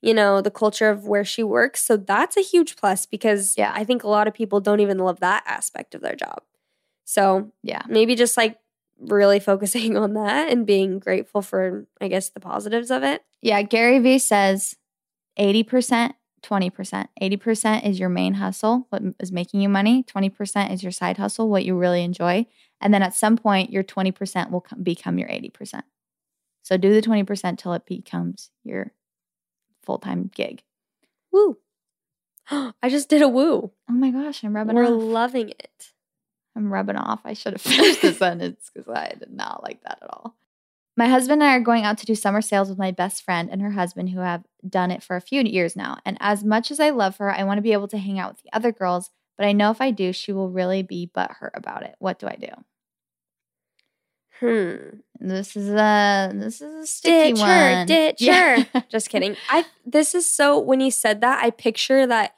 you 0.03 0.15
know, 0.15 0.41
the 0.41 0.49
culture 0.49 0.89
of 0.89 1.07
where 1.07 1.23
she 1.23 1.43
works. 1.43 1.79
So 1.85 1.95
that's 1.95 2.35
a 2.35 2.41
huge 2.41 2.75
plus 2.75 3.05
because 3.05 3.55
Yeah. 3.55 3.71
I 3.75 3.83
think 3.83 4.03
a 4.03 4.07
lot 4.09 4.27
of 4.27 4.33
people 4.33 4.59
don't 4.59 4.79
even 4.79 4.97
love 4.97 5.19
that 5.19 5.43
aspect 5.45 5.93
of 5.93 6.01
their 6.01 6.15
job. 6.15 6.41
So 7.05 7.51
Yeah. 7.61 7.83
maybe 7.87 8.15
just 8.15 8.35
like 8.35 8.57
really 8.99 9.39
focusing 9.51 9.97
on 9.97 10.13
that 10.15 10.49
and 10.51 10.65
being 10.65 10.97
grateful 10.97 11.43
for, 11.43 11.85
I 12.01 12.07
guess, 12.07 12.29
the 12.29 12.39
positives 12.39 12.89
of 12.89 13.03
it. 13.03 13.23
Yeah. 13.43 13.61
Gary 13.61 13.99
Vee 13.99 14.17
says 14.17 14.75
80%, 15.41 16.13
20%. 16.43 17.07
80% 17.21 17.85
is 17.85 17.99
your 17.99 18.09
main 18.09 18.35
hustle, 18.35 18.85
what 18.89 19.01
is 19.19 19.31
making 19.31 19.61
you 19.61 19.69
money. 19.69 20.03
20% 20.03 20.71
is 20.71 20.83
your 20.83 20.91
side 20.91 21.17
hustle, 21.17 21.49
what 21.49 21.65
you 21.65 21.75
really 21.75 22.03
enjoy. 22.03 22.45
And 22.79 22.93
then 22.93 23.03
at 23.03 23.15
some 23.15 23.37
point, 23.37 23.71
your 23.71 23.83
20% 23.83 24.51
will 24.51 24.61
com- 24.61 24.83
become 24.83 25.17
your 25.17 25.27
80%. 25.29 25.81
So 26.63 26.77
do 26.77 26.93
the 26.93 27.01
20% 27.01 27.57
till 27.57 27.73
it 27.73 27.85
becomes 27.85 28.51
your 28.63 28.93
full 29.83 29.97
time 29.97 30.29
gig. 30.33 30.61
Woo. 31.31 31.57
I 32.51 32.89
just 32.89 33.09
did 33.09 33.21
a 33.21 33.27
woo. 33.27 33.71
Oh 33.89 33.93
my 33.93 34.11
gosh, 34.11 34.43
I'm 34.43 34.55
rubbing 34.55 34.75
We're 34.75 34.85
off. 34.85 35.01
loving 35.01 35.49
it. 35.49 35.91
I'm 36.55 36.71
rubbing 36.71 36.97
off. 36.97 37.21
I 37.23 37.33
should 37.33 37.53
have 37.53 37.61
finished 37.61 38.01
the 38.01 38.13
sentence 38.13 38.69
because 38.73 38.89
I 38.93 39.13
did 39.17 39.31
not 39.31 39.63
like 39.63 39.81
that 39.83 39.99
at 40.01 40.09
all. 40.11 40.35
My 41.01 41.07
husband 41.07 41.41
and 41.41 41.49
I 41.49 41.55
are 41.55 41.61
going 41.61 41.83
out 41.83 41.97
to 41.97 42.05
do 42.05 42.13
summer 42.13 42.43
sales 42.43 42.69
with 42.69 42.77
my 42.77 42.91
best 42.91 43.23
friend 43.23 43.49
and 43.51 43.59
her 43.59 43.71
husband, 43.71 44.11
who 44.11 44.19
have 44.19 44.43
done 44.69 44.91
it 44.91 45.01
for 45.01 45.15
a 45.15 45.19
few 45.19 45.41
years 45.41 45.75
now. 45.75 45.97
And 46.05 46.15
as 46.19 46.43
much 46.43 46.69
as 46.69 46.79
I 46.79 46.91
love 46.91 47.17
her, 47.17 47.33
I 47.33 47.43
want 47.43 47.57
to 47.57 47.63
be 47.63 47.73
able 47.73 47.87
to 47.87 47.97
hang 47.97 48.19
out 48.19 48.33
with 48.33 48.43
the 48.43 48.55
other 48.55 48.71
girls. 48.71 49.09
But 49.35 49.47
I 49.47 49.51
know 49.51 49.71
if 49.71 49.81
I 49.81 49.89
do, 49.89 50.13
she 50.13 50.31
will 50.31 50.51
really 50.51 50.83
be 50.83 51.09
butthurt 51.17 51.55
about 51.55 51.81
it. 51.81 51.95
What 51.97 52.19
do 52.19 52.27
I 52.27 52.35
do? 52.35 52.49
Hmm. 54.41 54.99
This 55.19 55.55
is 55.55 55.69
a 55.69 56.31
this 56.35 56.61
is 56.61 56.83
a 56.83 56.85
sticky 56.85 57.31
Ditch 57.33 57.41
her, 57.41 57.73
one. 57.77 57.87
ditch 57.87 58.21
Yeah. 58.21 58.63
her. 58.65 58.85
Just 58.91 59.09
kidding. 59.09 59.35
I 59.49 59.65
this 59.83 60.13
is 60.13 60.29
so 60.29 60.59
when 60.59 60.81
you 60.81 60.91
said 60.91 61.21
that, 61.21 61.43
I 61.43 61.49
picture 61.49 62.05
that 62.05 62.35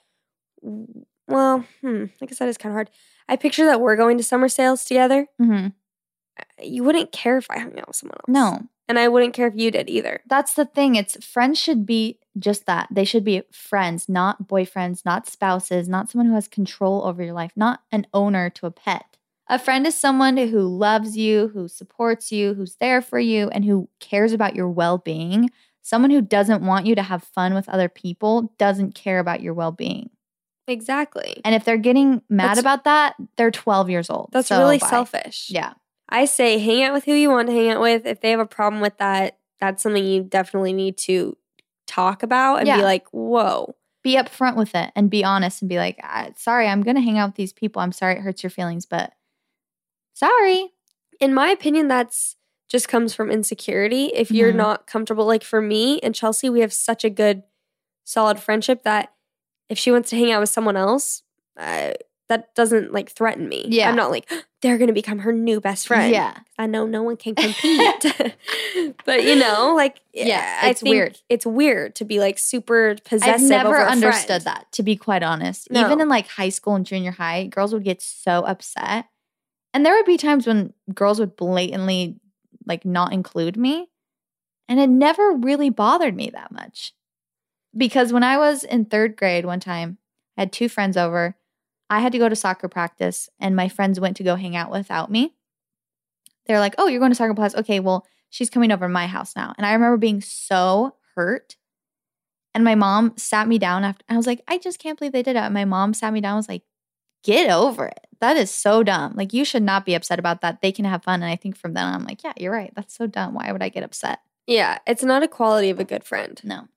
well, 1.28 1.66
hmm, 1.82 2.03
like 2.03 2.11
I 2.22 2.26
guess 2.28 2.39
that 2.39 2.47
is 2.47 2.57
kind 2.57 2.72
of 2.72 2.78
hard. 2.78 2.91
I 3.28 3.36
picture 3.36 3.66
that 3.66 3.82
we're 3.82 3.97
going 3.97 4.18
to 4.20 4.24
summer 4.24 4.47
sales 4.47 4.86
together. 4.86 5.28
Mhm. 5.41 5.74
You 6.61 6.84
wouldn't 6.84 7.11
care 7.11 7.38
if 7.38 7.47
I 7.49 7.59
hung 7.59 7.77
out 7.79 7.88
with 7.88 7.95
someone 7.95 8.17
else. 8.17 8.27
No, 8.27 8.67
And 8.88 8.97
I 8.99 9.07
wouldn't 9.07 9.34
care 9.34 9.47
if 9.47 9.53
you 9.55 9.71
did 9.71 9.89
either. 9.89 10.21
That's 10.27 10.53
the 10.55 10.65
thing. 10.65 10.95
It's 10.95 11.23
friends 11.25 11.59
should 11.59 11.86
be 11.86 12.19
just 12.39 12.65
that. 12.65 12.88
They 12.91 13.05
should 13.05 13.23
be 13.23 13.43
friends, 13.51 14.09
not 14.09 14.47
boyfriends, 14.47 15.05
not 15.05 15.27
spouses, 15.29 15.88
not 15.88 16.09
someone 16.09 16.27
who 16.27 16.36
has 16.36 16.47
control 16.47 17.03
over 17.05 17.23
your 17.23 17.34
life, 17.34 17.51
not 17.55 17.81
an 17.91 18.07
owner 18.13 18.49
to 18.51 18.65
a 18.65 18.71
pet. 18.71 19.05
A 19.49 19.59
friend 19.59 19.86
is 19.86 19.93
someone 19.95 20.38
who 20.38 20.61
loves 20.61 21.17
you, 21.17 21.49
who 21.49 21.67
supports 21.67 22.31
you, 22.31 22.53
who's 22.53 22.75
there 22.77 23.01
for 23.01 23.19
you, 23.19 23.49
and 23.49 23.63
who 23.65 23.89
cares 23.99 24.31
about 24.34 24.55
your 24.55 24.69
well 24.69 24.97
being. 24.97 25.49
Someone 25.81 26.11
who 26.11 26.21
doesn't 26.21 26.65
want 26.65 26.86
you 26.86 26.95
to 26.95 27.03
have 27.03 27.23
fun 27.25 27.53
with 27.53 27.67
other 27.67 27.89
people 27.89 28.53
doesn't 28.57 28.95
care 28.95 29.19
about 29.19 29.41
your 29.41 29.53
well 29.53 29.73
being. 29.73 30.09
Exactly. 30.67 31.41
And 31.43 31.53
if 31.53 31.65
they're 31.65 31.77
getting 31.77 32.21
mad 32.29 32.45
That's- 32.57 32.59
about 32.59 32.86
that, 32.86 33.15
they're 33.36 33.51
12 33.51 33.89
years 33.89 34.09
old. 34.09 34.29
That's 34.31 34.47
So, 34.47 34.59
really 34.59 34.77
bye. 34.77 34.88
selfish. 34.89 35.47
Yeah. 35.49 35.73
I 36.14 36.26
say 36.26 36.59
hang 36.59 36.84
out 36.84 36.93
with 36.93 37.03
who 37.05 37.14
you 37.14 37.30
want 37.30 37.47
to 37.49 37.53
hang 37.53 37.70
out 37.70 37.82
with. 37.82 38.05
If 38.05 38.22
they 38.22 38.32
have 38.32 38.39
a 38.39 38.45
problem 38.45 38.82
with 38.82 38.97
that, 38.99 39.39
that's 39.59 39.84
something 39.84 40.05
you 40.05 40.24
definitely 40.24 40.72
need 40.74 40.97
to 40.99 41.36
talk 41.88 42.24
about 42.24 42.57
and 42.57 42.68
Yeah. 42.68 42.78
be 42.78 42.84
like, 42.84 43.07
whoa. 43.11 43.76
Be 44.03 44.16
upfront 44.16 44.55
with 44.55 44.76
it 44.76 44.91
and 44.95 45.09
be 45.09 45.24
honest 45.24 45.61
and 45.61 45.70
be 45.70 45.78
like, 45.78 45.99
sorry, 46.38 46.68
I'm 46.68 46.82
going 46.84 46.95
to 46.97 47.01
hang 47.01 47.18
out 47.18 47.30
with 47.30 47.36
these 47.36 47.53
people. 47.53 47.82
I'm 47.82 47.91
sorry 47.91 48.14
it 48.16 48.22
hurts 48.22 48.43
your 48.43 48.49
feelings, 48.51 48.86
but 48.86 49.11
sorry. 50.14 50.70
in 51.20 51.34
my 51.34 51.49
opinion, 51.49 51.88
that's 51.88 52.36
just 52.70 52.89
comes 52.89 53.14
from 53.14 53.32
insecurity. 53.32 54.07
If 54.07 54.30
you're 54.32 54.51
Mhm. 54.51 54.55
not 54.57 54.88
comfortable, 54.88 55.26
like 55.26 55.43
for 55.43 55.61
me 55.61 55.99
and 56.01 56.14
Chelsey, 56.14 56.49
we 56.49 56.59
have 56.61 56.74
such 56.74 57.03
a 57.05 57.09
good, 57.09 57.43
solid 58.03 58.39
friendship 58.39 58.84
that 58.84 59.14
if 59.70 59.78
she 59.78 59.91
wants 59.91 60.09
to 60.09 60.18
hang 60.18 60.32
out 60.32 60.41
with 60.41 60.49
someone 60.49 60.76
else, 60.76 61.22
uh, 61.55 61.93
that 62.30 62.55
doesn't 62.55 62.93
like 62.93 63.11
threaten 63.11 63.47
me. 63.47 63.65
Yeah. 63.67 63.89
I'm 63.89 63.95
not 63.95 64.11
like 64.11 64.32
they're 64.61 64.78
gonna 64.78 64.93
become 64.93 65.19
her 65.19 65.34
new 65.34 65.59
best 65.59 65.88
friend. 65.88 66.11
Yeah. 66.11 66.38
I 66.57 66.65
know 66.67 66.86
no 66.86 67.03
one 67.03 67.17
can 67.17 67.36
compete. 67.36 68.36
but 69.05 69.24
you 69.24 69.36
know, 69.36 69.74
like 69.76 70.01
Yeah, 70.13 70.61
I 70.63 70.69
it's 70.69 70.84
weird. 70.84 71.19
It's 71.30 71.45
weird 71.45 71.95
to 71.95 72.05
be 72.05 72.19
like 72.19 72.39
super 72.39 72.95
possessive. 73.03 73.36
I've 73.36 73.49
never 73.49 73.78
understood 73.78 74.43
friend. 74.43 74.57
that, 74.57 74.71
to 74.74 74.84
be 74.84 74.95
quite 74.95 75.24
honest. 75.24 75.69
No. 75.71 75.86
Even 75.86 76.01
in 76.01 76.09
like 76.09 76.28
high 76.28 76.49
school 76.49 76.76
and 76.76 76.86
junior 76.86 77.11
high, 77.11 77.47
girls 77.47 77.74
would 77.74 77.84
get 77.84 78.01
so 78.01 78.43
upset. 78.45 79.05
And 79.74 79.86
there 79.86 79.95
would 79.95 80.05
be 80.05 80.17
times 80.17 80.45
when 80.45 80.74
girls 80.93 81.19
would 81.19 81.36
blatantly 81.36 82.19
like 82.65 82.86
not 82.86 83.13
include 83.13 83.57
me. 83.57 83.89
And 84.69 84.80
it 84.80 84.89
never 84.89 85.34
really 85.34 85.69
bothered 85.69 86.15
me 86.15 86.30
that 86.30 86.51
much. 86.51 86.93
Because 87.76 88.13
when 88.13 88.24
I 88.24 88.38
was 88.38 88.63
in 88.63 88.86
third 88.86 89.17
grade 89.17 89.45
one 89.45 89.59
time, 89.59 89.97
I 90.38 90.41
had 90.41 90.53
two 90.53 90.69
friends 90.69 90.95
over. 90.95 91.36
I 91.93 91.99
had 91.99 92.11
to 92.13 92.17
go 92.17 92.27
to 92.27 92.35
soccer 92.35 92.67
practice, 92.67 93.29
and 93.39 93.55
my 93.55 93.69
friends 93.69 93.99
went 93.99 94.17
to 94.17 94.23
go 94.23 94.35
hang 94.35 94.55
out 94.55 94.71
without 94.71 95.11
me. 95.11 95.35
They're 96.47 96.59
like, 96.59 96.73
Oh, 96.79 96.87
you're 96.87 96.99
going 96.99 97.11
to 97.11 97.15
soccer 97.15 97.35
class? 97.35 97.53
Okay, 97.53 97.79
well, 97.79 98.07
she's 98.31 98.49
coming 98.49 98.71
over 98.71 98.85
to 98.85 98.89
my 98.89 99.05
house 99.05 99.35
now. 99.35 99.53
And 99.57 99.65
I 99.65 99.73
remember 99.73 99.97
being 99.97 100.19
so 100.19 100.95
hurt. 101.15 101.55
And 102.55 102.63
my 102.63 102.73
mom 102.73 103.13
sat 103.15 103.47
me 103.47 103.59
down 103.59 103.83
after 103.83 104.03
I 104.09 104.17
was 104.17 104.25
like, 104.25 104.41
I 104.47 104.57
just 104.57 104.79
can't 104.79 104.97
believe 104.97 105.11
they 105.11 105.21
did 105.21 105.35
it. 105.35 105.43
And 105.43 105.53
my 105.53 105.65
mom 105.65 105.93
sat 105.93 106.11
me 106.13 106.19
down 106.19 106.31
and 106.31 106.37
was 106.37 106.49
like, 106.49 106.63
get 107.23 107.51
over 107.51 107.85
it. 107.85 108.07
That 108.21 108.37
is 108.37 108.49
so 108.49 108.81
dumb. 108.81 109.13
Like 109.15 109.31
you 109.31 109.45
should 109.45 109.63
not 109.63 109.85
be 109.85 109.93
upset 109.93 110.17
about 110.17 110.41
that. 110.41 110.61
They 110.61 110.71
can 110.71 110.85
have 110.85 111.03
fun. 111.03 111.21
And 111.21 111.31
I 111.31 111.35
think 111.35 111.55
from 111.55 111.73
then 111.73 111.85
on, 111.85 111.93
I'm 111.93 112.05
like, 112.05 112.23
yeah, 112.23 112.33
you're 112.37 112.51
right. 112.51 112.73
That's 112.75 112.95
so 112.95 113.05
dumb. 113.05 113.35
Why 113.35 113.51
would 113.51 113.63
I 113.63 113.69
get 113.69 113.83
upset? 113.83 114.19
Yeah, 114.47 114.79
it's 114.87 115.03
not 115.03 115.23
a 115.23 115.27
quality 115.27 115.69
of 115.69 115.79
a 115.79 115.83
good 115.83 116.03
friend. 116.03 116.41
No. 116.43 116.67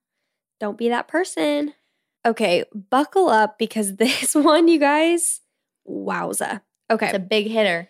Don't 0.61 0.79
be 0.79 0.91
that 0.91 1.09
person. 1.09 1.75
Okay, 2.27 2.65
buckle 2.91 3.29
up 3.29 3.59
because 3.59 3.97
this 4.03 4.35
one, 4.35 4.69
you 4.69 4.79
guys, 4.79 5.41
wowza. 5.89 6.61
Okay. 6.91 7.07
It's 7.07 7.17
a 7.17 7.21
big 7.21 7.47
hitter. 7.47 7.89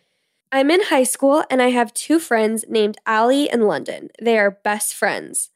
I'm 0.52 0.70
in 0.70 0.82
high 0.84 1.02
school 1.02 1.42
and 1.50 1.60
I 1.60 1.70
have 1.70 1.92
two 1.92 2.18
friends 2.20 2.64
named 2.68 2.98
Allie 3.04 3.50
and 3.50 3.66
London. 3.66 4.10
They 4.20 4.38
are 4.38 4.50
best 4.50 4.94
friends. 4.94 5.50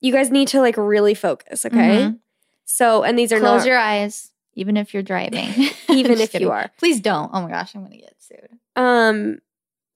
You 0.00 0.12
guys 0.12 0.30
need 0.30 0.48
to 0.48 0.60
like 0.60 0.76
really 0.76 1.14
focus, 1.14 1.66
okay? 1.66 1.76
Mhm. 1.98 2.18
So, 2.64 3.02
and 3.02 3.18
these 3.18 3.32
are 3.32 3.38
Close 3.38 3.60
not 3.60 3.66
your 3.66 3.78
eyes, 3.78 4.32
even 4.54 4.76
if 4.76 4.94
you're 4.94 5.02
driving. 5.02 5.48
Even 5.90 6.18
if 6.18 6.34
you 6.34 6.50
are. 6.50 6.70
Please 6.78 7.00
don't. 7.00 7.30
Oh 7.32 7.42
my 7.42 7.50
gosh, 7.50 7.74
I'm 7.74 7.82
gonna 7.84 7.96
get 7.96 8.14
sued. 8.18 8.48
um 8.76 9.38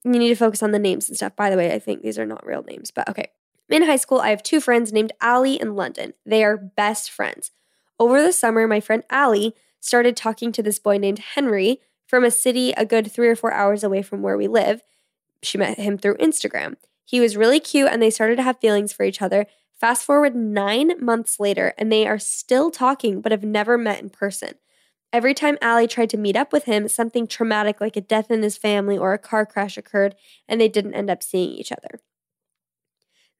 you 0.05 0.11
need 0.11 0.29
to 0.29 0.35
focus 0.35 0.63
on 0.63 0.71
the 0.71 0.79
names 0.79 1.09
and 1.09 1.17
stuff. 1.17 1.35
By 1.35 1.49
the 1.49 1.57
way, 1.57 1.73
I 1.73 1.79
think 1.79 2.01
these 2.01 2.17
are 2.17 2.25
not 2.25 2.45
real 2.45 2.63
names, 2.63 2.89
but 2.91 3.09
okay. 3.09 3.31
In 3.69 3.83
high 3.83 3.97
school, 3.97 4.19
I 4.19 4.29
have 4.29 4.41
two 4.41 4.61
friends 4.61 4.93
named 4.93 5.11
Allie 5.19 5.59
and 5.59 5.75
London. 5.75 6.13
They 6.25 6.43
are 6.43 6.55
best 6.57 7.11
friends. 7.11 7.51
Over 7.99 8.21
the 8.21 8.31
summer, 8.31 8.65
my 8.65 8.79
friend 8.79 9.03
Allie 9.09 9.53
started 9.81 10.15
talking 10.15 10.51
to 10.53 10.63
this 10.63 10.79
boy 10.79 10.97
named 10.97 11.19
Henry 11.19 11.81
from 12.07 12.23
a 12.23 12.31
city 12.31 12.71
a 12.71 12.85
good 12.85 13.11
three 13.11 13.27
or 13.27 13.35
four 13.35 13.51
hours 13.51 13.83
away 13.83 14.01
from 14.01 14.21
where 14.21 14.37
we 14.37 14.47
live. 14.47 14.81
She 15.43 15.57
met 15.57 15.77
him 15.77 15.97
through 15.97 16.15
Instagram. 16.15 16.77
He 17.05 17.19
was 17.19 17.37
really 17.37 17.59
cute 17.59 17.89
and 17.91 18.01
they 18.01 18.09
started 18.09 18.37
to 18.37 18.43
have 18.43 18.59
feelings 18.59 18.93
for 18.93 19.03
each 19.03 19.21
other. 19.21 19.47
Fast 19.79 20.03
forward 20.03 20.35
nine 20.35 20.93
months 21.03 21.39
later, 21.39 21.73
and 21.77 21.89
they 21.89 22.05
are 22.05 22.19
still 22.19 22.69
talking 22.69 23.21
but 23.21 23.31
have 23.31 23.43
never 23.43 23.77
met 23.77 24.01
in 24.01 24.09
person. 24.09 24.53
Every 25.11 25.33
time 25.33 25.57
Allie 25.61 25.87
tried 25.87 26.09
to 26.11 26.17
meet 26.17 26.35
up 26.35 26.51
with 26.53 26.65
him, 26.65 26.87
something 26.87 27.25
traumatic 27.27 27.79
like 27.81 27.95
a 27.95 28.01
death 28.01 28.29
in 28.29 28.43
his 28.43 28.57
family 28.57 28.97
or 28.97 29.13
a 29.13 29.17
car 29.17 29.45
crash 29.45 29.77
occurred, 29.77 30.15
and 30.47 30.59
they 30.59 30.67
didn't 30.67 30.93
end 30.93 31.09
up 31.09 31.23
seeing 31.23 31.51
each 31.51 31.71
other. 31.71 32.01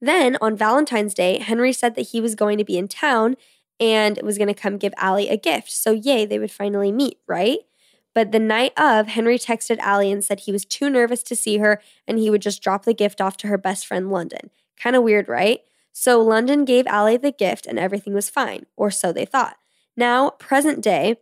Then 0.02 0.38
on 0.40 0.56
Valentine's 0.56 1.14
Day, 1.14 1.40
Henry 1.40 1.74
said 1.74 1.96
that 1.96 2.10
he 2.10 2.22
was 2.22 2.36
going 2.36 2.58
to 2.58 2.64
be 2.64 2.78
in 2.78 2.88
town 2.88 3.36
and 3.80 4.20
was 4.24 4.38
going 4.38 4.48
to 4.48 4.54
come 4.54 4.78
give 4.78 4.94
Allie 4.98 5.30
a 5.30 5.38
gift. 5.38 5.72
So, 5.72 5.92
yay, 5.92 6.26
they 6.26 6.40
would 6.40 6.52
finally 6.52 6.92
meet, 6.92 7.20
right? 7.28 7.60
But 8.14 8.32
the 8.32 8.40
night 8.40 8.74
of, 8.78 9.08
Henry 9.08 9.38
texted 9.38 9.78
Allie 9.80 10.12
and 10.12 10.24
said 10.24 10.42
he 10.42 10.52
was 10.52 10.66
too 10.66 10.90
nervous 10.90 11.24
to 11.24 11.36
see 11.36 11.60
her 11.60 11.82
and 12.08 12.18
he 12.18 12.30
would 12.30 12.42
just 12.42 12.62
drop 12.62 12.86
the 12.86 12.94
gift 12.94 13.22
off 13.22 13.38
to 13.38 13.48
her 13.48 13.58
best 13.58 13.86
friend, 13.86 14.12
London. 14.12 14.50
Kind 14.78 14.96
of 14.96 15.04
weird, 15.04 15.30
right? 15.30 15.62
So, 15.94 16.22
London 16.22 16.66
gave 16.66 16.88
Allie 16.88 17.18
the 17.18 17.32
gift 17.32 17.66
and 17.66 17.80
everything 17.80 18.14
was 18.14 18.30
fine, 18.30 18.66
or 18.76 18.92
so 18.92 19.12
they 19.12 19.26
thought. 19.26 19.58
Now, 19.96 20.32
present 20.32 20.82
day, 20.82 21.18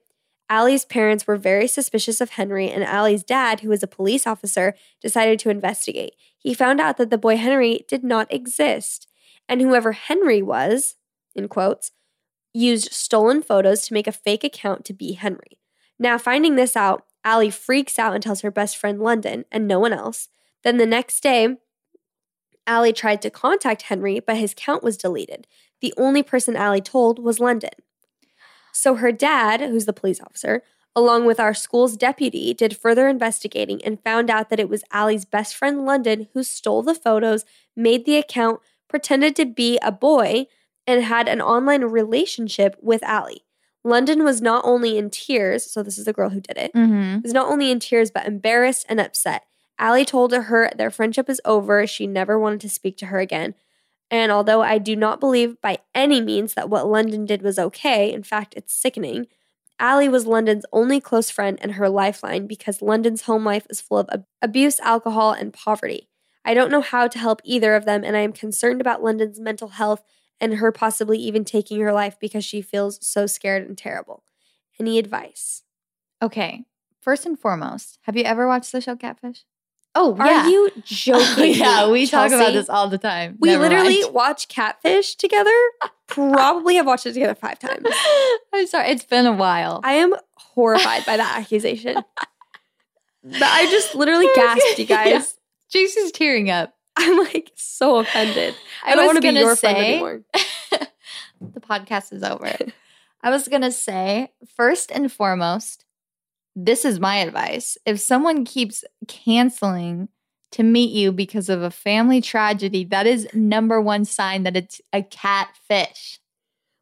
Allie's 0.49 0.85
parents 0.85 1.27
were 1.27 1.35
very 1.35 1.67
suspicious 1.67 2.21
of 2.21 2.31
Henry, 2.31 2.69
and 2.69 2.83
Allie's 2.83 3.23
dad, 3.23 3.59
who 3.59 3.69
was 3.69 3.83
a 3.83 3.87
police 3.87 4.25
officer, 4.25 4.75
decided 5.01 5.39
to 5.39 5.49
investigate. 5.49 6.15
He 6.37 6.53
found 6.53 6.79
out 6.79 6.97
that 6.97 7.09
the 7.09 7.17
boy 7.17 7.35
Henry 7.35 7.85
did 7.87 8.03
not 8.03 8.31
exist, 8.33 9.07
and 9.49 9.59
whoever 9.59 9.91
Henry 9.91 10.41
was, 10.41 10.95
in 11.35 11.49
quotes, 11.49 11.91
used 12.57 12.91
stolen 12.91 13.41
photos 13.41 13.81
to 13.87 13.93
make 13.93 14.07
a 14.07 14.11
fake 14.11 14.43
account 14.43 14.83
to 14.85 14.93
be 14.93 15.13
Henry. 15.13 15.59
Now, 15.99 16.17
finding 16.17 16.55
this 16.55 16.75
out, 16.75 17.05
Allie 17.23 17.49
freaks 17.49 17.99
out 17.99 18.13
and 18.13 18.23
tells 18.23 18.41
her 18.41 18.51
best 18.51 18.77
friend 18.77 18.99
London 18.99 19.45
and 19.51 19.67
no 19.67 19.79
one 19.79 19.93
else. 19.93 20.29
Then 20.63 20.77
the 20.77 20.85
next 20.85 21.21
day, 21.21 21.57
Allie 22.65 22.93
tried 22.93 23.21
to 23.21 23.29
contact 23.29 23.83
Henry, 23.83 24.19
but 24.19 24.37
his 24.37 24.53
count 24.55 24.83
was 24.83 24.97
deleted. 24.97 25.47
The 25.81 25.93
only 25.97 26.23
person 26.23 26.55
Allie 26.55 26.81
told 26.81 27.19
was 27.19 27.39
London. 27.39 27.71
So 28.73 28.95
her 28.95 29.11
dad, 29.11 29.61
who's 29.61 29.85
the 29.85 29.93
police 29.93 30.19
officer, 30.19 30.63
along 30.95 31.25
with 31.25 31.39
our 31.39 31.53
school's 31.53 31.95
deputy, 31.95 32.53
did 32.53 32.75
further 32.75 33.07
investigating 33.07 33.83
and 33.83 34.03
found 34.03 34.29
out 34.29 34.49
that 34.49 34.59
it 34.59 34.69
was 34.69 34.83
Allie's 34.91 35.25
best 35.25 35.55
friend 35.55 35.85
London 35.85 36.27
who 36.33 36.43
stole 36.43 36.81
the 36.81 36.95
photos, 36.95 37.45
made 37.75 38.05
the 38.05 38.17
account, 38.17 38.59
pretended 38.87 39.35
to 39.35 39.45
be 39.45 39.77
a 39.81 39.91
boy, 39.91 40.47
and 40.87 41.03
had 41.03 41.27
an 41.27 41.41
online 41.41 41.83
relationship 41.83 42.75
with 42.81 43.03
Allie. 43.03 43.43
London 43.83 44.23
was 44.23 44.41
not 44.41 44.63
only 44.65 44.97
in 44.97 45.09
tears, 45.09 45.69
so 45.69 45.83
this 45.83 45.97
is 45.97 46.05
the 46.05 46.13
girl 46.13 46.29
who 46.29 46.41
did 46.41 46.57
it, 46.57 46.73
Mm-hmm. 46.73 47.21
was 47.21 47.33
not 47.33 47.47
only 47.51 47.69
in 47.71 47.79
tears 47.79 48.09
but 48.11 48.25
embarrassed 48.25 48.85
and 48.89 48.99
upset. 48.99 49.43
Allie 49.79 50.05
told 50.05 50.33
her 50.33 50.71
their 50.75 50.89
friendship 50.89 51.29
is 51.29 51.39
over. 51.45 51.85
She 51.85 52.07
never 52.07 52.39
wanted 52.39 52.61
to 52.61 52.69
speak 52.69 52.97
to 52.97 53.07
her 53.07 53.19
again. 53.19 53.53
And 54.09 54.31
although 54.31 54.61
I 54.61 54.77
do 54.77 54.95
not 54.95 55.19
believe 55.19 55.61
by 55.61 55.79
any 55.93 56.21
means 56.21 56.53
that 56.55 56.69
what 56.69 56.87
London 56.87 57.25
did 57.25 57.41
was 57.41 57.59
okay, 57.59 58.11
in 58.11 58.23
fact, 58.23 58.53
it's 58.57 58.73
sickening, 58.73 59.27
Allie 59.79 60.09
was 60.09 60.25
London's 60.25 60.65
only 60.73 60.99
close 60.99 61.29
friend 61.29 61.59
and 61.61 61.73
her 61.73 61.87
lifeline 61.89 62.47
because 62.47 62.81
London's 62.81 63.23
home 63.23 63.45
life 63.45 63.67
is 63.69 63.79
full 63.81 63.99
of 63.99 64.09
ab- 64.11 64.25
abuse, 64.41 64.79
alcohol, 64.79 65.31
and 65.33 65.53
poverty. 65.53 66.07
I 66.43 66.53
don't 66.55 66.71
know 66.71 66.81
how 66.81 67.07
to 67.07 67.19
help 67.19 67.41
either 67.43 67.75
of 67.75 67.85
them, 67.85 68.03
and 68.03 68.15
I 68.17 68.21
am 68.21 68.31
concerned 68.33 68.81
about 68.81 69.03
London's 69.03 69.39
mental 69.39 69.67
health 69.67 70.01
and 70.39 70.55
her 70.55 70.71
possibly 70.71 71.17
even 71.19 71.43
taking 71.43 71.79
her 71.81 71.91
life 71.93 72.17
because 72.19 72.45
she 72.45 72.61
feels 72.61 73.05
so 73.05 73.25
scared 73.25 73.67
and 73.67 73.77
terrible. 73.77 74.23
Any 74.79 74.99
advice? 74.99 75.63
Okay. 76.21 76.65
First 77.01 77.25
and 77.25 77.39
foremost, 77.39 77.99
have 78.03 78.15
you 78.17 78.23
ever 78.23 78.47
watched 78.47 78.71
the 78.71 78.81
show 78.81 78.95
Catfish? 78.95 79.45
Oh, 79.95 80.15
Are 80.19 80.27
yeah. 80.27 80.47
you 80.47 80.69
joking? 80.83 81.55
yeah, 81.55 81.85
me, 81.87 81.91
we 81.93 82.05
talk 82.07 82.31
about 82.31 82.53
this 82.53 82.69
all 82.69 82.87
the 82.87 82.99
time. 82.99 83.37
We 83.39 83.49
Never 83.49 83.63
literally 83.63 84.01
mind. 84.01 84.13
watch 84.13 84.47
Catfish 84.47 85.15
together. 85.15 85.51
Probably 86.05 86.75
have 86.75 86.85
watched 86.85 87.07
it 87.07 87.13
together 87.13 87.33
five 87.33 87.57
times. 87.57 87.87
I'm 88.53 88.67
sorry. 88.67 88.89
It's 88.89 89.05
been 89.05 89.25
a 89.25 89.31
while. 89.33 89.81
I 89.83 89.93
am 89.93 90.13
horrified 90.35 91.05
by 91.05 91.17
that 91.17 91.39
accusation. 91.39 91.95
But 93.23 93.41
I 93.43 93.65
just 93.65 93.95
literally 93.95 94.27
gasped, 94.35 94.77
you 94.79 94.85
guys. 94.85 95.35
Jason's 95.69 96.11
tearing 96.11 96.49
up. 96.49 96.75
I'm 96.99 97.17
like 97.17 97.51
so 97.55 97.97
offended. 97.97 98.55
I, 98.83 98.95
don't 98.95 99.05
want 99.05 99.17
to 99.17 99.21
be 99.21 99.37
your 99.37 99.55
friend 99.55 99.77
anymore. 99.77 100.21
the 101.41 101.59
podcast 101.59 102.11
is 102.11 102.23
over. 102.23 102.51
I 103.21 103.29
was 103.29 103.47
going 103.47 103.61
to 103.61 103.71
say, 103.71 104.31
first 104.55 104.91
and 104.91 105.11
foremost, 105.11 105.85
this 106.55 106.85
is 106.85 106.99
my 106.99 107.17
advice. 107.17 107.77
If 107.85 107.99
someone 107.99 108.45
keeps 108.45 108.83
canceling 109.07 110.09
to 110.53 110.63
meet 110.63 110.91
you 110.91 111.11
because 111.11 111.49
of 111.49 111.61
a 111.61 111.69
family 111.69 112.21
tragedy, 112.21 112.83
that 112.85 113.05
is 113.05 113.27
number 113.33 113.79
one 113.79 114.05
sign 114.05 114.43
that 114.43 114.57
it's 114.57 114.81
a 114.91 115.03
catfish. 115.03 116.19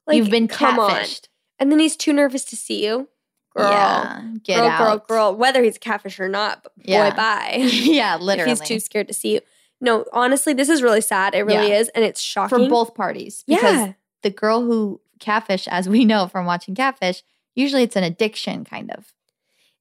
Like, 0.07 0.17
You've 0.17 0.29
been 0.29 0.47
catfished. 0.47 1.27
And 1.59 1.71
then 1.71 1.79
he's 1.79 1.95
too 1.95 2.13
nervous 2.13 2.45
to 2.45 2.55
see 2.55 2.85
you. 2.85 3.09
Girl. 3.55 3.71
Yeah, 3.71 4.21
get 4.43 4.57
girl, 4.57 4.67
out. 4.67 4.77
girl, 4.77 4.97
girl. 5.07 5.35
Whether 5.35 5.63
he's 5.63 5.77
a 5.77 5.79
catfish 5.79 6.19
or 6.19 6.27
not, 6.27 6.65
Yeah. 6.83 7.09
boy, 7.09 7.15
bye. 7.15 7.55
yeah, 7.71 8.17
literally. 8.17 8.51
If 8.51 8.59
he's 8.59 8.67
too 8.67 8.79
scared 8.79 9.07
to 9.07 9.13
see 9.13 9.35
you. 9.35 9.41
No, 9.81 10.05
honestly, 10.13 10.53
this 10.53 10.69
is 10.69 10.81
really 10.81 11.01
sad. 11.01 11.35
It 11.35 11.43
really 11.43 11.69
Yeah. 11.69 11.79
is. 11.79 11.89
And 11.89 12.03
it's 12.05 12.21
shocking. 12.21 12.57
for 12.65 12.69
both 12.69 12.95
parties. 12.95 13.43
Because 13.47 13.75
Yeah. 13.87 13.93
the 14.23 14.29
girl 14.29 14.61
who 14.61 15.01
catfish, 15.19 15.67
as 15.67 15.87
we 15.89 16.05
know 16.11 16.27
from 16.27 16.45
watching 16.45 16.75
catfish, 16.75 17.23
usually 17.55 17.83
it's 17.83 17.95
an 17.95 18.03
addiction 18.03 18.63
kind 18.65 18.91
of 18.91 19.13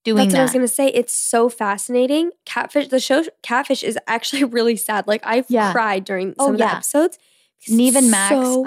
doing 0.04 0.16
That's 0.28 0.34
what 0.34 0.40
I 0.40 0.42
was 0.42 0.52
gonna 0.52 0.68
say. 0.68 0.88
It's 0.88 1.14
so 1.14 1.48
fascinating. 1.48 2.30
Catfish, 2.44 2.88
the 2.88 3.00
show 3.00 3.24
Catfish 3.42 3.82
is 3.82 3.98
actually 4.06 4.44
really 4.58 4.76
sad. 4.76 5.06
Like 5.06 5.22
I've 5.24 5.46
Yeah. 5.48 5.72
cried 5.72 6.04
during 6.04 6.34
Oh, 6.38 6.46
some 6.46 6.54
of 6.56 6.58
the 6.58 6.70
episodes. 6.70 7.18
it's 7.66 8.02
Max. 8.06 8.30
so- 8.34 8.66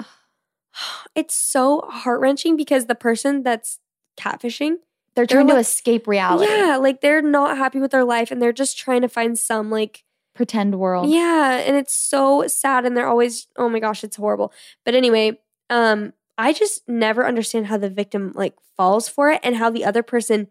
it's 1.14 1.34
so 1.36 1.82
heart 1.88 2.20
wrenching 2.20 2.56
because 2.56 2.86
the 2.86 2.94
person 2.94 3.42
that's 3.42 3.78
catfishing, 4.18 4.76
they're 5.14 5.26
trying 5.26 5.46
to 5.48 5.54
like- 5.54 5.60
escape 5.60 6.06
reality. 6.08 6.50
yeah, 6.50 6.76
like 6.76 7.00
they're 7.00 7.22
not 7.22 7.56
happy 7.56 7.78
with 7.80 7.90
their 7.92 8.04
life 8.04 8.30
and 8.30 8.40
they're 8.42 8.52
just 8.52 8.76
trying 8.78 9.02
to 9.02 9.08
find 9.08 9.38
some 9.38 9.70
like 9.70 10.04
Pretend 10.38 10.78
world. 10.78 11.10
yeah, 11.10 11.56
and 11.58 11.76
it's 11.76 11.92
so 11.96 12.46
sad 12.46 12.86
and 12.86 12.96
they're 12.96 13.08
always 13.08 13.48
oh 13.56 13.68
my 13.68 13.80
gosh, 13.80 14.04
it's 14.04 14.14
horrible. 14.14 14.52
But 14.84 14.94
anyway, 14.94 15.36
um 15.68 16.12
I 16.38 16.52
just 16.52 16.88
never 16.88 17.26
understand 17.26 17.66
how 17.66 17.76
the 17.76 17.90
victim 17.90 18.30
like 18.36 18.54
falls 18.76 19.08
for 19.08 19.30
it 19.30 19.40
and 19.42 19.56
how 19.56 19.68
the 19.68 19.84
other 19.84 20.04
person 20.04 20.46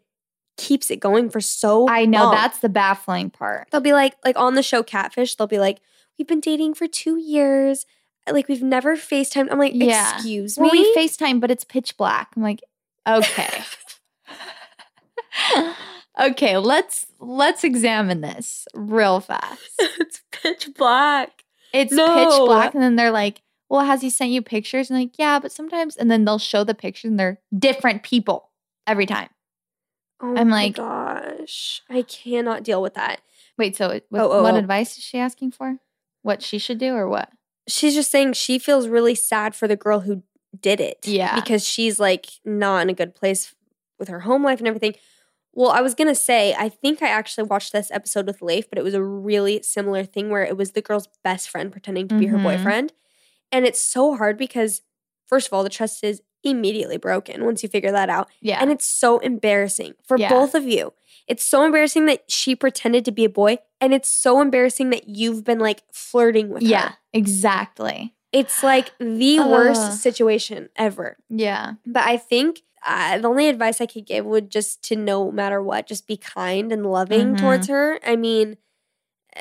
keeps 0.58 0.92
it 0.92 1.00
going 1.00 1.30
for 1.30 1.40
so 1.40 1.88
I 1.88 2.04
know 2.04 2.26
long. 2.26 2.34
that's 2.34 2.60
the 2.60 2.68
baffling 2.68 3.30
part. 3.30 3.70
they'll 3.72 3.80
be 3.80 3.94
like 3.94 4.16
like 4.26 4.38
on 4.38 4.56
the 4.56 4.62
show 4.64 4.84
Catfish, 4.84 5.36
they'll 5.36 5.48
be 5.48 5.58
like, 5.60 5.80
We've 6.20 6.28
been 6.28 6.42
dating 6.42 6.74
for 6.74 6.86
two 6.88 7.16
years. 7.18 7.86
Like 8.30 8.50
we've 8.50 8.62
never 8.62 8.98
FaceTime. 8.98 9.48
I'm 9.50 9.58
like, 9.58 9.72
Yeah. 9.74 10.16
excuse 10.16 10.58
me. 10.60 10.64
Well, 10.64 10.72
we 10.74 10.94
FaceTime, 10.98 11.40
but 11.40 11.50
it's 11.50 11.64
pitch 11.64 11.96
black. 11.96 12.32
I'm 12.36 12.42
like, 12.44 12.60
okay. 13.08 13.64
okay, 16.20 16.58
let's 16.58 17.08
let's 17.20 17.64
examine 17.64 18.22
this 18.22 18.68
real 18.74 19.20
fast. 19.22 19.62
it's 19.80 20.22
pitch 20.32 20.70
black. 20.78 21.44
It's 21.74 21.92
pitch 21.94 22.00
black, 22.46 22.74
and 22.74 22.82
then 22.84 22.96
they're 22.96 23.12
like, 23.12 23.42
"Well, 23.70 23.82
has 23.86 24.02
he 24.02 24.10
sent 24.10 24.32
you 24.32 24.42
pictures?" 24.42 24.90
And 24.90 25.00
like, 25.00 25.18
yeah, 25.20 25.40
but 25.40 25.52
sometimes, 25.52 25.96
and 25.96 26.10
then 26.10 26.26
they'll 26.26 26.40
show 26.40 26.64
the 26.64 26.74
pictures, 26.76 27.10
and 27.10 27.20
they're 27.20 27.40
different 27.58 28.04
people 28.04 28.50
every 28.86 29.06
time. 29.06 29.30
Oh 30.22 30.36
I'm 30.36 30.50
my 30.50 30.64
like- 30.66 30.76
gosh. 30.76 31.82
I 31.90 32.02
cannot 32.02 32.64
deal 32.64 32.82
with 32.82 32.96
that. 32.96 33.22
Wait, 33.58 33.76
so 33.76 33.90
it- 33.90 34.06
what, 34.10 34.22
Oh, 34.22 34.32
oh, 34.32 34.44
what 34.44 34.56
oh. 34.56 34.58
advice 34.58 34.98
is 34.98 35.04
she 35.04 35.20
asking 35.20 35.52
for? 35.52 35.78
What 36.24 36.42
she 36.42 36.58
should 36.58 36.78
do, 36.80 36.94
or 36.94 37.08
what? 37.08 37.30
She's 37.68 37.94
just 37.94 38.10
saying 38.10 38.34
she 38.34 38.58
feels 38.60 38.88
really 38.88 39.14
sad 39.16 39.54
for 39.54 39.68
the 39.68 39.76
girl 39.76 40.00
who 40.02 40.24
did 40.60 40.80
it. 40.80 41.00
Yeah. 41.06 41.36
Because 41.36 41.68
she's 41.68 42.00
like 42.00 42.28
not 42.46 42.82
in 42.84 42.90
a 42.90 42.94
good 42.94 43.14
place 43.14 43.54
with 44.00 44.08
her 44.08 44.22
home 44.22 44.44
life 44.44 44.60
and 44.60 44.68
everything. 44.68 44.96
Well, 45.58 45.72
I 45.72 45.82
was 45.82 45.96
gonna 45.96 46.14
say, 46.14 46.54
I 46.56 46.70
think 46.70 47.02
I 47.02 47.08
actually 47.08 47.46
watched 47.46 47.74
this 47.74 47.90
episode 47.90 48.28
with 48.28 48.44
Leif, 48.44 48.70
but 48.70 48.78
it 48.78 48.84
was 48.84 48.94
a 48.94 49.02
really 49.02 49.64
similar 49.64 50.04
thing 50.06 50.30
where 50.30 50.44
it 50.46 50.56
was 50.56 50.74
the 50.74 50.84
girl's 50.84 51.08
best 51.24 51.50
friend 51.50 51.72
pretending 51.72 52.08
to 52.10 52.16
be 52.16 52.28
her 52.28 52.38
Mhm. 52.38 52.44
boyfriend. 52.44 52.94
And 53.52 53.66
it's 53.66 53.82
so 53.82 54.16
hard 54.16 54.38
because, 54.38 54.84
first 55.26 55.48
of 55.48 55.54
all, 55.54 55.64
the 55.64 55.70
trust 55.70 56.04
is 56.04 56.22
immediately 56.44 56.98
broken 56.98 57.44
once 57.44 57.64
you 57.64 57.70
figure 57.70 57.92
that 57.92 58.08
out. 58.08 58.30
Yeah, 58.40 58.60
And 58.62 58.70
it's 58.72 58.86
so 58.86 59.18
embarrassing 59.18 59.96
for 60.04 60.20
Yeah. 60.20 60.30
both 60.30 60.54
of 60.54 60.68
you. 60.68 60.94
It's 61.28 61.44
so 61.44 61.64
embarrassing 61.64 62.06
that 62.06 62.30
she 62.30 62.56
pretended 62.56 63.04
to 63.06 63.12
be 63.12 63.26
a 63.26 63.30
boy, 63.30 63.58
and 63.82 63.96
it's 63.96 64.12
so 64.12 64.40
embarrassing 64.42 64.92
that 64.92 65.10
you've 65.10 65.44
been 65.44 65.58
like 65.60 65.82
flirting 65.92 66.50
with 66.50 66.62
yeah, 66.62 66.90
her. 66.90 66.98
exactly. 67.14 68.14
It's 68.32 68.62
like 68.62 68.92
the 69.00 69.40
worst 69.40 70.02
situation 70.04 70.70
ever. 70.76 71.18
Yeah, 71.30 71.74
But 71.84 72.04
I 72.04 72.18
think 72.18 72.62
uh, 72.86 73.18
the 73.18 73.28
only 73.28 73.50
advice 73.50 73.82
I 73.82 73.86
could 73.86 74.06
give 74.06 74.26
would 74.26 74.50
just 74.50 74.84
to 74.86 74.96
no 74.96 75.32
matter 75.32 75.62
what, 75.62 75.88
just 75.88 76.08
be 76.08 76.18
kind 76.18 76.72
and 76.72 76.86
loving 76.86 77.36
Mhm. 77.36 77.40
towards 77.40 77.68
her. 77.68 78.00
I 78.06 78.16
mean, 78.16 78.58
uh, 79.36 79.40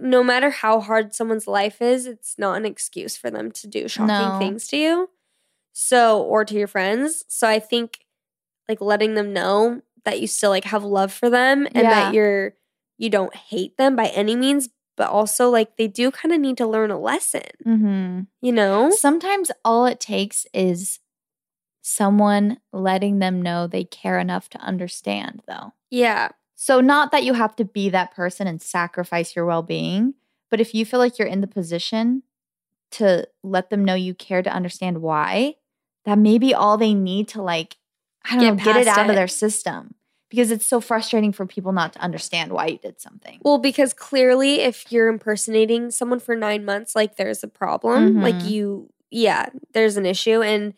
no 0.00 0.22
matter 0.24 0.50
how 0.50 0.80
hard 0.80 1.14
someone's 1.14 1.46
life 1.46 1.80
is, 1.82 2.06
it's 2.06 2.38
not 2.38 2.56
an 2.56 2.66
excuse 2.66 3.16
for 3.16 3.30
them 3.30 3.50
to 3.52 3.66
do 3.66 3.88
shocking 3.88 4.06
No. 4.32 4.38
things 4.38 4.66
to 4.68 4.76
you. 4.76 5.10
So, 5.72 6.22
or 6.22 6.44
to 6.44 6.54
your 6.54 6.66
friends. 6.66 7.24
So 7.28 7.46
I 7.48 7.58
think 7.60 8.00
like 8.68 8.80
letting 8.80 9.14
them 9.14 9.32
know 9.32 9.82
that 10.04 10.20
you 10.20 10.26
still 10.26 10.50
like 10.50 10.64
have 10.64 10.84
love 10.84 11.12
for 11.12 11.30
them 11.30 11.66
and 11.66 11.84
Yeah. 11.84 11.90
that 11.90 12.14
you're 12.14 12.54
you 12.96 13.10
don't 13.10 13.34
hate 13.34 13.76
them 13.76 13.94
by 13.94 14.06
any 14.08 14.34
means, 14.34 14.68
but 14.96 15.08
also 15.08 15.50
like 15.50 15.76
they 15.76 15.86
do 15.86 16.10
kind 16.10 16.34
of 16.34 16.40
need 16.40 16.56
to 16.56 16.66
learn 16.66 16.90
a 16.90 16.98
lesson, 16.98 17.42
hmm 17.64 18.20
you 18.40 18.52
know? 18.52 18.90
Sometimes 18.90 19.50
all 19.64 19.86
it 19.86 20.00
takes 20.00 20.46
is 20.52 20.98
someone 21.88 22.58
letting 22.72 23.18
them 23.18 23.40
know 23.40 23.66
they 23.66 23.84
care 23.84 24.18
enough 24.18 24.48
to 24.50 24.58
understand, 24.60 25.42
though. 25.48 25.72
Yeah. 25.90 26.28
So, 26.54 26.80
not 26.80 27.12
that 27.12 27.24
you 27.24 27.34
have 27.34 27.54
to 27.56 27.64
be 27.64 27.88
that 27.90 28.14
person 28.14 28.46
and 28.46 28.60
sacrifice 28.60 29.34
your 29.34 29.46
well 29.46 29.62
being, 29.62 30.14
but 30.50 30.60
if 30.60 30.74
you 30.74 30.84
feel 30.84 30.98
like 31.00 31.18
you're 31.18 31.28
in 31.28 31.40
the 31.40 31.46
position 31.46 32.22
to 32.92 33.26
let 33.42 33.70
them 33.70 33.84
know 33.84 33.94
you 33.94 34.14
care 34.14 34.42
to 34.42 34.50
understand 34.50 35.00
why, 35.02 35.54
that 36.04 36.18
may 36.18 36.38
be 36.38 36.54
all 36.54 36.76
they 36.76 36.94
need 36.94 37.28
to, 37.28 37.42
like, 37.42 37.76
I 38.24 38.34
don't 38.36 38.40
Get 38.56 38.66
know, 38.66 38.72
get 38.72 38.82
it 38.82 38.88
out 38.88 39.06
it. 39.06 39.10
of 39.10 39.14
their 39.16 39.28
system 39.28 39.94
because 40.30 40.50
it's 40.50 40.66
so 40.66 40.80
frustrating 40.80 41.32
for 41.32 41.46
people 41.46 41.72
not 41.72 41.92
to 41.94 42.00
understand 42.00 42.52
why 42.52 42.66
you 42.66 42.78
did 42.78 43.00
something. 43.00 43.38
Well, 43.42 43.58
because 43.58 43.94
clearly, 43.94 44.60
if 44.60 44.90
you're 44.92 45.08
impersonating 45.08 45.90
someone 45.90 46.20
for 46.20 46.34
nine 46.36 46.64
months, 46.64 46.94
like 46.94 47.16
there's 47.16 47.42
a 47.42 47.48
problem. 47.48 48.20
Like 48.20 48.36
Mhm. 48.40 48.50
you, 48.50 48.90
yeah, 49.10 49.46
there's 49.72 49.96
an 49.96 50.04
issue, 50.06 50.42
and 50.42 50.74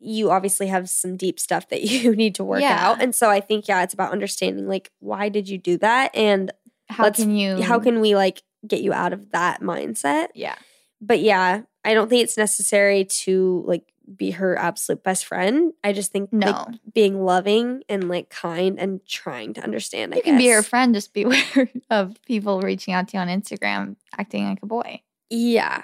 you 0.00 0.30
obviously 0.30 0.66
have 0.68 0.88
some 0.88 1.16
deep 1.16 1.38
stuff 1.38 1.68
that 1.68 1.82
you 1.84 2.16
need 2.16 2.34
to 2.36 2.44
work 2.44 2.62
Yeah. 2.62 2.78
out. 2.90 3.02
And 3.02 3.14
so 3.14 3.28
I 3.30 3.40
think, 3.40 3.68
yeah, 3.68 3.82
it's 3.82 3.94
about 3.94 4.12
understanding, 4.12 4.66
like, 4.66 4.90
why 5.00 5.28
did 5.28 5.48
you 5.48 5.58
do 5.58 5.76
that, 5.78 6.14
and 6.16 6.50
How 6.88 7.10
can 7.10 7.36
you? 7.36 7.60
how 7.62 7.78
can 7.78 8.00
we 8.00 8.14
like 8.14 8.42
get 8.66 8.80
you 8.82 8.92
out 8.92 9.12
of 9.12 9.30
that 9.32 9.60
mindset? 9.62 10.28
Yeah. 10.34 10.56
But 11.00 11.20
yeah, 11.20 11.62
I 11.84 11.94
don't 11.94 12.08
think 12.08 12.22
it's 12.24 12.36
necessary 12.36 13.04
to 13.24 13.62
like 13.66 13.84
be 14.16 14.32
her 14.32 14.58
absolute 14.58 15.02
best 15.04 15.24
friend. 15.24 15.72
I 15.84 15.92
just 15.92 16.10
think 16.12 16.30
like, 16.32 16.54
No. 16.54 16.66
being 16.92 17.22
loving 17.24 17.82
and 17.88 18.08
like 18.08 18.28
kind 18.28 18.78
and 18.78 19.00
trying 19.06 19.54
to 19.54 19.62
understand. 19.62 20.12
I 20.12 20.16
You 20.16 20.22
can 20.24 20.36
be 20.38 20.48
her 20.48 20.62
friend, 20.62 20.94
just 20.94 21.14
beware 21.14 21.70
of 21.90 22.16
people 22.26 22.60
reaching 22.60 22.92
out 22.92 23.08
to 23.08 23.16
you 23.16 23.20
on 23.20 23.28
Instagram 23.28 23.96
acting 24.18 24.48
like 24.48 24.58
a 24.62 24.66
boy. 24.66 25.00
Yeah. 25.30 25.82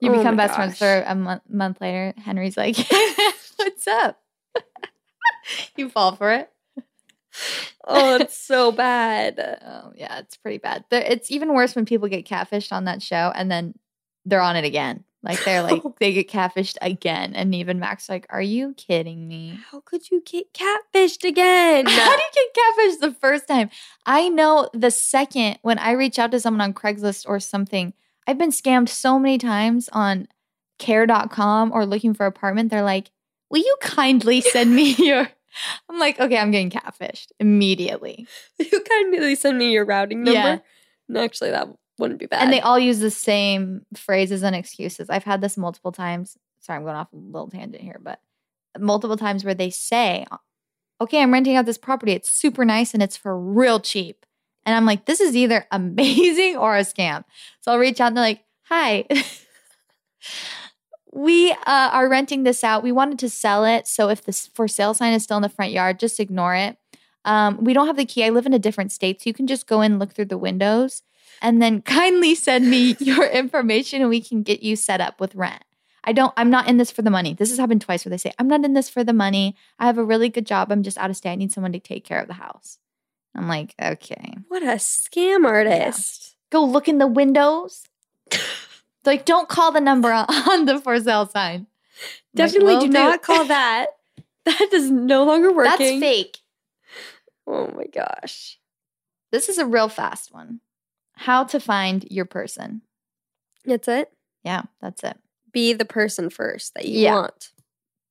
You 0.00 0.10
Oh 0.10 0.18
become 0.18 0.36
best 0.36 0.54
friends 0.54 0.78
for 0.78 1.02
a 1.06 1.14
month, 1.14 1.42
month 1.48 1.80
later. 1.80 2.14
Henry's 2.18 2.56
like, 2.56 2.76
What's 3.56 3.86
up? 3.86 4.20
you 5.76 5.88
fall 5.88 6.16
for 6.16 6.32
it. 6.32 6.50
Oh, 7.86 8.16
it's 8.20 8.38
so 8.38 8.72
bad. 8.72 9.38
Oh, 9.64 9.92
yeah, 9.94 10.18
it's 10.18 10.36
pretty 10.36 10.58
bad. 10.58 10.84
It's 10.90 11.30
even 11.30 11.54
worse 11.54 11.74
when 11.74 11.86
people 11.86 12.08
get 12.08 12.26
catfished 12.26 12.72
on 12.72 12.84
that 12.84 13.02
show 13.02 13.32
and 13.34 13.50
then 13.50 13.74
they're 14.24 14.40
on 14.40 14.56
it 14.56 14.64
again. 14.64 15.04
Like 15.22 15.42
they're 15.42 15.62
like, 15.62 15.82
they 16.00 16.12
get 16.12 16.28
catfished 16.28 16.76
again. 16.82 17.34
And 17.34 17.54
even 17.54 17.78
Max, 17.78 18.10
like, 18.10 18.26
Are 18.28 18.42
you 18.42 18.74
kidding 18.74 19.26
me? 19.26 19.58
How 19.70 19.80
could 19.80 20.10
you 20.10 20.22
get 20.24 20.52
catfished 20.52 21.26
again? 21.26 21.86
How 21.86 22.16
do 22.16 22.22
you 22.22 22.30
get 22.34 22.54
catfished 22.54 23.00
the 23.00 23.16
first 23.18 23.48
time? 23.48 23.70
I 24.04 24.28
know 24.28 24.68
the 24.74 24.90
second 24.90 25.58
when 25.62 25.78
I 25.78 25.92
reach 25.92 26.18
out 26.18 26.30
to 26.32 26.40
someone 26.40 26.60
on 26.60 26.74
Craigslist 26.74 27.24
or 27.26 27.40
something, 27.40 27.94
I've 28.26 28.38
been 28.38 28.50
scammed 28.50 28.88
so 28.88 29.18
many 29.18 29.38
times 29.38 29.88
on 29.92 30.28
care.com 30.78 31.72
or 31.72 31.86
looking 31.86 32.14
for 32.14 32.26
apartment. 32.26 32.70
They're 32.70 32.82
like, 32.82 33.10
Will 33.50 33.60
you 33.60 33.76
kindly 33.80 34.40
send 34.40 34.74
me 34.74 34.94
your 34.98 35.28
I'm 35.88 35.98
like, 35.98 36.18
okay, 36.18 36.36
I'm 36.36 36.50
getting 36.50 36.70
catfished 36.70 37.28
immediately. 37.38 38.26
you 38.58 38.80
kindly 38.80 39.34
send 39.36 39.58
me 39.58 39.72
your 39.72 39.84
routing 39.84 40.24
number. 40.24 40.32
Yeah. 40.32 40.58
No, 41.08 41.22
actually, 41.22 41.50
that 41.50 41.68
wouldn't 41.98 42.18
be 42.18 42.26
bad. 42.26 42.42
And 42.42 42.52
they 42.52 42.60
all 42.60 42.78
use 42.78 42.98
the 42.98 43.10
same 43.10 43.86
phrases 43.94 44.42
and 44.42 44.56
excuses. 44.56 45.10
I've 45.10 45.24
had 45.24 45.40
this 45.40 45.56
multiple 45.56 45.92
times. 45.92 46.36
Sorry, 46.60 46.76
I'm 46.76 46.84
going 46.84 46.96
off 46.96 47.12
a 47.12 47.16
little 47.16 47.50
tangent 47.50 47.82
here, 47.82 48.00
but 48.02 48.20
multiple 48.78 49.16
times 49.16 49.44
where 49.44 49.54
they 49.54 49.70
say, 49.70 50.26
okay, 51.00 51.22
I'm 51.22 51.32
renting 51.32 51.56
out 51.56 51.66
this 51.66 51.78
property. 51.78 52.12
It's 52.12 52.30
super 52.30 52.64
nice 52.64 52.94
and 52.94 53.02
it's 53.02 53.16
for 53.16 53.38
real 53.38 53.78
cheap. 53.78 54.26
And 54.66 54.74
I'm 54.74 54.86
like, 54.86 55.04
this 55.04 55.20
is 55.20 55.36
either 55.36 55.66
amazing 55.70 56.56
or 56.56 56.76
a 56.76 56.80
scam. 56.80 57.24
So 57.60 57.72
I'll 57.72 57.78
reach 57.78 58.00
out 58.00 58.08
and 58.08 58.16
they're 58.16 58.24
like, 58.24 58.44
hi. 58.64 59.06
we 61.12 61.52
uh, 61.52 61.56
are 61.66 62.08
renting 62.08 62.42
this 62.42 62.64
out. 62.64 62.82
We 62.82 62.92
wanted 62.92 63.18
to 63.20 63.30
sell 63.30 63.64
it. 63.64 63.86
So 63.86 64.08
if 64.08 64.24
this 64.24 64.48
for 64.48 64.66
sale 64.66 64.94
sign 64.94 65.12
is 65.12 65.22
still 65.22 65.36
in 65.36 65.42
the 65.42 65.48
front 65.48 65.72
yard, 65.72 66.00
just 66.00 66.18
ignore 66.18 66.54
it. 66.54 66.76
Um, 67.24 67.62
we 67.62 67.72
don't 67.72 67.86
have 67.86 67.96
the 67.96 68.04
key. 68.04 68.24
I 68.24 68.30
live 68.30 68.46
in 68.46 68.52
a 68.52 68.58
different 68.58 68.92
state. 68.92 69.22
So 69.22 69.30
you 69.30 69.34
can 69.34 69.46
just 69.46 69.66
go 69.66 69.80
in, 69.80 69.98
look 69.98 70.12
through 70.12 70.26
the 70.26 70.38
windows, 70.38 71.02
and 71.40 71.62
then 71.62 71.82
kindly 72.00 72.34
send 72.34 72.68
me 72.68 72.96
your 72.98 73.26
information 73.26 74.00
and 74.00 74.10
we 74.10 74.20
can 74.20 74.42
get 74.42 74.62
you 74.62 74.76
set 74.76 75.00
up 75.00 75.20
with 75.20 75.34
rent. 75.34 75.62
I 76.06 76.12
don't, 76.12 76.34
I'm 76.36 76.50
not 76.50 76.68
in 76.68 76.76
this 76.76 76.90
for 76.90 77.00
the 77.00 77.10
money. 77.10 77.32
This 77.32 77.48
has 77.48 77.58
happened 77.58 77.80
twice 77.80 78.04
where 78.04 78.10
they 78.10 78.18
say, 78.18 78.32
I'm 78.38 78.48
not 78.48 78.62
in 78.62 78.74
this 78.74 78.90
for 78.90 79.02
the 79.02 79.14
money. 79.14 79.56
I 79.78 79.86
have 79.86 79.96
a 79.96 80.04
really 80.04 80.28
good 80.28 80.46
job. 80.46 80.70
I'm 80.70 80.82
just 80.82 80.98
out 80.98 81.08
of 81.08 81.16
state. 81.16 81.30
I 81.30 81.34
need 81.36 81.52
someone 81.52 81.72
to 81.72 81.78
take 81.78 82.04
care 82.04 82.20
of 82.20 82.28
the 82.28 82.34
house. 82.34 82.78
I'm 83.34 83.48
like, 83.48 83.74
okay. 83.82 84.34
what 84.48 84.62
a 84.62 84.76
scam 84.76 85.44
artist. 85.46 86.36
Go 86.50 86.64
look 86.64 86.88
in 86.88 86.98
the 86.98 87.06
windows. 87.06 87.84
like, 89.04 89.24
don't 89.24 89.48
call 89.48 89.72
the 89.72 89.80
number 89.80 90.12
on, 90.28 90.64
the 90.66 90.78
for 90.80 90.98
sale 91.00 91.26
sign. 91.26 91.54
I'm 91.54 91.64
like, 91.64 91.68
Definitely 92.34 92.74
"Will 92.74 92.80
do 92.82 92.88
not 92.88 93.22
call 93.22 93.44
that. 93.46 93.86
That 94.44 94.68
is 94.74 94.90
no 94.90 95.24
longer 95.24 95.50
working. 95.52 95.70
That's 95.78 96.00
fake. 96.00 96.38
Oh 97.46 97.68
my 97.74 97.86
gosh. 97.86 98.58
This 99.32 99.48
is 99.48 99.56
a 99.56 99.64
real 99.64 99.88
fast 99.88 100.34
one. 100.34 100.60
How 101.14 101.44
to 101.44 101.58
find 101.58 102.06
your 102.10 102.26
person. 102.26 102.82
That's 103.64 103.88
it. 103.88 104.12
Yeah, 104.42 104.62
that's 104.82 105.02
it. 105.02 105.16
Be 105.50 105.72
the 105.72 105.86
person 105.86 106.28
first 106.28 106.74
that 106.74 106.84
you 106.86 107.00
Yeah. 107.00 107.14
want. 107.14 107.52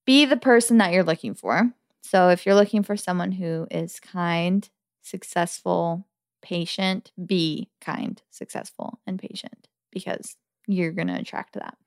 be 0.05 0.25
the 0.25 0.35
person 0.37 0.79
that 0.79 0.91
you're 0.91 1.03
looking 1.03 1.33
for. 1.35 1.71
So 2.01 2.29
if 2.29 2.45
you're 2.45 2.55
looking 2.55 2.81
for 2.83 2.97
someone 2.97 3.31
who 3.31 3.67
is 3.71 3.99
kind, 3.99 4.67
successful, 5.03 6.07
patient, 6.41 7.11
be 7.23 7.69
kind, 7.79 8.21
successful, 8.31 8.99
and 9.05 9.19
patient 9.19 9.67
because 9.91 10.35
you're 10.67 10.91
going 10.91 11.07
to 11.07 11.19
attract 11.19 11.53
that. 11.53 11.77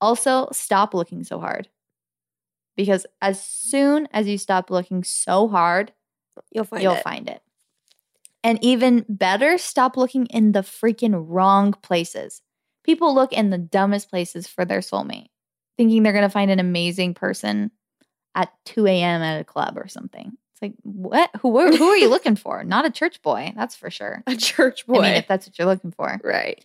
Also, 0.00 0.48
stop 0.52 0.92
looking 0.94 1.22
so 1.24 1.38
hard. 1.38 1.68
Because 2.76 3.06
as 3.22 3.42
soon 3.42 4.08
as 4.12 4.26
you 4.26 4.36
stop 4.36 4.68
looking 4.70 5.04
so 5.04 5.46
hard, 5.48 5.92
You'll 6.50 6.64
find 6.64 6.82
you'll 6.82 6.94
it. 6.94 7.02
find 7.02 7.28
it. 7.28 7.40
And 8.42 8.58
even 8.62 9.06
better, 9.08 9.56
stop 9.56 9.96
looking 9.96 10.26
in 10.26 10.52
the 10.52 10.60
freaking 10.60 11.24
wrong 11.28 11.72
places. 11.72 12.42
People 12.82 13.14
look 13.14 13.32
in 13.32 13.50
the 13.50 13.58
dumbest 13.58 14.10
places 14.10 14.46
for 14.46 14.64
their 14.64 14.80
soulmate, 14.80 15.28
thinking 15.78 16.02
they're 16.02 16.12
going 16.12 16.24
to 16.24 16.28
find 16.28 16.50
an 16.50 16.58
amazing 16.58 17.14
person 17.14 17.70
at 18.34 18.52
2 18.66 18.86
a.m. 18.86 19.22
at 19.22 19.40
a 19.40 19.44
club 19.44 19.78
or 19.78 19.88
something. 19.88 20.32
Like, 20.64 20.72
what? 20.82 21.30
Who, 21.42 21.58
are- 21.58 21.76
who 21.76 21.88
are 21.88 21.96
you 21.96 22.08
looking 22.14 22.36
for? 22.36 22.64
Not 22.64 22.86
a 22.86 22.90
church 22.90 23.20
boy, 23.20 23.52
that's 23.54 23.74
for 23.76 23.90
sure. 23.90 24.22
A 24.26 24.34
church 24.34 24.86
boy. 24.86 25.00
I 25.00 25.02
mean, 25.02 25.14
if 25.14 25.28
that's 25.28 25.46
what 25.46 25.58
you're 25.58 25.68
looking 25.68 25.92
for. 25.92 26.18
right. 26.24 26.64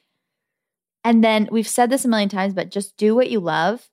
And 1.04 1.24
then 1.24 1.48
we've 1.52 1.68
said 1.68 1.90
this 1.90 2.04
a 2.06 2.08
million 2.10 2.30
times, 2.30 2.54
but 2.54 2.72
just 2.72 2.96
do 2.98 3.16
what 3.16 3.30
you 3.30 3.40
love 3.40 3.90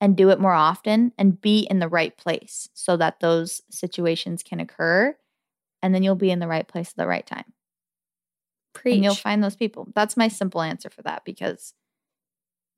and 0.00 0.16
do 0.16 0.30
it 0.30 0.40
more 0.40 0.52
often 0.52 1.12
and 1.18 1.40
be 1.40 1.60
in 1.60 1.78
the 1.80 1.88
right 1.88 2.16
place 2.16 2.68
so 2.74 2.96
that 2.96 3.20
those 3.20 3.62
situations 3.70 4.42
can 4.42 4.58
occur. 4.60 5.16
And 5.82 5.94
then 5.94 6.02
you'll 6.02 6.14
be 6.16 6.30
in 6.32 6.40
the 6.40 6.48
right 6.48 6.66
place 6.66 6.90
at 6.90 6.96
the 6.96 7.06
right 7.06 7.24
time. 7.26 7.44
Preach. 8.74 8.94
And 8.96 9.04
you'll 9.04 9.14
find 9.14 9.42
those 9.42 9.56
people. 9.56 9.88
That's 9.94 10.16
my 10.16 10.26
simple 10.28 10.60
answer 10.60 10.90
for 10.90 11.02
that 11.02 11.24
because 11.24 11.74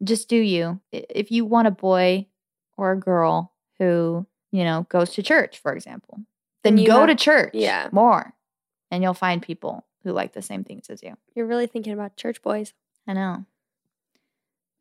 just 0.04 0.28
do 0.28 0.36
you. 0.36 0.80
If 0.92 1.30
you 1.30 1.44
want 1.44 1.68
a 1.68 1.72
boy 1.72 2.26
or 2.76 2.92
a 2.92 2.98
girl 3.00 3.52
who, 3.78 4.26
you 4.52 4.64
know, 4.64 4.86
goes 4.90 5.10
to 5.14 5.22
church, 5.22 5.58
for 5.58 5.72
example, 5.72 6.20
then 6.62 6.78
you 6.78 6.86
go 6.86 7.00
have- 7.00 7.08
to 7.08 7.14
church 7.14 7.50
yeah. 7.54 7.88
more 7.92 8.34
and 8.90 9.02
you'll 9.02 9.14
find 9.14 9.42
people 9.42 9.84
who 10.04 10.12
like 10.12 10.32
the 10.32 10.42
same 10.42 10.64
things 10.64 10.88
as 10.90 11.02
you. 11.02 11.16
You're 11.34 11.46
really 11.46 11.66
thinking 11.66 11.92
about 11.92 12.16
church 12.16 12.42
boys. 12.42 12.72
I 13.06 13.12
know. 13.12 13.44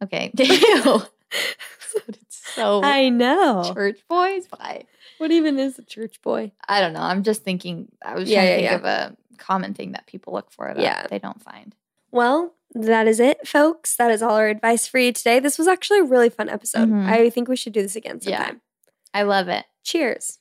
Okay. 0.03 0.31
Ew. 0.37 1.01
it's 2.07 2.37
so 2.55 2.81
I 2.83 3.09
know. 3.09 3.71
church 3.73 3.99
boys. 4.09 4.47
Bye. 4.47 4.85
What 5.17 5.31
even 5.31 5.59
is 5.59 5.77
a 5.77 5.83
church 5.83 6.21
boy? 6.21 6.51
I 6.67 6.79
don't 6.81 6.93
know. 6.93 7.01
I'm 7.01 7.23
just 7.23 7.43
thinking. 7.43 7.91
I 8.03 8.15
was 8.15 8.29
Yeah, 8.29 8.41
trying 8.45 8.57
to 8.57 8.63
yeah, 8.63 8.69
think 8.69 8.81
of 8.81 8.85
a 8.85 9.17
common 9.37 9.73
thing 9.73 9.91
that 9.91 10.05
people 10.07 10.33
look 10.33 10.51
for 10.51 10.73
that 10.73 10.81
Yeah. 10.81 11.07
they 11.07 11.19
don't 11.19 11.41
find. 11.41 11.75
Well, 12.11 12.55
that 12.73 13.07
is 13.07 13.19
it, 13.19 13.47
folks. 13.47 13.95
That 13.97 14.11
is 14.11 14.21
all 14.21 14.35
our 14.35 14.47
advice 14.47 14.87
for 14.87 14.99
you 14.99 15.11
today. 15.11 15.39
This 15.39 15.57
was 15.57 15.67
actually 15.67 15.99
a 15.99 16.03
really 16.03 16.29
fun 16.29 16.49
episode. 16.49 16.89
Mhm. 16.89 17.05
I 17.07 17.29
think 17.29 17.47
we 17.47 17.55
should 17.55 17.73
do 17.73 17.81
this 17.81 17.95
again 17.95 18.19
Yeah. 18.21 18.37
sometime. 18.37 18.61
I 19.13 19.23
love 19.23 19.47
it. 19.49 19.65
Cheers. 19.83 20.38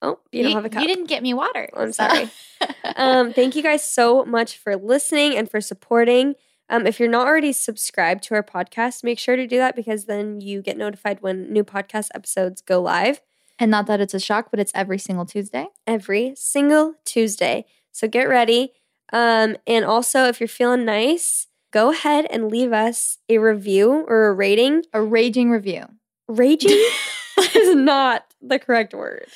Oh, 0.00 0.18
you, 0.30 0.44
don't 0.44 0.52
have 0.52 0.64
a 0.64 0.68
cup. 0.68 0.82
You 0.82 0.88
didn't 0.88 1.06
get 1.08 1.22
me 1.22 1.34
water. 1.34 1.68
I'm 1.76 1.92
so- 1.92 2.06
sorry. 2.06 2.30
um, 2.96 3.32
thank 3.32 3.56
you 3.56 3.62
guys 3.62 3.84
so 3.84 4.24
much 4.24 4.56
for 4.56 4.76
listening 4.76 5.36
and 5.36 5.50
for 5.50 5.60
supporting. 5.60 6.34
Um, 6.70 6.86
if 6.86 7.00
you're 7.00 7.08
not 7.08 7.26
already 7.26 7.52
subscribed 7.52 8.22
to 8.24 8.34
our 8.34 8.42
podcast, 8.42 9.02
make 9.02 9.18
sure 9.18 9.36
to 9.36 9.46
do 9.46 9.56
that 9.56 9.74
because 9.74 10.04
then 10.04 10.40
you 10.40 10.60
get 10.62 10.76
notified 10.76 11.20
when 11.22 11.52
new 11.52 11.64
podcast 11.64 12.08
episodes 12.14 12.60
go 12.60 12.80
live 12.80 13.20
and 13.58 13.70
not 13.70 13.86
that 13.86 14.00
it's 14.00 14.14
a 14.14 14.20
shock, 14.20 14.50
but 14.50 14.60
it's 14.60 14.72
every 14.74 14.98
single 14.98 15.26
Tuesday. 15.26 15.66
every 15.86 16.34
single 16.36 16.94
Tuesday. 17.04 17.64
So 17.90 18.06
get 18.06 18.28
ready. 18.28 18.72
Um, 19.12 19.56
and 19.66 19.84
also, 19.84 20.24
if 20.26 20.40
you're 20.40 20.48
feeling 20.48 20.84
nice, 20.84 21.48
go 21.72 21.90
ahead 21.90 22.26
and 22.30 22.50
leave 22.50 22.72
us 22.72 23.18
a 23.28 23.38
review 23.38 24.04
or 24.06 24.28
a 24.28 24.32
rating. 24.34 24.84
A 24.92 25.02
raging 25.02 25.50
review. 25.50 25.86
Raging 26.28 26.70
is 27.54 27.74
not 27.74 28.26
the 28.40 28.58
correct 28.58 28.94
word. 28.94 29.26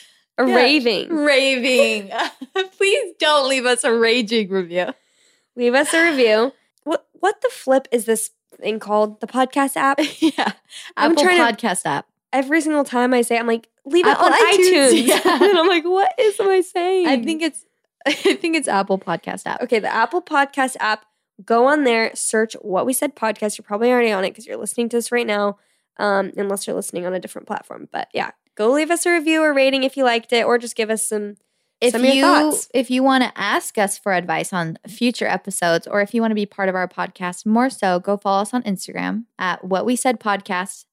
A 0.43 0.49
Yeah. 0.49 0.55
raving. 0.57 1.09
Raving. 1.15 2.11
Please 2.77 3.15
don't 3.19 3.49
leave 3.49 3.67
us 3.67 3.85
a 3.85 3.93
raging 3.95 4.49
review. 4.51 4.89
Leave 5.57 5.75
us 5.75 5.93
a 5.95 6.11
review. 6.11 6.53
What 6.85 7.07
what 7.13 7.41
the 7.43 7.49
flip 7.51 7.87
is 7.93 8.07
this 8.07 8.31
thing 8.61 8.81
called? 8.81 9.21
The 9.21 9.27
podcast 9.29 9.77
app? 9.77 10.01
yeah. 10.19 10.53
I'm 10.97 11.13
Apple 11.13 11.25
trying 11.25 11.39
to- 11.57 11.67
Podcast 11.67 11.87
app. 11.87 12.07
Every 12.33 12.61
single 12.61 12.83
time 12.85 13.13
I 13.15 13.23
say, 13.23 13.37
it, 13.37 13.41
I'm 13.41 13.47
like, 13.47 13.69
leave 13.85 14.07
it 14.07 14.17
Uh, 14.17 14.25
on, 14.25 14.33
on 14.33 14.39
iTunes. 14.55 14.91
iTunes, 14.93 15.07
yeah. 15.07 15.45
and 15.45 15.59
I'm 15.59 15.69
like, 15.69 15.85
what 15.85 16.13
is 16.19 16.41
am 16.41 16.49
I 16.49 16.61
saying? 16.63 17.07
I 17.07 17.23
think 17.23 17.43
it's 17.43 17.65
I 18.07 18.13
think 18.15 18.57
it's 18.57 18.67
Apple 18.69 18.99
Podcast 18.99 19.43
app. 19.47 19.63
Okay, 19.63 19.79
the 19.79 19.93
Apple 19.93 20.23
Podcast 20.23 20.77
app. 20.81 21.05
Go 21.45 21.67
on 21.67 21.85
there, 21.85 22.11
search 22.15 22.55
what 22.63 22.85
we 22.87 22.93
said 22.93 23.15
podcast. 23.17 23.59
You're 23.59 23.65
probably 23.65 23.91
already 23.91 24.11
on 24.13 24.25
it 24.25 24.31
because 24.31 24.47
you're 24.47 24.57
listening 24.57 24.89
to 24.91 24.97
this 24.97 25.13
right 25.13 25.27
now, 25.27 25.59
um, 25.99 26.33
unless 26.37 26.67
you're 26.67 26.75
listening 26.77 27.05
on 27.07 27.15
a 27.15 27.21
different 27.21 27.47
platform. 27.47 27.89
But 27.93 28.09
yeah, 28.13 28.31
go 28.57 28.71
leave 28.73 28.91
us 28.91 29.07
a 29.07 29.13
review 29.13 29.43
or 29.43 29.53
rating 29.53 29.85
if 29.85 29.97
you 29.97 30.05
liked 30.05 30.33
it, 30.33 30.45
or 30.45 30.59
just 30.59 30.77
give 30.77 30.91
us 30.91 31.07
some 31.07 31.37
if 31.83 31.93
some 31.93 32.05
you 32.05 32.23
thoughts. 32.23 32.69
if 32.73 32.91
you 32.91 33.03
want 33.03 33.25
to 33.25 33.33
ask 33.39 33.77
us 33.77 33.99
for 33.99 34.13
advice 34.13 34.53
on 34.53 34.79
future 34.87 35.27
episodes 35.27 35.87
or 35.89 36.01
if 36.01 36.15
you 36.15 36.21
want 36.21 36.31
to 36.31 36.37
be 36.37 36.47
part 36.47 36.69
of 36.69 36.77
our 36.77 36.87
podcast 36.87 37.45
more 37.45 37.69
so 37.69 37.99
go 37.99 38.17
follow 38.17 38.43
us 38.43 38.55
on 38.55 38.63
instagram 38.63 39.25
at 39.39 39.65
what 39.65 39.85
we 39.85 39.97
said 39.97 40.21
podcast. 40.21 40.85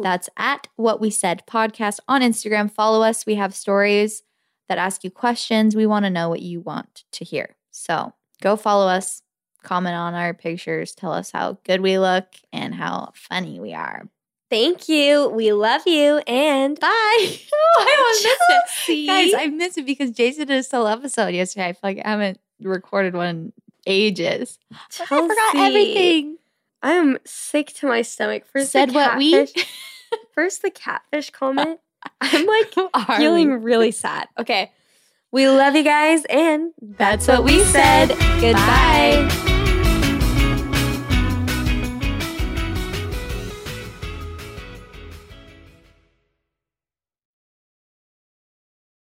That's 0.00 0.30
at 0.36 0.68
what 0.76 1.00
we 1.00 1.10
said 1.10 1.42
podcast 1.46 1.98
on 2.08 2.22
instagram. 2.22 2.70
Follow 2.70 3.02
us. 3.02 3.26
We 3.26 3.34
have 3.34 3.54
stories 3.54 4.22
that 4.68 4.78
ask 4.78 5.04
you 5.04 5.10
questions. 5.10 5.76
We 5.76 5.86
want 5.86 6.04
to 6.04 6.10
know 6.10 6.28
what 6.28 6.40
you 6.40 6.60
want 6.60 7.04
to 7.12 7.24
hear. 7.24 7.56
So 7.70 8.12
go 8.40 8.56
follow 8.56 8.86
us. 8.86 9.22
Comment 9.64 9.96
on 9.96 10.14
our 10.14 10.32
pictures. 10.32 10.94
Tell 10.94 11.12
us 11.12 11.32
how 11.32 11.58
good 11.64 11.80
we 11.80 11.98
look 11.98 12.26
and 12.52 12.74
how 12.74 13.10
funny 13.14 13.58
we 13.60 13.74
are 13.74 14.08
Thank 14.50 14.88
you. 14.88 15.28
We 15.28 15.52
love 15.52 15.82
you, 15.86 16.18
and 16.26 16.78
bye 16.80 16.86
oh, 16.88 17.76
i 17.80 18.20
missed 18.22 18.88
it 18.88 19.06
Guys, 19.06 19.34
I 19.34 19.46
missed 19.48 19.78
it 19.78 19.84
because 19.86 20.10
Jaci 20.12 20.36
did 20.38 20.50
a 20.50 20.62
solo 20.62 20.86
episode 20.90 21.34
yesterday. 21.34 21.66
I 21.68 21.72
feel 21.72 21.80
like 21.82 22.00
I 22.04 22.08
haven't 22.10 22.40
recorded 22.60 23.14
one 23.14 23.28
in 23.28 23.52
ages. 23.86 24.58
But 24.70 25.00
I 25.00 25.04
forgot 25.06 25.56
everything. 25.56 26.38
I 26.82 26.92
am 26.92 27.18
sick 27.24 27.68
to 27.74 27.86
my 27.86 28.02
stomach. 28.02 28.44
First, 28.46 28.72
Said 28.72 28.90
the 28.90 28.94
what 28.94 29.18
we 29.18 29.32
catfish- 29.32 29.66
First, 30.32 30.62
the 30.62 30.70
catfish 30.70 31.30
comment. 31.30 31.80
I'm 32.20 32.46
like 32.46 32.72
are 32.94 33.16
feeling 33.18 33.48
we? 33.50 33.56
really 33.56 33.90
sad. 33.90 34.28
Okay. 34.38 34.70
We 35.30 35.46
love 35.48 35.74
you 35.74 35.82
guys, 35.84 36.24
and 36.30 36.72
That's 36.80 37.28
what 37.28 37.44
we 37.44 37.62
said. 37.64 38.08
Goodbye. 38.40 39.28
Bye. 39.28 39.44